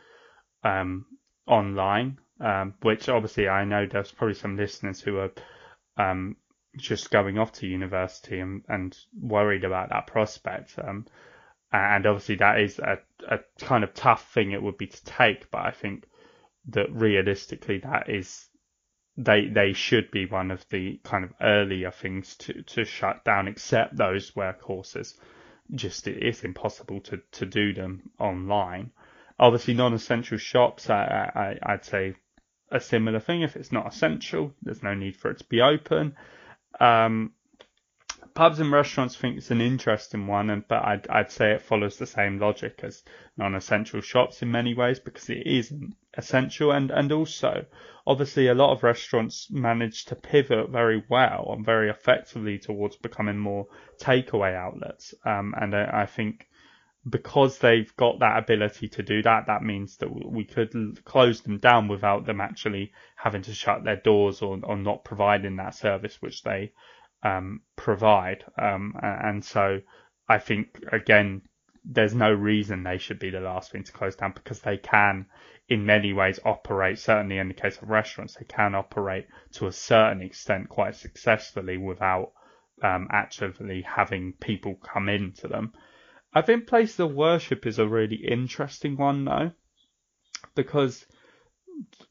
um, 0.64 1.05
online, 1.47 2.20
um, 2.39 2.76
which 2.82 3.09
obviously 3.09 3.47
I 3.47 3.66
know 3.66 3.86
there's 3.86 4.12
probably 4.12 4.36
some 4.36 4.57
listeners 4.57 5.01
who 5.01 5.18
are 5.18 5.32
um, 5.97 6.36
just 6.78 7.09
going 7.09 7.39
off 7.39 7.53
to 7.53 7.68
university 7.68 8.39
and, 8.39 8.64
and 8.68 8.95
worried 9.20 9.64
about 9.64 9.89
that 9.89 10.07
prospect. 10.07 10.78
Um, 10.78 11.07
and 11.72 12.05
obviously 12.05 12.36
that 12.36 12.59
is 12.59 12.78
a, 12.78 12.99
a 13.28 13.39
kind 13.59 13.84
of 13.84 13.93
tough 13.93 14.32
thing 14.34 14.51
it 14.51 14.62
would 14.62 14.78
be 14.78 14.88
to 14.88 15.03
take, 15.05 15.49
but 15.49 15.62
I 15.62 15.72
think 15.72 16.05
that 16.70 16.91
realistically 16.93 17.80
that 17.80 18.09
is 18.09 18.47
they 19.18 19.47
they 19.47 19.74
should 19.74 20.09
be 20.12 20.26
one 20.26 20.51
of 20.51 20.66
the 20.70 20.99
kind 21.03 21.24
of 21.24 21.34
earlier 21.41 21.91
things 21.91 22.36
to, 22.38 22.62
to 22.64 22.86
shut 22.86 23.24
down, 23.26 23.47
except 23.47 23.97
those 23.97 24.36
where 24.36 24.53
courses 24.53 25.20
just 25.74 26.07
it 26.07 26.22
is 26.22 26.43
impossible 26.43 26.99
to, 27.01 27.22
to 27.32 27.45
do 27.45 27.74
them 27.74 28.09
online. 28.20 28.91
Obviously, 29.39 29.74
non-essential 29.74 30.38
shops, 30.38 30.89
I, 30.89 31.57
I 31.64 31.74
I'd 31.74 31.86
say 31.86 32.16
a 32.70 32.80
similar 32.80 33.20
thing. 33.20 33.41
If 33.41 33.55
it's 33.55 33.72
not 33.72 33.88
essential, 33.88 34.53
there's 34.62 34.84
no 34.84 34.93
need 34.93 35.16
for 35.16 35.32
it 35.32 35.39
to 35.39 35.45
be 35.45 35.62
open. 35.62 36.16
Um, 36.80 37.34
pubs 38.34 38.59
and 38.59 38.72
restaurants 38.72 39.16
think 39.16 39.38
it's 39.38 39.51
an 39.51 39.62
interesting 39.62 40.28
one, 40.28 40.49
and 40.49 40.68
but 40.68 40.84
I'd 40.84 41.07
I'd 41.07 41.32
say 41.32 41.51
it 41.51 41.62
follows 41.62 41.97
the 41.97 42.05
same 42.05 42.39
logic 42.39 42.80
as 42.84 43.03
non-essential 43.38 44.01
shops 44.01 44.41
in 44.41 44.51
many 44.51 44.74
ways 44.74 44.99
because 44.99 45.30
it 45.30 45.45
isn't 45.45 45.95
essential, 46.16 46.72
and 46.72 46.91
and 46.91 47.12
also 47.12 47.66
obviously 48.05 48.47
a 48.47 48.55
lot 48.55 48.72
of 48.72 48.84
restaurants 48.84 49.49
manage 49.51 50.05
to 50.05 50.16
pivot 50.16 50.70
very 50.70 51.03
well 51.09 51.51
and 51.51 51.66
very 51.66 51.89
effectively 51.89 52.57
towards 52.57 52.95
becoming 52.97 53.38
more 53.38 53.68
takeaway 53.99 54.55
outlets, 54.55 55.14
um, 55.26 55.53
and 55.59 55.76
I, 55.76 56.01
I 56.03 56.05
think 56.05 56.47
because 57.09 57.57
they've 57.57 57.95
got 57.95 58.20
that 58.20 58.38
ability 58.38 58.88
to 58.88 59.01
do 59.01 59.24
that, 59.24 59.47
that 59.47 59.64
means 59.64 59.97
that 59.97 60.09
we 60.09 60.43
could 60.43 60.72
close 61.03 61.41
them 61.41 61.57
down 61.57 61.88
without 61.88 62.26
them 62.26 62.39
actually 62.39 62.91
having 63.16 63.41
to 63.41 63.53
shut 63.53 63.84
their 63.84 63.95
doors 63.95 64.41
or, 64.41 64.59
or 64.64 64.78
not 64.78 65.03
providing 65.03 65.55
that 65.55 65.74
service 65.74 66.22
which 66.22 66.43
they 66.43 66.72
um, 67.24 67.62
provide. 67.76 68.43
Um, 68.57 68.93
and 69.01 69.43
so 69.43 69.82
I 70.30 70.38
think 70.38 70.80
again, 70.91 71.41
there's 71.84 72.13
no 72.13 72.32
reason 72.32 72.84
they 72.84 72.97
should 72.97 73.19
be 73.19 73.29
the 73.29 73.39
last 73.39 73.71
thing 73.71 73.84
to 73.84 73.91
close 73.91 74.15
down 74.15 74.34
because 74.34 74.59
they 74.59 74.77
can, 74.77 75.25
in 75.67 75.86
many 75.86 76.13
ways, 76.13 76.39
operate. 76.45 76.99
Certainly, 76.99 77.38
in 77.38 77.47
the 77.47 77.53
case 77.53 77.82
of 77.82 77.89
restaurants, 77.89 78.36
they 78.36 78.45
can 78.45 78.75
operate 78.75 79.27
to 79.53 79.67
a 79.67 79.71
certain 79.71 80.21
extent 80.21 80.69
quite 80.69 80.95
successfully 80.95 81.77
without 81.77 82.34
um, 82.84 83.07
actually 83.11 83.82
having 83.82 84.34
people 84.34 84.75
come 84.75 85.09
into 85.09 85.47
them. 85.47 85.73
I 86.34 86.41
think 86.41 86.67
places 86.67 86.99
of 86.99 87.13
worship 87.13 87.65
is 87.65 87.79
a 87.79 87.88
really 87.88 88.15
interesting 88.15 88.95
one 88.95 89.25
though, 89.25 89.51
because 90.55 91.05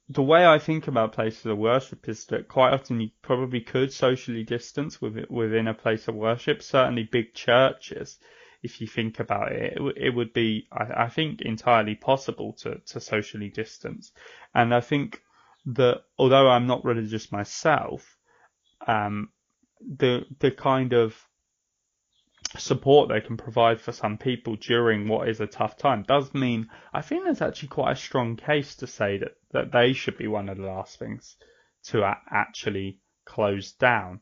the 0.08 0.22
way 0.22 0.44
I 0.44 0.58
think 0.58 0.88
about 0.88 1.12
places 1.12 1.46
of 1.46 1.58
worship 1.58 2.08
is 2.08 2.26
that 2.26 2.48
quite 2.48 2.72
often 2.72 3.00
you 3.00 3.10
probably 3.22 3.60
could 3.60 3.92
socially 3.92 4.42
distance 4.42 5.00
within 5.00 5.68
a 5.68 5.74
place 5.74 6.08
of 6.08 6.16
worship. 6.16 6.62
Certainly, 6.62 7.04
big 7.04 7.34
churches, 7.34 8.18
if 8.62 8.80
you 8.80 8.86
think 8.86 9.20
about 9.20 9.52
it, 9.52 9.74
it, 9.76 9.94
it 9.96 10.10
would 10.10 10.32
be, 10.32 10.66
I, 10.72 11.04
I, 11.04 11.08
think, 11.08 11.40
entirely 11.42 11.94
possible 11.94 12.52
to, 12.60 12.80
to 12.86 13.00
socially 13.00 13.48
distance. 13.48 14.12
And 14.54 14.74
I 14.74 14.80
think 14.80 15.22
that 15.66 16.02
although 16.18 16.48
I'm 16.48 16.66
not 16.66 16.84
religious 16.84 17.32
myself, 17.32 18.16
um, 18.86 19.30
the 19.80 20.24
the 20.38 20.50
kind 20.50 20.92
of 20.92 21.16
support 22.58 23.08
they 23.08 23.20
can 23.20 23.36
provide 23.36 23.80
for 23.80 23.92
some 23.92 24.18
people 24.18 24.56
during 24.56 25.06
what 25.06 25.28
is 25.28 25.40
a 25.40 25.46
tough 25.46 25.76
time 25.76 26.02
does 26.02 26.34
mean 26.34 26.68
I 26.92 27.00
think 27.00 27.24
there's 27.24 27.42
actually 27.42 27.68
quite 27.68 27.92
a 27.92 27.96
strong 27.96 28.36
case 28.36 28.76
to 28.76 28.86
say 28.86 29.18
that, 29.18 29.36
that 29.52 29.72
they 29.72 29.92
should 29.92 30.18
be 30.18 30.26
one 30.26 30.48
of 30.48 30.56
the 30.56 30.64
last 30.64 30.98
things 30.98 31.36
to 31.84 32.02
actually 32.30 32.98
close 33.24 33.72
down. 33.72 34.20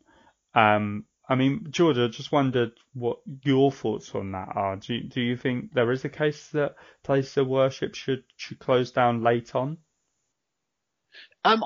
Um, 0.54 1.04
I 1.28 1.34
mean, 1.34 1.66
George, 1.70 1.98
I 1.98 2.08
just 2.08 2.32
wondered 2.32 2.72
what 2.94 3.18
your 3.42 3.70
thoughts 3.70 4.14
on 4.14 4.32
that 4.32 4.48
are. 4.54 4.76
Do 4.76 5.00
do 5.02 5.20
you 5.20 5.36
think 5.36 5.74
there 5.74 5.92
is 5.92 6.04
a 6.04 6.08
case 6.08 6.48
that 6.48 6.76
places 7.04 7.36
of 7.36 7.48
worship 7.48 7.94
should 7.94 8.24
should 8.36 8.58
close 8.58 8.92
down 8.92 9.22
late 9.22 9.54
on? 9.54 9.78
Um, 11.44 11.62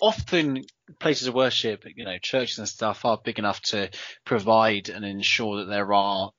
often 0.00 0.64
places 0.98 1.28
of 1.28 1.34
worship, 1.34 1.84
you 1.94 2.04
know, 2.04 2.18
churches 2.20 2.58
and 2.58 2.68
stuff 2.68 3.04
are 3.04 3.18
big 3.22 3.38
enough 3.38 3.60
to 3.62 3.90
provide 4.24 4.88
and 4.88 5.04
ensure 5.04 5.58
that 5.58 5.70
there 5.70 5.92
are 5.92 6.32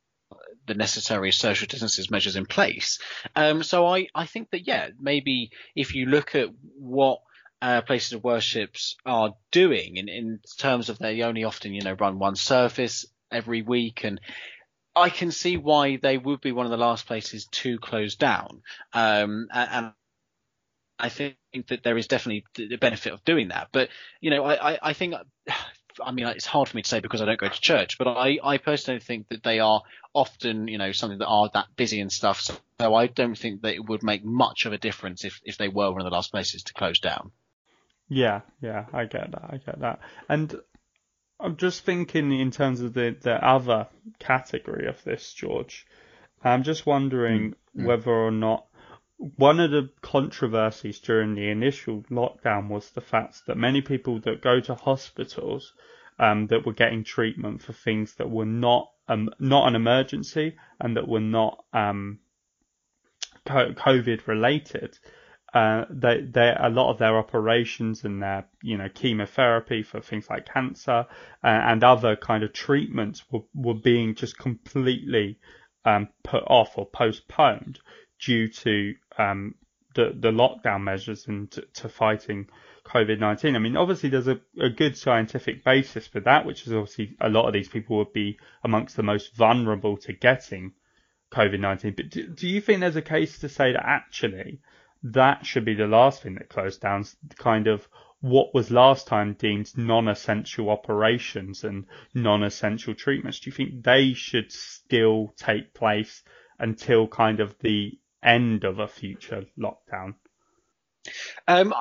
the 0.68 0.74
necessary 0.74 1.32
social 1.32 1.68
distances 1.68 2.12
measures 2.12 2.36
in 2.36 2.46
place. 2.46 3.00
Um, 3.36 3.64
so 3.64 3.88
I, 3.88 4.08
I 4.14 4.26
think 4.26 4.50
that, 4.52 4.68
yeah, 4.68 4.90
maybe 5.00 5.52
if 5.76 5.96
you 5.96 6.06
look 6.06 6.36
at 6.36 6.50
what 6.78 7.20
uh, 7.62 7.82
places 7.82 8.14
of 8.14 8.24
worships 8.24 8.96
are 9.06 9.34
doing 9.52 9.98
in, 9.98 10.10
in 10.10 10.40
terms 10.58 10.90
of 10.90 11.00
they 11.00 11.22
only 11.22 11.44
often, 11.44 11.74
you 11.74 11.82
know, 11.82 11.94
run 11.94 12.20
one 12.20 12.36
service 12.36 13.06
every 13.32 13.62
week 13.62 14.04
and 14.04 14.22
I 14.96 15.10
can 15.10 15.32
see 15.32 15.58
why 15.58 15.98
they 15.98 16.18
would 16.18 16.42
be 16.42 16.52
one 16.52 16.66
of 16.66 16.72
the 16.72 16.78
last 16.78 17.06
places 17.06 17.46
to 17.46 17.78
close 17.78 18.16
down. 18.16 18.64
Um, 18.94 19.48
and, 19.54 19.94
I 21.00 21.10
think 21.10 21.38
that 21.68 21.84
there 21.84 21.98
is 21.98 22.08
definitely 22.08 22.44
the 22.56 22.78
benefit 22.78 23.14
of 23.14 23.24
doing 23.24 23.50
that. 23.50 23.70
But 23.72 23.90
you 24.20 24.32
know, 24.32 24.44
I, 24.44 24.74
I, 24.74 24.80
I 24.82 24.94
think. 24.94 25.16
I 26.00 26.12
mean, 26.12 26.28
it's 26.28 26.46
hard 26.46 26.70
for 26.70 26.78
me 26.78 26.84
to 26.84 26.88
say 26.88 27.00
because 27.00 27.24
I 27.24 27.26
don't 27.26 27.40
go 27.40 27.50
to 27.50 27.60
church, 27.60 27.98
but 27.98 28.08
I, 28.08 28.38
I 28.44 28.60
personally 28.60 29.00
think 29.00 29.30
that 29.30 29.42
they 29.42 29.58
are 29.58 29.82
often, 30.14 30.68
you 30.68 30.78
know, 30.78 30.92
something 30.92 31.18
that 31.18 31.26
are 31.26 31.50
that 31.56 31.76
busy 31.76 32.00
and 32.02 32.12
stuff. 32.12 32.40
So, 32.40 32.54
so 32.80 32.94
I 32.94 33.08
don't 33.08 33.36
think 33.36 33.64
that 33.64 33.74
it 33.74 33.84
would 33.84 34.04
make 34.04 34.24
much 34.24 34.68
of 34.68 34.74
a 34.74 34.78
difference 34.78 35.26
if, 35.26 35.42
if 35.44 35.58
they 35.58 35.70
were 35.70 35.90
one 35.90 36.00
of 36.00 36.06
the 36.06 36.12
last 36.12 36.30
places 36.30 36.62
to 36.66 36.74
close 36.74 37.00
down. 37.00 37.32
Yeah, 38.10 38.42
yeah, 38.62 38.86
I 38.94 39.06
get 39.06 39.32
that. 39.32 39.46
I 39.50 39.58
get 39.58 39.80
that. 39.80 40.00
And 40.30 40.56
I'm 41.40 41.58
just 41.58 41.86
thinking 41.86 42.32
in 42.32 42.52
terms 42.52 42.82
of 42.82 42.94
the, 42.94 43.16
the 43.20 43.34
other 43.46 43.88
category 44.20 44.88
of 44.88 45.04
this, 45.04 45.34
George. 45.34 45.86
I'm 46.44 46.64
just 46.64 46.86
wondering 46.86 47.52
mm-hmm. 47.52 47.86
whether 47.86 48.12
or 48.12 48.32
not 48.32 48.66
one 49.18 49.60
of 49.60 49.72
the 49.72 49.90
controversies 50.02 51.00
during 51.00 51.36
the 51.36 51.50
initial 51.50 52.04
lockdown 52.12 52.70
was 52.70 52.90
the 52.92 53.02
fact 53.02 53.46
that 53.48 53.58
many 53.58 53.82
people 53.82 54.20
that 54.22 54.42
go 54.42 54.60
to 54.60 54.76
hospitals 54.76 55.74
um, 56.20 56.48
that 56.48 56.66
were 56.66 56.74
getting 56.74 57.04
treatment 57.04 57.62
for 57.62 57.74
things 57.74 58.14
that 58.16 58.30
were 58.30 58.46
not 58.46 58.92
um, 59.08 59.30
not 59.40 59.68
an 59.68 59.76
emergency 59.76 60.56
and 60.80 60.98
that 60.98 61.08
were 61.08 61.20
not 61.20 61.64
um, 61.74 62.20
COVID 63.46 64.28
related. 64.28 64.98
Uh, 65.58 65.86
they, 65.90 66.22
they, 66.22 66.54
a 66.56 66.70
lot 66.70 66.92
of 66.92 67.00
their 67.00 67.18
operations 67.18 68.04
and 68.04 68.22
their, 68.22 68.46
you 68.62 68.78
know, 68.78 68.88
chemotherapy 68.94 69.82
for 69.82 70.00
things 70.00 70.30
like 70.30 70.46
cancer 70.46 71.08
uh, 71.44 71.48
and 71.48 71.84
other 71.84 72.16
kind 72.16 72.44
of 72.44 72.54
treatments 72.54 73.24
were, 73.32 73.42
were 73.56 73.74
being 73.74 74.14
just 74.14 74.38
completely 74.38 75.40
um, 75.84 76.10
put 76.24 76.44
off 76.46 76.78
or 76.78 76.86
postponed 76.86 77.80
due 78.24 78.48
to 78.50 78.94
um, 79.18 79.56
the 79.96 80.14
the 80.16 80.30
lockdown 80.30 80.84
measures 80.84 81.28
and 81.28 81.50
to, 81.50 81.64
to 81.74 81.90
fighting 81.90 82.48
COVID 82.86 83.20
nineteen. 83.20 83.56
I 83.56 83.60
mean, 83.60 83.78
obviously 83.78 84.10
there's 84.10 84.28
a, 84.28 84.40
a 84.60 84.70
good 84.70 84.96
scientific 84.96 85.64
basis 85.64 86.06
for 86.06 86.20
that, 86.20 86.46
which 86.46 86.68
is 86.68 86.74
obviously 86.74 87.16
a 87.20 87.30
lot 87.30 87.48
of 87.48 87.54
these 87.54 87.70
people 87.70 87.98
would 87.98 88.14
be 88.14 88.38
amongst 88.64 88.96
the 88.96 89.02
most 89.02 89.36
vulnerable 89.36 89.98
to 89.98 90.14
getting 90.14 90.74
COVID 91.32 91.60
19. 91.60 91.94
But 91.98 92.10
do, 92.12 92.28
do 92.28 92.48
you 92.48 92.62
think 92.62 92.82
there's 92.82 92.96
a 92.96 93.02
case 93.02 93.40
to 93.40 93.50
say 93.50 93.72
that 93.74 93.84
actually 93.84 94.60
that 95.04 95.46
should 95.46 95.66
be 95.66 95.76
the 95.76 95.88
last 95.88 96.22
thing 96.22 96.36
that 96.36 96.50
closed 96.50 96.82
down, 96.82 97.06
kind 97.38 97.68
of 97.68 97.88
what 98.20 98.54
was 98.54 98.72
last 98.72 99.08
time 99.08 99.34
deemed 99.34 99.72
non-essential 99.78 100.70
operations 100.70 101.64
and 101.64 101.86
non-essential 102.14 102.96
treatments? 102.96 103.40
Do 103.40 103.50
you 103.50 103.56
think 103.56 103.84
they 103.84 104.14
should 104.14 104.52
still 104.52 105.34
take 105.38 105.74
place 105.74 106.24
until 106.60 107.08
kind 107.08 107.40
of 107.40 107.56
the 107.60 108.00
end 108.24 108.64
of 108.64 108.80
a 108.80 108.88
future 108.88 109.46
lockdown? 109.58 110.16
Um, 111.48 111.74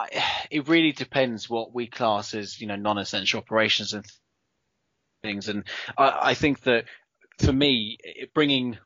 it 0.50 0.68
really 0.68 0.92
depends 0.92 1.50
what 1.50 1.74
we 1.74 1.86
class 1.86 2.34
as, 2.34 2.60
you 2.60 2.66
know, 2.66 2.76
non-essential 2.76 3.40
operations 3.40 3.92
and 3.92 4.04
things. 5.22 5.48
And 5.48 5.64
I, 5.96 6.18
I 6.22 6.34
think 6.34 6.60
that 6.62 6.84
for 7.38 7.52
me, 7.52 7.98
bringing 8.34 8.78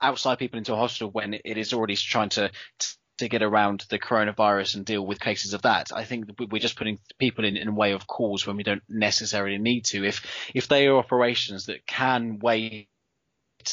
outside 0.00 0.38
people 0.38 0.58
into 0.58 0.72
a 0.72 0.76
hospital 0.76 1.10
when 1.10 1.34
it 1.34 1.56
is 1.58 1.72
already 1.72 1.96
trying 1.96 2.30
to 2.30 2.50
to 2.78 2.96
get 3.26 3.42
around 3.42 3.84
the 3.88 3.98
coronavirus 3.98 4.76
and 4.76 4.84
deal 4.84 5.04
with 5.04 5.18
cases 5.18 5.54
of 5.54 5.62
that. 5.62 5.90
I 5.92 6.04
think 6.04 6.26
we're 6.38 6.60
just 6.60 6.76
putting 6.76 7.00
people 7.18 7.44
in, 7.44 7.56
in 7.56 7.68
a 7.68 7.74
way 7.74 7.92
of 7.92 8.06
cause 8.06 8.46
when 8.46 8.56
we 8.56 8.62
don't 8.62 8.82
necessarily 8.88 9.58
need 9.58 9.86
to. 9.86 10.04
If 10.04 10.24
if 10.54 10.68
they 10.68 10.86
are 10.86 10.96
operations 10.96 11.66
that 11.66 11.86
can 11.86 12.38
wait 12.38 12.88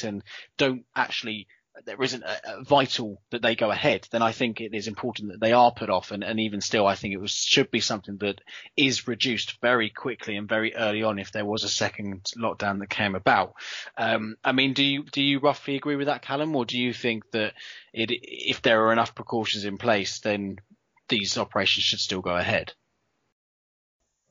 and 0.03 0.23
don't 0.57 0.85
actually 0.95 1.47
there 1.85 2.01
isn't 2.01 2.23
a, 2.23 2.59
a 2.59 2.63
vital 2.63 3.21
that 3.31 3.41
they 3.41 3.55
go 3.55 3.69
ahead, 3.69 4.07
then 4.11 4.21
I 4.21 4.31
think 4.31 4.61
it 4.61 4.73
is 4.73 4.87
important 4.87 5.31
that 5.31 5.39
they 5.39 5.51
are 5.51 5.71
put 5.71 5.89
off. 5.89 6.11
And, 6.11 6.23
and 6.23 6.39
even 6.39 6.61
still, 6.61 6.87
I 6.87 6.95
think 6.95 7.13
it 7.13 7.19
was, 7.19 7.31
should 7.31 7.69
be 7.71 7.81
something 7.81 8.17
that 8.17 8.41
is 8.77 9.07
reduced 9.07 9.59
very 9.61 9.89
quickly 9.89 10.37
and 10.37 10.47
very 10.47 10.75
early 10.75 11.03
on 11.03 11.19
if 11.19 11.31
there 11.31 11.45
was 11.45 11.63
a 11.63 11.69
second 11.69 12.25
lockdown 12.37 12.79
that 12.79 12.89
came 12.89 13.15
about. 13.15 13.53
Um, 13.97 14.35
I 14.43 14.51
mean, 14.53 14.73
do 14.73 14.83
you 14.83 15.03
do 15.03 15.21
you 15.21 15.39
roughly 15.39 15.75
agree 15.75 15.95
with 15.95 16.07
that, 16.07 16.21
Callum, 16.21 16.55
or 16.55 16.65
do 16.65 16.77
you 16.77 16.93
think 16.93 17.29
that 17.31 17.53
it, 17.93 18.09
if 18.11 18.61
there 18.61 18.85
are 18.85 18.93
enough 18.93 19.15
precautions 19.15 19.65
in 19.65 19.77
place, 19.77 20.19
then 20.19 20.57
these 21.09 21.37
operations 21.37 21.83
should 21.83 21.99
still 21.99 22.21
go 22.21 22.35
ahead? 22.35 22.73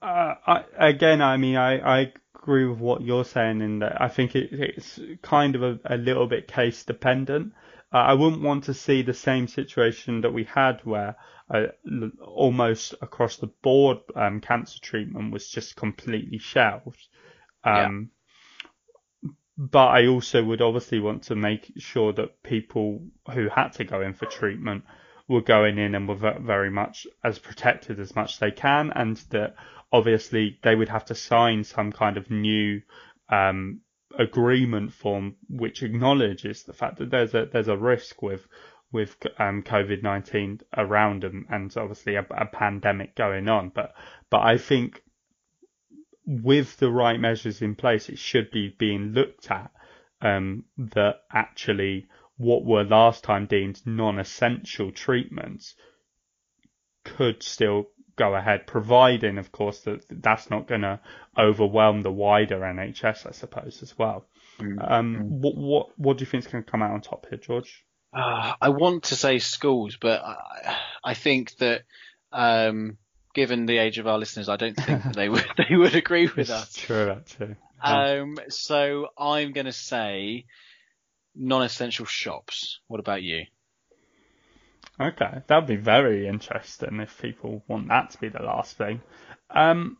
Uh, 0.00 0.34
I, 0.46 0.64
again, 0.76 1.22
I 1.22 1.36
mean, 1.38 1.56
I, 1.56 2.00
I 2.00 2.12
agree 2.44 2.66
with 2.66 2.78
what 2.78 3.00
you're 3.00 3.24
saying 3.24 3.62
in 3.62 3.78
that 3.78 4.02
I 4.02 4.08
think 4.08 4.36
it, 4.36 4.50
it's 4.52 5.00
kind 5.22 5.56
of 5.56 5.62
a, 5.62 5.78
a, 5.86 5.96
little 5.96 6.26
bit 6.26 6.46
case 6.46 6.84
dependent. 6.84 7.54
Uh, 7.90 7.96
I 7.96 8.12
wouldn't 8.12 8.42
want 8.42 8.64
to 8.64 8.74
see 8.74 9.00
the 9.00 9.14
same 9.14 9.48
situation 9.48 10.20
that 10.20 10.34
we 10.34 10.44
had 10.44 10.80
where 10.84 11.16
uh, 11.48 11.68
almost 12.20 12.94
across 13.00 13.36
the 13.36 13.46
board 13.46 13.98
um, 14.14 14.40
cancer 14.42 14.78
treatment 14.78 15.32
was 15.32 15.48
just 15.48 15.74
completely 15.74 16.36
shelved. 16.38 17.08
Um, 17.64 18.10
yeah. 19.22 19.30
But 19.56 19.88
I 19.88 20.06
also 20.08 20.44
would 20.44 20.60
obviously 20.60 21.00
want 21.00 21.22
to 21.24 21.36
make 21.36 21.72
sure 21.78 22.12
that 22.12 22.42
people 22.42 23.06
who 23.32 23.48
had 23.48 23.68
to 23.74 23.84
go 23.84 24.02
in 24.02 24.12
for 24.12 24.26
treatment 24.26 24.84
were 25.28 25.42
going 25.42 25.78
in 25.78 25.94
and 25.94 26.08
were 26.08 26.38
very 26.40 26.70
much 26.70 27.06
as 27.22 27.38
protected 27.38 27.98
as 27.98 28.14
much 28.14 28.34
as 28.34 28.38
they 28.38 28.50
can, 28.50 28.92
and 28.94 29.16
that 29.30 29.54
obviously 29.92 30.58
they 30.62 30.74
would 30.74 30.88
have 30.88 31.04
to 31.06 31.14
sign 31.14 31.64
some 31.64 31.92
kind 31.92 32.16
of 32.16 32.30
new 32.30 32.82
um, 33.28 33.80
agreement 34.18 34.92
form 34.92 35.36
which 35.48 35.82
acknowledges 35.82 36.62
the 36.64 36.72
fact 36.72 36.98
that 36.98 37.10
there's 37.10 37.34
a 37.34 37.46
there's 37.52 37.68
a 37.68 37.76
risk 37.76 38.22
with 38.22 38.46
with 38.92 39.16
um, 39.38 39.62
COVID 39.62 40.02
nineteen 40.02 40.60
around 40.76 41.22
them 41.22 41.46
and 41.50 41.74
obviously 41.76 42.14
a, 42.16 42.26
a, 42.30 42.46
pandemic 42.46 43.16
going 43.16 43.48
on. 43.48 43.70
But 43.74 43.94
but 44.30 44.42
I 44.42 44.58
think 44.58 45.02
with 46.26 46.76
the 46.78 46.90
right 46.90 47.18
measures 47.18 47.60
in 47.60 47.74
place, 47.74 48.08
it 48.08 48.18
should 48.18 48.50
be 48.50 48.74
being 48.78 49.12
looked 49.12 49.50
at 49.50 49.70
um, 50.20 50.64
that 50.78 51.16
actually 51.32 52.06
what 52.36 52.64
were 52.64 52.84
last 52.84 53.24
time 53.24 53.46
deemed 53.46 53.80
non-essential 53.86 54.92
treatments 54.92 55.74
could 57.04 57.42
still 57.42 57.86
go 58.16 58.34
ahead, 58.34 58.66
providing, 58.66 59.38
of 59.38 59.52
course, 59.52 59.80
that 59.80 60.04
that's 60.10 60.50
not 60.50 60.66
going 60.66 60.82
to 60.82 61.00
overwhelm 61.38 62.02
the 62.02 62.12
wider 62.12 62.60
NHS, 62.60 63.26
I 63.26 63.32
suppose, 63.32 63.82
as 63.82 63.96
well. 63.98 64.26
Mm. 64.58 64.90
Um, 64.90 65.40
what 65.40 65.56
what 65.56 65.98
what 65.98 66.18
do 66.18 66.22
you 66.22 66.26
think 66.26 66.44
is 66.44 66.52
going 66.52 66.64
to 66.64 66.70
come 66.70 66.82
out 66.82 66.92
on 66.92 67.00
top 67.00 67.26
here, 67.28 67.38
George? 67.38 67.84
Uh, 68.12 68.54
I 68.60 68.68
want 68.68 69.04
to 69.04 69.16
say 69.16 69.40
schools, 69.40 69.98
but 70.00 70.22
I, 70.22 70.76
I 71.02 71.14
think 71.14 71.56
that 71.56 71.82
um, 72.32 72.98
given 73.34 73.66
the 73.66 73.78
age 73.78 73.98
of 73.98 74.06
our 74.06 74.18
listeners, 74.18 74.48
I 74.48 74.56
don't 74.56 74.76
think 74.76 75.02
they 75.14 75.28
would 75.28 75.44
they 75.56 75.76
would 75.76 75.96
agree 75.96 76.28
with 76.34 76.50
us. 76.50 76.72
True, 76.74 77.10
actually. 77.10 77.56
Um, 77.82 78.38
so 78.48 79.08
I'm 79.18 79.52
going 79.52 79.66
to 79.66 79.72
say 79.72 80.46
non-essential 81.34 82.06
shops. 82.06 82.80
What 82.86 83.00
about 83.00 83.22
you? 83.22 83.44
Okay, 85.00 85.42
that'd 85.46 85.66
be 85.66 85.76
very 85.76 86.28
interesting 86.28 87.00
if 87.00 87.20
people 87.20 87.64
want 87.66 87.88
that 87.88 88.10
to 88.10 88.18
be 88.18 88.28
the 88.28 88.42
last 88.42 88.76
thing. 88.76 89.00
Um, 89.50 89.98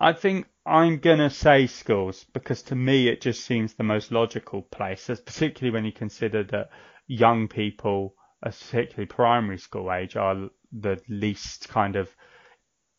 I 0.00 0.14
think 0.14 0.46
I'm 0.64 0.98
gonna 0.98 1.30
say 1.30 1.66
schools 1.66 2.24
because 2.32 2.62
to 2.64 2.74
me 2.74 3.08
it 3.08 3.20
just 3.20 3.44
seems 3.44 3.74
the 3.74 3.82
most 3.82 4.12
logical 4.12 4.62
place, 4.62 5.06
particularly 5.06 5.72
when 5.72 5.84
you 5.84 5.92
consider 5.92 6.42
that 6.44 6.70
young 7.06 7.48
people, 7.48 8.14
particularly 8.40 9.06
primary 9.06 9.58
school 9.58 9.92
age, 9.92 10.16
are 10.16 10.48
the 10.72 11.00
least 11.08 11.68
kind 11.68 11.96
of 11.96 12.08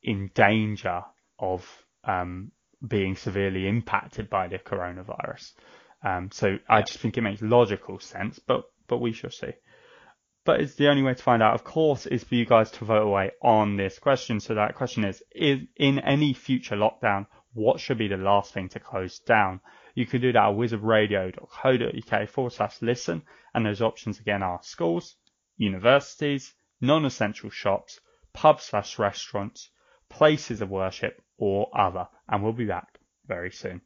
in 0.03 0.29
danger 0.35 1.03
of 1.39 1.67
um, 2.03 2.51
being 2.87 3.15
severely 3.15 3.67
impacted 3.67 4.29
by 4.29 4.47
the 4.47 4.59
coronavirus. 4.59 5.53
Um, 6.03 6.29
so 6.31 6.57
I 6.67 6.81
just 6.81 6.99
think 6.99 7.17
it 7.17 7.21
makes 7.21 7.41
logical 7.41 7.99
sense, 7.99 8.39
but 8.39 8.65
but 8.87 8.99
we 8.99 9.13
shall 9.13 9.31
see 9.31 9.53
but 10.45 10.59
it's 10.59 10.75
the 10.75 10.89
only 10.89 11.03
way 11.03 11.13
to 11.13 11.23
find 11.23 11.41
out, 11.41 11.55
of 11.55 11.63
course, 11.63 12.05
is 12.05 12.23
for 12.23 12.35
you 12.35 12.45
guys 12.45 12.69
to 12.71 12.85
vote 12.85 13.07
away 13.07 13.31
on 13.41 13.77
this 13.77 13.97
question. 13.97 14.39
So 14.39 14.55
that 14.55 14.75
question 14.75 15.05
is, 15.05 15.23
is 15.33 15.61
in 15.77 15.99
any 15.99 16.33
future 16.33 16.75
lockdown, 16.75 17.27
what 17.53 17.79
should 17.79 17.97
be 17.97 18.09
the 18.09 18.17
last 18.17 18.53
thing 18.53 18.67
to 18.69 18.79
close 18.79 19.19
down? 19.19 19.61
You 19.95 20.05
can 20.05 20.21
do 20.21 20.33
that 20.33 20.49
at 20.49 20.55
wizardradio.co.uk 20.55 22.29
forward 22.29 22.51
slash 22.51 22.81
listen. 22.81 23.21
And 23.53 23.65
those 23.65 23.81
options 23.81 24.19
again 24.19 24.43
are 24.43 24.59
schools, 24.63 25.15
universities, 25.55 26.53
non-essential 26.81 27.49
shops, 27.49 28.01
pubs 28.33 28.63
slash 28.63 28.99
restaurants, 28.99 29.69
places 30.09 30.61
of 30.61 30.69
worship, 30.69 31.21
or 31.37 31.69
other. 31.73 32.07
And 32.27 32.43
we'll 32.43 32.53
be 32.53 32.65
back 32.65 32.99
very 33.27 33.51
soon. 33.51 33.81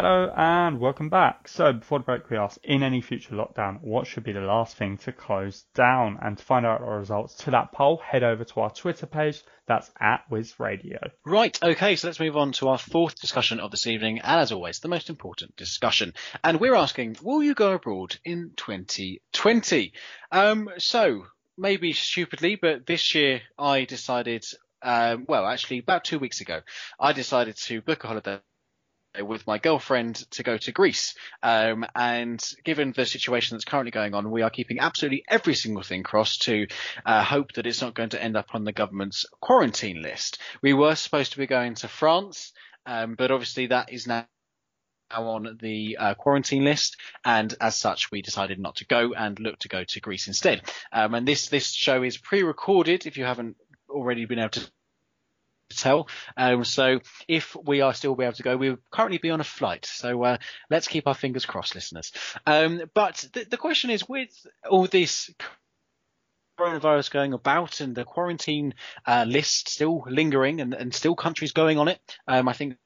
Hello 0.00 0.32
and 0.36 0.78
welcome 0.78 1.08
back. 1.08 1.48
So 1.48 1.72
before 1.72 1.98
the 1.98 2.04
break 2.04 2.30
we 2.30 2.36
asked, 2.36 2.60
in 2.62 2.84
any 2.84 3.00
future 3.00 3.34
lockdown, 3.34 3.80
what 3.80 4.06
should 4.06 4.22
be 4.22 4.30
the 4.30 4.38
last 4.38 4.76
thing 4.76 4.96
to 4.98 5.10
close 5.10 5.64
down? 5.74 6.20
And 6.22 6.38
to 6.38 6.44
find 6.44 6.64
out 6.64 6.82
our 6.82 7.00
results 7.00 7.34
to 7.38 7.50
that 7.50 7.72
poll, 7.72 7.96
head 7.96 8.22
over 8.22 8.44
to 8.44 8.60
our 8.60 8.70
Twitter 8.70 9.06
page. 9.06 9.42
That's 9.66 9.90
at 9.98 10.20
Wiz 10.30 10.60
Radio. 10.60 11.00
Right, 11.26 11.58
okay, 11.60 11.96
so 11.96 12.06
let's 12.06 12.20
move 12.20 12.36
on 12.36 12.52
to 12.52 12.68
our 12.68 12.78
fourth 12.78 13.20
discussion 13.20 13.58
of 13.58 13.72
this 13.72 13.88
evening, 13.88 14.20
and 14.20 14.40
as 14.40 14.52
always, 14.52 14.78
the 14.78 14.86
most 14.86 15.10
important 15.10 15.56
discussion. 15.56 16.14
And 16.44 16.60
we're 16.60 16.76
asking, 16.76 17.16
will 17.20 17.42
you 17.42 17.54
go 17.54 17.72
abroad 17.72 18.18
in 18.24 18.52
2020? 18.56 19.92
Um, 20.30 20.70
so, 20.78 21.24
maybe 21.56 21.92
stupidly, 21.92 22.54
but 22.54 22.86
this 22.86 23.16
year 23.16 23.40
I 23.58 23.84
decided 23.84 24.44
um, 24.80 25.24
well, 25.26 25.44
actually, 25.44 25.78
about 25.78 26.04
two 26.04 26.20
weeks 26.20 26.40
ago, 26.40 26.60
I 27.00 27.12
decided 27.12 27.56
to 27.56 27.82
book 27.82 28.04
a 28.04 28.06
holiday 28.06 28.38
with 29.20 29.46
my 29.46 29.58
girlfriend 29.58 30.16
to 30.32 30.42
go 30.42 30.56
to 30.58 30.72
Greece. 30.72 31.14
Um, 31.42 31.84
and 31.94 32.44
given 32.64 32.92
the 32.92 33.06
situation 33.06 33.54
that's 33.54 33.64
currently 33.64 33.90
going 33.90 34.14
on, 34.14 34.30
we 34.30 34.42
are 34.42 34.50
keeping 34.50 34.78
absolutely 34.80 35.24
every 35.28 35.54
single 35.54 35.82
thing 35.82 36.02
crossed 36.02 36.42
to 36.42 36.66
uh, 37.04 37.22
hope 37.22 37.52
that 37.52 37.66
it's 37.66 37.82
not 37.82 37.94
going 37.94 38.10
to 38.10 38.22
end 38.22 38.36
up 38.36 38.54
on 38.54 38.64
the 38.64 38.72
government's 38.72 39.26
quarantine 39.40 40.02
list. 40.02 40.38
We 40.62 40.72
were 40.72 40.94
supposed 40.94 41.32
to 41.32 41.38
be 41.38 41.46
going 41.46 41.74
to 41.76 41.88
France, 41.88 42.52
um, 42.86 43.14
but 43.16 43.30
obviously 43.30 43.66
that 43.68 43.92
is 43.92 44.06
now 44.06 44.26
on 45.10 45.58
the 45.60 45.96
uh, 45.98 46.14
quarantine 46.14 46.64
list, 46.64 46.96
and 47.24 47.54
as 47.60 47.76
such, 47.76 48.10
we 48.10 48.20
decided 48.20 48.58
not 48.58 48.76
to 48.76 48.86
go 48.86 49.14
and 49.14 49.38
look 49.40 49.58
to 49.60 49.68
go 49.68 49.82
to 49.82 50.00
Greece 50.00 50.28
instead. 50.28 50.62
Um, 50.92 51.14
and 51.14 51.26
this 51.26 51.48
this 51.48 51.72
show 51.72 52.02
is 52.02 52.18
pre-recorded. 52.18 53.06
If 53.06 53.16
you 53.16 53.24
haven't 53.24 53.56
already 53.88 54.26
been 54.26 54.38
able 54.38 54.50
to 54.50 54.70
tell. 55.76 56.08
Um, 56.36 56.64
so 56.64 57.00
if 57.26 57.56
we 57.56 57.80
are 57.80 57.94
still 57.94 58.14
be 58.14 58.24
able 58.24 58.34
to 58.34 58.42
go, 58.42 58.56
we'll 58.56 58.78
currently 58.90 59.18
be 59.18 59.30
on 59.30 59.40
a 59.40 59.44
flight. 59.44 59.86
So 59.86 60.22
uh, 60.24 60.38
let's 60.70 60.88
keep 60.88 61.06
our 61.06 61.14
fingers 61.14 61.46
crossed, 61.46 61.74
listeners. 61.74 62.12
Um, 62.46 62.82
but 62.94 63.24
the, 63.32 63.44
the 63.44 63.56
question 63.56 63.90
is, 63.90 64.08
with 64.08 64.30
all 64.68 64.86
this 64.86 65.30
coronavirus 66.58 67.10
going 67.10 67.32
about 67.32 67.80
and 67.80 67.94
the 67.94 68.04
quarantine 68.04 68.74
uh, 69.06 69.24
list 69.26 69.68
still 69.68 70.04
lingering 70.08 70.60
and, 70.60 70.74
and, 70.74 70.92
still 70.92 71.14
countries 71.14 71.52
going 71.52 71.78
on 71.78 71.88
it, 71.88 72.00
um, 72.26 72.48
I 72.48 72.52
think 72.52 72.76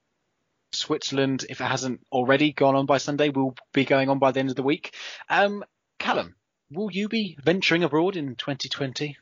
Switzerland, 0.72 1.46
if 1.48 1.60
it 1.60 1.64
hasn't 1.64 2.00
already 2.10 2.52
gone 2.52 2.74
on 2.74 2.86
by 2.86 2.98
Sunday, 2.98 3.30
will 3.30 3.54
be 3.72 3.84
going 3.84 4.08
on 4.08 4.18
by 4.18 4.32
the 4.32 4.40
end 4.40 4.50
of 4.50 4.56
the 4.56 4.62
week. 4.62 4.94
Um, 5.28 5.64
Callum, 5.98 6.34
will 6.70 6.90
you 6.90 7.08
be 7.08 7.38
venturing 7.42 7.84
abroad 7.84 8.16
in 8.16 8.36
2020? 8.36 9.16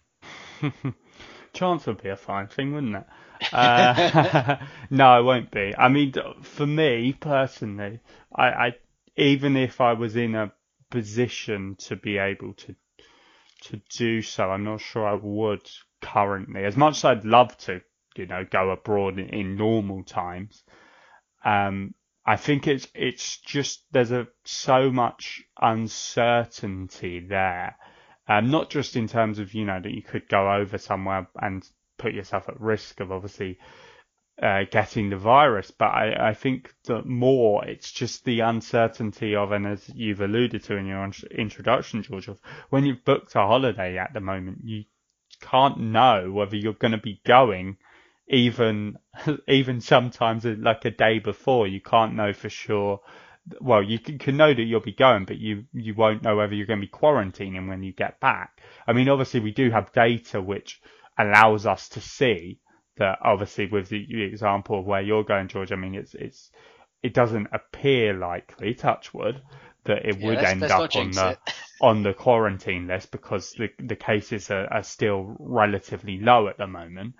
Chance 1.52 1.86
would 1.86 2.02
be 2.02 2.08
a 2.08 2.16
fine 2.16 2.48
thing, 2.48 2.74
wouldn't 2.74 2.96
it? 2.96 3.52
Uh, 3.52 4.56
no, 4.90 5.20
it 5.20 5.24
won't 5.24 5.50
be. 5.50 5.74
I 5.76 5.88
mean, 5.88 6.14
for 6.42 6.66
me 6.66 7.12
personally, 7.12 8.00
I, 8.34 8.46
I 8.48 8.74
even 9.16 9.56
if 9.56 9.80
I 9.80 9.94
was 9.94 10.16
in 10.16 10.34
a 10.34 10.52
position 10.90 11.76
to 11.76 11.96
be 11.96 12.18
able 12.18 12.54
to 12.54 12.74
to 13.62 13.80
do 13.90 14.22
so, 14.22 14.50
I'm 14.50 14.64
not 14.64 14.80
sure 14.80 15.06
I 15.06 15.14
would 15.14 15.68
currently. 16.00 16.64
As 16.64 16.76
much 16.76 16.98
as 16.98 17.04
I'd 17.04 17.24
love 17.24 17.56
to, 17.58 17.82
you 18.16 18.26
know, 18.26 18.44
go 18.44 18.70
abroad 18.70 19.18
in, 19.18 19.28
in 19.28 19.56
normal 19.56 20.02
times, 20.02 20.62
um, 21.44 21.94
I 22.24 22.36
think 22.36 22.66
it's 22.66 22.86
it's 22.94 23.38
just 23.38 23.84
there's 23.92 24.12
a 24.12 24.28
so 24.44 24.90
much 24.90 25.42
uncertainty 25.60 27.20
there, 27.20 27.76
um, 28.30 28.48
not 28.48 28.70
just 28.70 28.94
in 28.94 29.08
terms 29.08 29.40
of 29.40 29.54
you 29.54 29.64
know 29.64 29.80
that 29.82 29.92
you 29.92 30.02
could 30.02 30.28
go 30.28 30.52
over 30.54 30.78
somewhere 30.78 31.26
and 31.42 31.68
put 31.98 32.14
yourself 32.14 32.48
at 32.48 32.60
risk 32.60 33.00
of 33.00 33.10
obviously 33.10 33.58
uh, 34.40 34.62
getting 34.70 35.10
the 35.10 35.16
virus, 35.16 35.72
but 35.72 35.86
I, 35.86 36.28
I 36.30 36.34
think 36.34 36.72
that 36.84 37.06
more 37.06 37.64
it's 37.64 37.90
just 37.90 38.24
the 38.24 38.40
uncertainty 38.40 39.34
of, 39.34 39.50
and 39.50 39.66
as 39.66 39.90
you've 39.92 40.20
alluded 40.20 40.62
to 40.64 40.76
in 40.76 40.86
your 40.86 41.10
introduction, 41.32 42.04
George, 42.04 42.28
of 42.28 42.40
when 42.70 42.86
you've 42.86 43.04
booked 43.04 43.34
a 43.34 43.40
holiday 43.40 43.98
at 43.98 44.12
the 44.14 44.20
moment, 44.20 44.58
you 44.62 44.84
can't 45.40 45.80
know 45.80 46.30
whether 46.30 46.56
you're 46.56 46.72
going 46.72 46.92
to 46.92 46.98
be 46.98 47.20
going 47.26 47.78
even 48.28 48.96
even 49.48 49.80
sometimes 49.80 50.44
like 50.44 50.84
a 50.84 50.90
day 50.92 51.18
before. 51.18 51.66
You 51.66 51.80
can't 51.80 52.14
know 52.14 52.32
for 52.32 52.48
sure 52.48 53.00
well 53.60 53.82
you 53.82 53.98
can, 53.98 54.18
can, 54.18 54.36
know 54.36 54.52
that 54.52 54.62
you'll 54.62 54.80
be 54.80 54.92
going 54.92 55.24
but 55.24 55.38
you 55.38 55.64
you 55.72 55.94
won't 55.94 56.22
know 56.22 56.36
whether 56.36 56.54
you're 56.54 56.66
going 56.66 56.80
to 56.80 56.86
be 56.86 56.92
quarantining 56.92 57.68
when 57.68 57.82
you 57.82 57.92
get 57.92 58.20
back. 58.20 58.60
I 58.86 58.92
mean 58.92 59.08
obviously 59.08 59.40
we 59.40 59.52
do 59.52 59.70
have 59.70 59.92
data 59.92 60.40
which 60.40 60.80
allows 61.18 61.66
us 61.66 61.88
to 61.90 62.00
see 62.00 62.60
that 62.96 63.18
obviously 63.22 63.66
with 63.66 63.88
the, 63.88 64.22
example 64.24 64.80
of 64.80 64.86
where 64.86 65.00
you're 65.00 65.24
going 65.24 65.48
george 65.48 65.72
i 65.72 65.76
mean 65.76 65.94
it's 65.94 66.14
it's 66.14 66.50
it 67.02 67.14
doesn't 67.14 67.48
appear 67.52 68.14
likely 68.14 68.74
touch 68.74 69.12
wood 69.14 69.40
that 69.84 70.04
it 70.04 70.18
yeah, 70.18 70.26
would 70.26 70.38
end 70.38 70.62
up 70.64 70.94
on 70.94 71.10
the 71.10 71.38
on 71.80 72.02
the 72.02 72.12
quarantine 72.12 72.86
list 72.86 73.10
because 73.10 73.52
the 73.52 73.70
the 73.78 73.96
cases 73.96 74.50
are, 74.50 74.66
are 74.72 74.82
still 74.82 75.36
relatively 75.38 76.18
low 76.18 76.48
at 76.48 76.58
the 76.58 76.66
moment. 76.66 77.14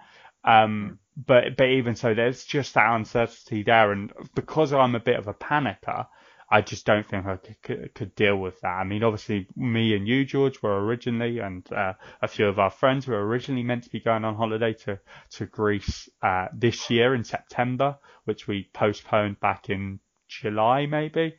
Um, 0.44 0.98
but 1.16 1.56
but 1.56 1.68
even 1.68 1.94
so, 1.94 2.14
there's 2.14 2.44
just 2.44 2.74
that 2.74 2.94
uncertainty 2.94 3.62
there, 3.62 3.92
and 3.92 4.12
because 4.34 4.72
I'm 4.72 4.94
a 4.94 5.00
bit 5.00 5.18
of 5.18 5.28
a 5.28 5.34
panicker, 5.34 6.06
I 6.52 6.62
just 6.62 6.84
don't 6.84 7.06
think 7.06 7.26
I 7.26 7.36
could, 7.62 7.94
could, 7.94 8.14
deal 8.16 8.36
with 8.36 8.60
that. 8.62 8.68
I 8.80 8.84
mean, 8.84 9.04
obviously, 9.04 9.46
me 9.54 9.94
and 9.94 10.08
you, 10.08 10.24
George, 10.24 10.60
were 10.62 10.84
originally, 10.84 11.38
and 11.38 11.70
uh, 11.72 11.92
a 12.20 12.26
few 12.26 12.48
of 12.48 12.58
our 12.58 12.70
friends 12.70 13.06
were 13.06 13.24
originally 13.24 13.62
meant 13.62 13.84
to 13.84 13.90
be 13.90 14.00
going 14.00 14.24
on 14.24 14.34
holiday 14.34 14.72
to 14.84 14.98
to 15.30 15.46
Greece 15.46 16.08
uh, 16.22 16.48
this 16.52 16.90
year 16.90 17.14
in 17.14 17.22
September, 17.22 17.98
which 18.24 18.48
we 18.48 18.68
postponed 18.72 19.38
back 19.38 19.70
in 19.70 20.00
July, 20.26 20.86
maybe. 20.86 21.36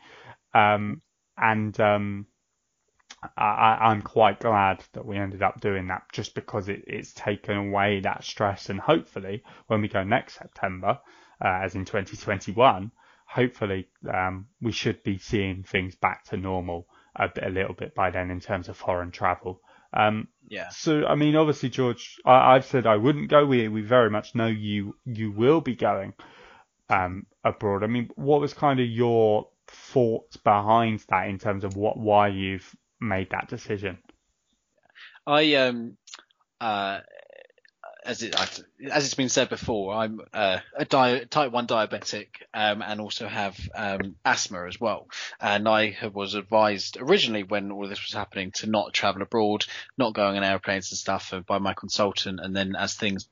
Um, 0.53 1.01
and 1.37 1.77
um, 1.79 2.27
I, 3.37 3.91
am 3.91 4.01
quite 4.01 4.39
glad 4.39 4.83
that 4.93 5.05
we 5.05 5.17
ended 5.17 5.43
up 5.43 5.59
doing 5.59 5.87
that 5.87 6.03
just 6.11 6.33
because 6.35 6.69
it, 6.69 6.83
it's 6.87 7.13
taken 7.13 7.57
away 7.57 7.99
that 7.99 8.23
stress 8.23 8.69
and 8.69 8.79
hopefully 8.79 9.43
when 9.67 9.81
we 9.81 9.87
go 9.87 10.03
next 10.03 10.35
September, 10.35 10.99
uh, 11.43 11.59
as 11.63 11.75
in 11.75 11.85
2021, 11.85 12.91
hopefully 13.31 13.87
um, 14.13 14.47
we 14.61 14.71
should 14.71 15.01
be 15.03 15.17
seeing 15.17 15.63
things 15.63 15.95
back 15.95 16.25
to 16.25 16.37
normal 16.37 16.87
a, 17.15 17.29
bit, 17.29 17.45
a 17.45 17.49
little 17.49 17.73
bit 17.73 17.95
by 17.95 18.11
then 18.11 18.29
in 18.29 18.39
terms 18.39 18.67
of 18.67 18.75
foreign 18.75 19.11
travel. 19.11 19.61
Um, 19.93 20.27
yeah. 20.47 20.69
So 20.69 21.05
I 21.05 21.15
mean, 21.15 21.35
obviously, 21.35 21.69
George, 21.69 22.17
I, 22.25 22.53
have 22.53 22.65
said 22.65 22.85
I 22.85 22.97
wouldn't 22.97 23.29
go. 23.29 23.45
We 23.45 23.67
we 23.67 23.81
very 23.81 24.09
much 24.09 24.35
know 24.35 24.47
you 24.47 24.95
you 25.05 25.31
will 25.31 25.61
be 25.61 25.75
going 25.75 26.13
um, 26.89 27.25
abroad. 27.43 27.83
I 27.83 27.87
mean, 27.87 28.09
what 28.15 28.41
was 28.41 28.53
kind 28.53 28.79
of 28.79 28.87
your 28.87 29.47
thoughts 29.67 30.37
behind 30.37 31.03
that 31.09 31.29
in 31.29 31.39
terms 31.39 31.63
of 31.63 31.75
what 31.75 31.97
why 31.97 32.27
you've 32.27 32.75
made 32.99 33.29
that 33.31 33.47
decision? 33.47 33.97
I 35.25 35.55
um 35.55 35.97
uh 36.59 36.99
as 38.03 38.23
it 38.23 38.35
as 38.39 39.05
it's 39.05 39.13
been 39.13 39.29
said 39.29 39.49
before, 39.49 39.93
I'm 39.93 40.21
uh, 40.33 40.59
a 40.75 40.85
di- 40.85 41.25
type 41.25 41.51
one 41.51 41.67
diabetic 41.67 42.27
um, 42.53 42.81
and 42.81 42.99
also 42.99 43.27
have 43.27 43.57
um, 43.75 44.15
asthma 44.25 44.67
as 44.67 44.79
well. 44.79 45.07
And 45.39 45.67
I 45.67 45.97
was 46.13 46.33
advised 46.33 46.97
originally 46.99 47.43
when 47.43 47.71
all 47.71 47.87
this 47.87 48.03
was 48.03 48.13
happening 48.13 48.51
to 48.53 48.67
not 48.67 48.93
travel 48.93 49.21
abroad, 49.21 49.65
not 49.97 50.13
going 50.13 50.37
on 50.37 50.43
airplanes 50.43 50.91
and 50.91 50.97
stuff 50.97 51.33
uh, 51.33 51.41
by 51.41 51.59
my 51.59 51.73
consultant. 51.73 52.39
And 52.41 52.55
then 52.55 52.75
as 52.75 52.95
things 52.95 53.27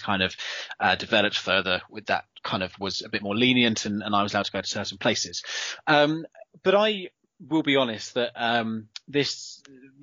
kind 0.00 0.22
of 0.22 0.34
uh, 0.80 0.96
developed 0.96 1.38
further, 1.38 1.82
with 1.90 2.06
that 2.06 2.24
kind 2.42 2.62
of 2.62 2.72
was 2.80 3.02
a 3.02 3.08
bit 3.08 3.22
more 3.22 3.36
lenient, 3.36 3.84
and, 3.84 4.02
and 4.02 4.14
I 4.14 4.22
was 4.22 4.34
allowed 4.34 4.46
to 4.46 4.52
go 4.52 4.60
to 4.60 4.66
certain 4.68 4.98
places. 4.98 5.44
Um, 5.86 6.26
but 6.62 6.74
I 6.74 7.10
will 7.48 7.62
be 7.62 7.76
honest 7.76 8.14
that 8.14 8.32
um, 8.34 8.88
this 9.08 9.62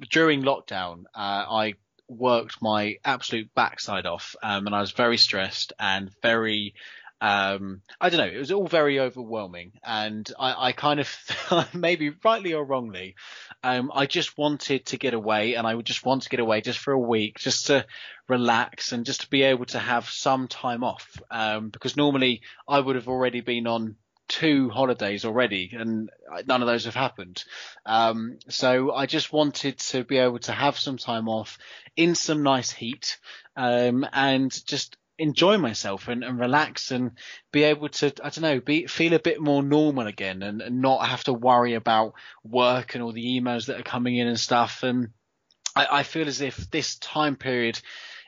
during 0.10 0.44
lockdown, 0.44 1.04
uh, 1.14 1.46
I 1.50 1.74
worked 2.10 2.62
my 2.62 2.98
absolute 3.06 3.54
backside 3.54 4.06
off, 4.06 4.36
um, 4.44 4.66
and 4.66 4.76
I 4.76 4.82
was 4.82 4.92
very 4.92 5.18
stressed 5.18 5.74
and 5.80 6.12
very. 6.22 6.74
Um, 7.22 7.82
I 8.00 8.08
don't 8.08 8.20
know. 8.20 8.34
It 8.34 8.40
was 8.40 8.54
all 8.54 8.68
very 8.68 8.98
overwhelming, 8.98 9.74
and 9.84 10.30
I, 10.40 10.68
I 10.68 10.72
kind 10.72 11.02
of, 11.02 11.14
maybe 11.74 12.14
rightly 12.24 12.54
or 12.54 12.64
wrongly, 12.64 13.16
um, 13.62 13.92
I 13.94 14.06
just 14.06 14.38
wanted 14.38 14.86
to 14.86 14.98
get 14.98 15.14
away, 15.14 15.56
and 15.56 15.68
I 15.68 15.76
would 15.76 15.86
just 15.86 16.06
want 16.06 16.24
to 16.24 16.30
get 16.30 16.40
away 16.40 16.62
just 16.62 16.80
for 16.80 16.94
a 16.94 17.00
week, 17.00 17.38
just 17.38 17.68
to 17.68 17.86
relax 18.30 18.94
and 18.94 19.06
just 19.06 19.22
to 19.22 19.30
be 19.30 19.42
able 19.44 19.66
to 19.66 19.80
have 19.80 20.10
some 20.10 20.48
time 20.48 20.82
off. 20.82 21.22
Um, 21.30 21.70
because 21.70 21.98
normally 21.98 22.42
I 22.68 22.80
would 22.80 22.96
have 22.96 23.10
already 23.10 23.42
been 23.42 23.68
on 23.68 23.98
two 24.30 24.70
holidays 24.70 25.26
already, 25.26 25.72
and 25.74 26.10
none 26.48 26.62
of 26.62 26.68
those 26.68 26.86
have 26.86 26.96
happened. 26.96 27.44
Um, 27.86 28.38
so 28.48 28.94
I 28.94 29.06
just 29.08 29.34
wanted 29.34 29.80
to 29.80 30.06
be 30.06 30.18
able 30.18 30.40
to 30.40 30.54
have 30.54 30.80
some 30.80 30.98
time 30.98 31.28
off 31.28 31.58
in 31.98 32.16
some 32.16 32.44
nice 32.44 32.72
heat, 32.72 33.18
um, 33.58 34.08
and 34.14 34.52
just 34.66 34.96
enjoy 35.18 35.58
myself 35.58 36.08
and, 36.08 36.24
and, 36.24 36.40
relax 36.40 36.92
and 36.92 37.12
be 37.52 37.64
able 37.64 37.90
to 37.90 38.08
I 38.24 38.30
don't 38.30 38.42
know 38.42 38.62
be 38.62 38.88
feel 38.88 39.14
a 39.14 39.20
bit 39.20 39.42
more 39.42 39.62
normal 39.62 40.08
again 40.08 40.42
and, 40.42 40.62
and, 40.62 40.82
not 40.82 41.06
have 41.06 41.26
to 41.26 41.34
worry 41.34 41.74
about 41.74 42.14
work 42.42 42.96
and 42.96 43.04
all 43.04 43.12
the 43.12 43.26
emails 43.26 43.66
that 43.66 43.78
are 43.78 43.84
coming 43.84 44.16
in 44.16 44.28
and 44.28 44.40
stuff 44.40 44.82
and 44.84 45.10
I, 45.76 45.88
I 45.92 46.04
feel 46.04 46.28
as 46.28 46.40
if 46.40 46.72
this 46.72 46.96
time 46.96 47.36
period 47.36 47.82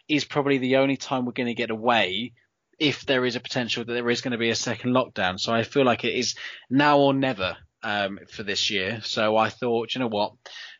is 0.09 0.25
probably 0.25 0.57
the 0.57 0.77
only 0.77 0.97
time 0.97 1.25
we're 1.25 1.31
going 1.31 1.47
to 1.47 1.53
get 1.53 1.71
away 1.71 2.33
if 2.81 3.05
there 3.05 3.23
is 3.25 3.35
a 3.35 3.39
potential 3.39 3.85
that 3.85 3.93
there 3.93 4.09
is 4.09 4.21
going 4.21 4.31
to 4.31 4.39
be 4.39 4.49
a 4.49 4.55
second 4.55 4.91
lockdown. 4.91 5.39
So 5.39 5.53
I 5.53 5.61
feel 5.61 5.85
like 5.85 6.03
it 6.03 6.15
is 6.15 6.33
now 6.67 6.97
or 6.97 7.13
never 7.13 7.55
um, 7.83 8.17
for 8.27 8.41
this 8.41 8.71
year. 8.71 9.01
So 9.03 9.37
I 9.37 9.49
thought, 9.49 9.93
you 9.93 9.99
know 9.99 10.07
what, 10.07 10.33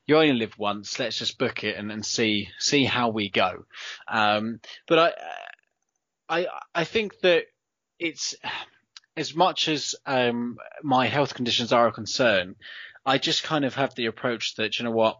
you 0.08 0.18
only 0.18 0.34
live 0.34 0.58
once. 0.58 0.98
Let's 0.98 1.20
just 1.20 1.38
book 1.38 1.64
it 1.64 1.78
and, 1.78 1.92
and 1.92 2.04
see 2.04 2.50
see 2.58 2.86
how 2.86 3.10
we 3.10 3.30
go. 3.30 3.66
Um, 4.12 4.62
but 4.88 5.14
I 6.28 6.42
I 6.42 6.48
I 6.74 6.84
think 6.86 7.20
that 7.22 7.44
it's 8.00 8.36
as 9.16 9.36
much 9.36 9.68
as 9.68 9.94
um, 10.08 10.58
my 10.82 11.06
health 11.06 11.36
conditions 11.36 11.72
are 11.72 11.88
a 11.88 11.92
concern. 11.92 12.56
I 13.06 13.20
just 13.20 13.44
kind 13.44 13.64
of 13.64 13.76
have 13.76 13.94
the 13.94 14.08
approach 14.08 14.56
that 14.56 14.80
you 14.80 14.86
know 14.86 14.92
what 14.92 15.20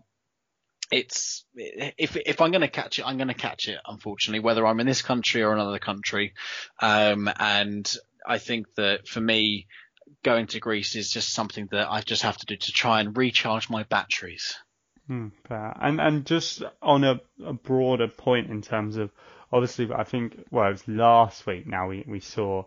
it's 0.92 1.46
if 1.56 2.18
if 2.18 2.42
I'm 2.42 2.52
going 2.52 2.62
to 2.62 2.68
catch 2.68 3.00
it, 3.00 3.06
I'm 3.06 3.18
going 3.18 3.30
to 3.30 3.34
catch 3.34 3.68
it. 3.68 3.80
Unfortunately, 3.86 4.40
whether 4.40 4.66
I'm 4.68 4.80
in 4.80 4.88
this 4.88 5.02
country 5.02 5.42
or 5.42 5.54
another 5.54 5.80
country, 5.80 6.34
um, 6.80 7.30
and 7.40 7.92
I 8.28 8.38
think 8.38 8.68
that 8.76 9.08
for 9.08 9.22
me, 9.22 9.68
going 10.24 10.48
to 10.48 10.60
Greece 10.60 10.96
is 10.96 11.10
just 11.10 11.34
something 11.34 11.68
that 11.72 11.90
I 11.90 12.02
just 12.02 12.24
have 12.24 12.38
to 12.38 12.46
do 12.46 12.58
to 12.58 12.72
try 12.72 13.00
and 13.00 13.18
recharge 13.18 13.70
my 13.70 13.84
batteries. 13.84 14.56
Hmm, 15.08 15.30
and 15.50 16.00
and 16.00 16.26
just 16.26 16.64
on 16.82 17.04
a, 17.04 17.22
a, 17.44 17.54
broader 17.54 18.08
point 18.08 18.50
in 18.50 18.62
terms 18.62 18.98
of 18.98 19.12
obviously, 19.52 19.90
I 19.94 20.04
think 20.04 20.46
well, 20.52 20.68
it 20.68 20.72
was 20.72 20.88
last 20.88 21.46
week. 21.48 21.68
Now 21.68 21.88
we 21.88 22.04
we 22.08 22.20
saw 22.20 22.64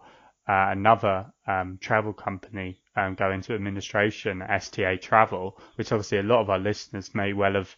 uh, 0.49 0.69
another 0.71 1.27
um, 1.47 1.79
travel 1.81 2.13
company 2.13 2.81
um, 2.97 3.15
go 3.15 3.31
into 3.31 3.55
administration, 3.55 4.43
STA 4.43 4.97
Travel, 4.99 5.59
which 5.77 5.93
obviously 5.93 6.19
a 6.19 6.23
lot 6.23 6.41
of 6.41 6.51
our 6.51 6.59
listeners 6.59 7.15
may 7.15 7.33
well 7.33 7.55
have 7.55 7.75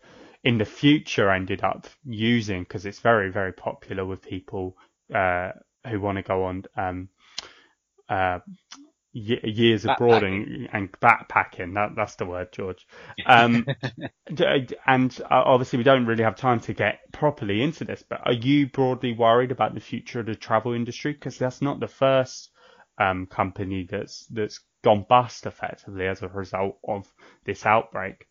in 0.46 0.58
the 0.58 0.64
future 0.64 1.28
ended 1.28 1.64
up 1.64 1.88
using 2.04 2.62
because 2.62 2.86
it's 2.86 3.00
very 3.00 3.32
very 3.32 3.52
popular 3.52 4.04
with 4.04 4.22
people 4.22 4.76
uh, 5.12 5.50
who 5.90 6.00
want 6.00 6.16
to 6.16 6.22
go 6.22 6.44
on 6.44 6.64
um, 6.76 7.08
uh, 8.08 8.38
years 9.12 9.84
abroad 9.84 10.22
and, 10.22 10.68
and, 10.72 10.92
backpacking. 10.92 11.74
That 11.74 11.96
that's 11.96 12.14
the 12.14 12.26
word, 12.26 12.52
George. 12.52 12.86
Um, 13.26 13.66
and 14.86 15.20
uh, 15.22 15.42
obviously 15.44 15.78
we 15.78 15.84
don't 15.84 16.06
really 16.06 16.22
have 16.22 16.36
time 16.36 16.60
to 16.60 16.74
get 16.74 17.00
properly 17.12 17.60
into 17.60 17.84
this. 17.84 18.04
But 18.08 18.20
are 18.24 18.32
you 18.32 18.68
broadly 18.68 19.14
worried 19.14 19.50
about 19.50 19.74
the 19.74 19.80
future 19.80 20.20
of 20.20 20.26
the 20.26 20.36
travel 20.36 20.74
industry? 20.74 21.12
Because 21.12 21.38
that's 21.38 21.60
not 21.60 21.80
the 21.80 21.88
first 21.88 22.50
um, 22.98 23.26
company 23.26 23.88
that's 23.90 24.26
that's 24.26 24.60
gone 24.84 25.04
bust 25.08 25.46
effectively 25.46 26.06
as 26.06 26.22
a 26.22 26.28
result 26.28 26.78
of 26.86 27.12
this 27.44 27.66
outbreak. 27.66 28.28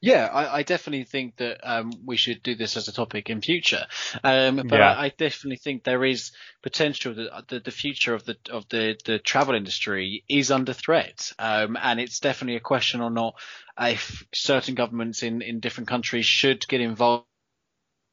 Yeah, 0.00 0.26
I, 0.26 0.58
I, 0.58 0.62
definitely 0.62 1.04
think 1.04 1.36
that 1.36 1.58
um, 1.62 1.92
we 2.04 2.16
should 2.16 2.42
do 2.42 2.54
this 2.54 2.76
as 2.76 2.88
a 2.88 2.92
topic 2.92 3.28
in 3.28 3.40
future. 3.42 3.86
Um, 4.24 4.56
but 4.56 4.78
yeah. 4.78 4.92
I, 4.92 5.04
I, 5.04 5.08
definitely 5.10 5.58
think 5.58 5.84
there 5.84 6.04
is 6.04 6.32
potential 6.62 7.14
that 7.14 7.48
the, 7.48 7.60
the, 7.60 7.70
future 7.70 8.14
of 8.14 8.24
the 8.24 8.36
of 8.50 8.68
the, 8.68 8.96
the 9.04 9.18
travel 9.18 9.54
industry 9.54 10.24
is 10.28 10.50
under 10.50 10.72
threat, 10.72 11.32
um, 11.38 11.76
and 11.80 12.00
it's 12.00 12.20
definitely 12.20 12.56
a 12.56 12.60
question 12.60 13.00
or 13.00 13.10
not 13.10 13.34
if 13.78 14.24
certain 14.32 14.74
governments 14.74 15.22
in, 15.22 15.42
in 15.42 15.60
different 15.60 15.88
countries 15.88 16.26
should 16.26 16.66
get 16.66 16.80
involved 16.80 17.26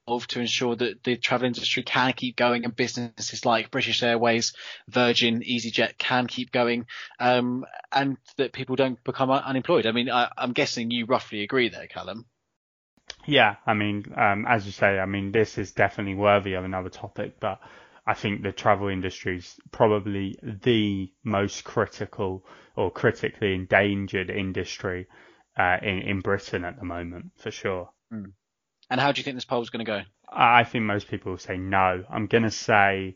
to 0.06 0.40
ensure 0.40 0.76
that 0.76 1.04
the 1.04 1.16
travel 1.16 1.48
industry 1.48 1.84
can 1.84 2.14
keep 2.14 2.36
going 2.36 2.66
and 2.66 2.76
businesses 2.76 3.46
like 3.46 3.72
British 3.72 4.04
Airways, 4.04 4.54
Virgin, 4.90 5.42
EasyJet 5.42 5.98
can 5.98 6.28
keep 6.28 6.52
going, 6.52 6.86
um, 7.20 7.66
and 7.92 8.18
that 8.38 8.54
people 8.54 8.76
don't 8.76 9.02
become 9.04 9.32
unemployed. 9.32 9.86
I 9.86 9.92
mean, 9.92 10.10
I, 10.10 10.30
am 10.38 10.52
guessing 10.54 10.92
you 10.92 11.06
roughly 11.06 11.44
agree 11.44 11.70
there, 11.70 11.88
Callum. 11.88 12.26
Yeah, 13.26 13.56
I 13.66 13.74
mean, 13.74 14.04
um, 14.18 14.46
as 14.48 14.66
you 14.66 14.72
say, 14.74 15.00
I 15.00 15.06
mean, 15.06 15.32
this 15.32 15.58
is 15.58 15.72
definitely 15.72 16.16
worthy 16.16 16.54
of 16.54 16.66
another 16.66 16.90
topic, 16.90 17.40
but 17.40 17.60
I 18.06 18.14
think 18.14 18.44
the 18.44 18.52
travel 18.52 18.90
industry 18.90 19.38
is 19.38 19.56
probably 19.72 20.38
the 20.44 21.12
most 21.24 21.64
critical 21.64 22.46
or 22.76 22.92
critically 22.92 23.54
endangered 23.54 24.30
industry 24.30 25.08
uh, 25.58 25.78
in 25.82 26.00
in 26.00 26.20
Britain 26.20 26.66
at 26.66 26.78
the 26.78 26.86
moment, 26.86 27.32
for 27.38 27.52
sure. 27.52 27.90
Mm. 28.12 28.34
And 28.90 29.00
how 29.00 29.12
do 29.12 29.20
you 29.20 29.24
think 29.24 29.36
this 29.38 29.46
poll 29.46 29.62
is 29.62 29.70
going 29.70 29.86
to 29.86 29.92
go? 29.92 30.02
I 30.30 30.64
think 30.64 30.86
most 30.86 31.08
people 31.08 31.32
will 31.32 31.40
say 31.40 31.58
no. 31.58 32.04
I'm 32.10 32.28
going 32.28 32.44
to 32.44 32.52
say 32.52 33.16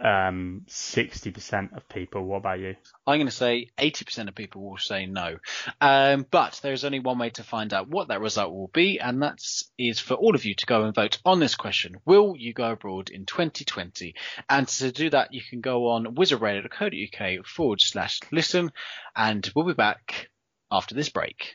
um, 0.00 0.62
60% 0.68 1.76
of 1.76 1.88
people. 1.88 2.24
What 2.24 2.38
about 2.38 2.60
you? 2.60 2.76
I'm 3.06 3.18
going 3.18 3.26
to 3.26 3.32
say 3.32 3.68
80% 3.78 4.28
of 4.28 4.34
people 4.34 4.62
will 4.62 4.78
say 4.78 5.06
no. 5.06 5.36
Um, 5.80 6.26
but 6.30 6.60
there's 6.62 6.84
only 6.84 7.00
one 7.00 7.18
way 7.18 7.30
to 7.30 7.42
find 7.42 7.72
out 7.72 7.88
what 7.88 8.08
that 8.08 8.20
result 8.20 8.52
will 8.52 8.70
be, 8.72 9.00
and 9.00 9.22
that 9.22 9.38
is 9.78 9.98
for 9.98 10.14
all 10.14 10.34
of 10.34 10.44
you 10.44 10.54
to 10.54 10.66
go 10.66 10.84
and 10.84 10.94
vote 10.94 11.18
on 11.24 11.40
this 11.40 11.54
question. 11.54 11.96
Will 12.04 12.34
you 12.36 12.52
go 12.52 12.72
abroad 12.72 13.10
in 13.10 13.26
2020? 13.26 14.14
And 14.48 14.68
to 14.68 14.92
do 14.92 15.10
that, 15.10 15.32
you 15.32 15.42
can 15.48 15.60
go 15.60 15.88
on 15.88 16.14
wizardradio.co.uk 16.16 17.46
forward 17.46 17.80
slash 17.82 18.20
listen, 18.30 18.72
and 19.16 19.50
we'll 19.54 19.66
be 19.66 19.74
back 19.74 20.30
after 20.70 20.94
this 20.94 21.08
break. 21.08 21.54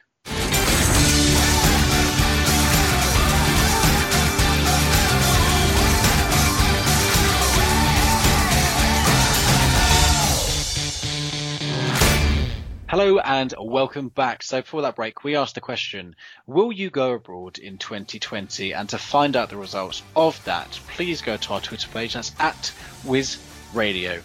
Hello 12.95 13.17
and 13.17 13.55
welcome 13.59 14.09
back. 14.09 14.43
So 14.43 14.61
before 14.61 14.83
that 14.83 14.95
break, 14.95 15.23
we 15.23 15.35
asked 15.35 15.55
the 15.55 15.61
question, 15.61 16.15
will 16.45 16.71
you 16.71 16.91
go 16.91 17.13
abroad 17.13 17.57
in 17.57 17.79
2020? 17.79 18.71
And 18.71 18.87
to 18.89 18.99
find 18.99 19.35
out 19.35 19.49
the 19.49 19.57
results 19.57 20.03
of 20.15 20.39
that, 20.45 20.79
please 20.89 21.23
go 21.23 21.35
to 21.35 21.53
our 21.53 21.59
Twitter 21.59 21.89
page. 21.89 22.13
That's 22.13 22.31
at 22.39 22.71
Wiz 23.03 23.39
Radio. 23.73 24.21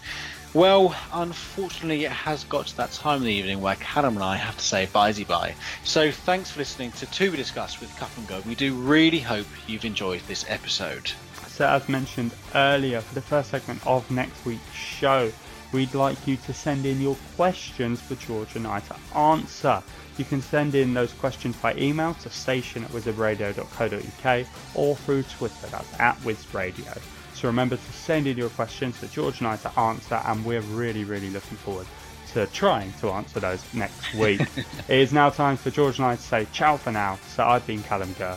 Well, 0.52 0.94
unfortunately, 1.14 2.04
it 2.04 2.12
has 2.12 2.44
got 2.44 2.66
to 2.66 2.76
that 2.76 2.92
time 2.92 3.20
of 3.20 3.22
the 3.22 3.32
evening 3.32 3.62
where 3.62 3.76
Callum 3.76 4.16
and 4.16 4.22
I 4.22 4.36
have 4.36 4.58
to 4.58 4.62
say 4.62 4.84
bye 4.84 5.14
bye. 5.26 5.54
So 5.82 6.10
thanks 6.10 6.50
for 6.50 6.58
listening 6.58 6.92
to 6.92 7.06
To 7.06 7.30
Be 7.30 7.38
Discussed 7.38 7.80
with 7.80 7.96
Cup 7.96 8.10
and 8.18 8.28
Gurr. 8.28 8.42
We 8.46 8.54
do 8.54 8.74
really 8.74 9.20
hope 9.20 9.46
you've 9.66 9.86
enjoyed 9.86 10.20
this 10.28 10.44
episode. 10.46 11.10
So 11.46 11.66
as 11.66 11.88
mentioned 11.88 12.34
earlier, 12.54 13.00
for 13.00 13.14
the 13.14 13.22
first 13.22 13.48
segment 13.48 13.86
of 13.86 14.10
next 14.10 14.44
week's 14.44 14.74
show, 14.74 15.32
we'd 15.72 15.94
like 15.94 16.26
you 16.26 16.36
to 16.36 16.52
send 16.52 16.86
in 16.86 17.00
your 17.00 17.16
questions 17.36 18.00
for 18.00 18.14
George 18.14 18.56
and 18.56 18.66
I 18.66 18.80
to 18.80 18.96
answer. 19.16 19.82
You 20.16 20.24
can 20.24 20.42
send 20.42 20.74
in 20.74 20.94
those 20.94 21.12
questions 21.12 21.56
by 21.56 21.74
email 21.74 22.14
to 22.14 22.30
station 22.30 22.84
at 22.84 22.90
wizardradio.co.uk 22.90 24.46
or 24.74 24.96
through 24.96 25.22
Twitter, 25.24 25.66
that's 25.68 26.00
at 26.00 26.16
wizradio. 26.18 27.00
So 27.34 27.46
remember 27.46 27.76
to 27.76 27.92
send 27.92 28.26
in 28.26 28.36
your 28.36 28.50
questions 28.50 28.96
for 28.96 29.06
George 29.06 29.38
and 29.38 29.46
I 29.46 29.56
to 29.58 29.78
answer, 29.78 30.20
and 30.26 30.44
we're 30.44 30.60
really, 30.60 31.04
really 31.04 31.30
looking 31.30 31.56
forward 31.58 31.86
to 32.32 32.46
trying 32.48 32.92
to 32.94 33.10
answer 33.10 33.40
those 33.40 33.62
next 33.72 34.14
week. 34.14 34.40
it 34.88 34.98
is 34.98 35.12
now 35.12 35.30
time 35.30 35.56
for 35.56 35.70
George 35.70 35.98
and 35.98 36.06
I 36.06 36.16
to 36.16 36.22
say 36.22 36.46
ciao 36.52 36.76
for 36.76 36.90
now. 36.90 37.18
So 37.28 37.44
I've 37.44 37.66
been 37.66 37.82
Callum 37.82 38.12
Gurr. 38.18 38.36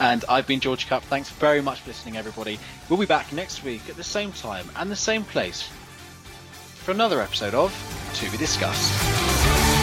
And 0.00 0.24
I've 0.28 0.46
been 0.46 0.60
George 0.60 0.86
Cup. 0.86 1.02
Thanks 1.04 1.30
very 1.30 1.60
much 1.60 1.80
for 1.80 1.88
listening, 1.88 2.16
everybody. 2.16 2.58
We'll 2.88 2.98
be 2.98 3.06
back 3.06 3.32
next 3.32 3.62
week 3.62 3.88
at 3.88 3.96
the 3.96 4.04
same 4.04 4.32
time 4.32 4.68
and 4.76 4.90
the 4.90 4.96
same 4.96 5.24
place 5.24 5.68
for 6.74 6.90
another 6.90 7.20
episode 7.20 7.54
of 7.54 7.72
To 8.14 8.30
Be 8.30 8.36
Discussed. 8.36 9.73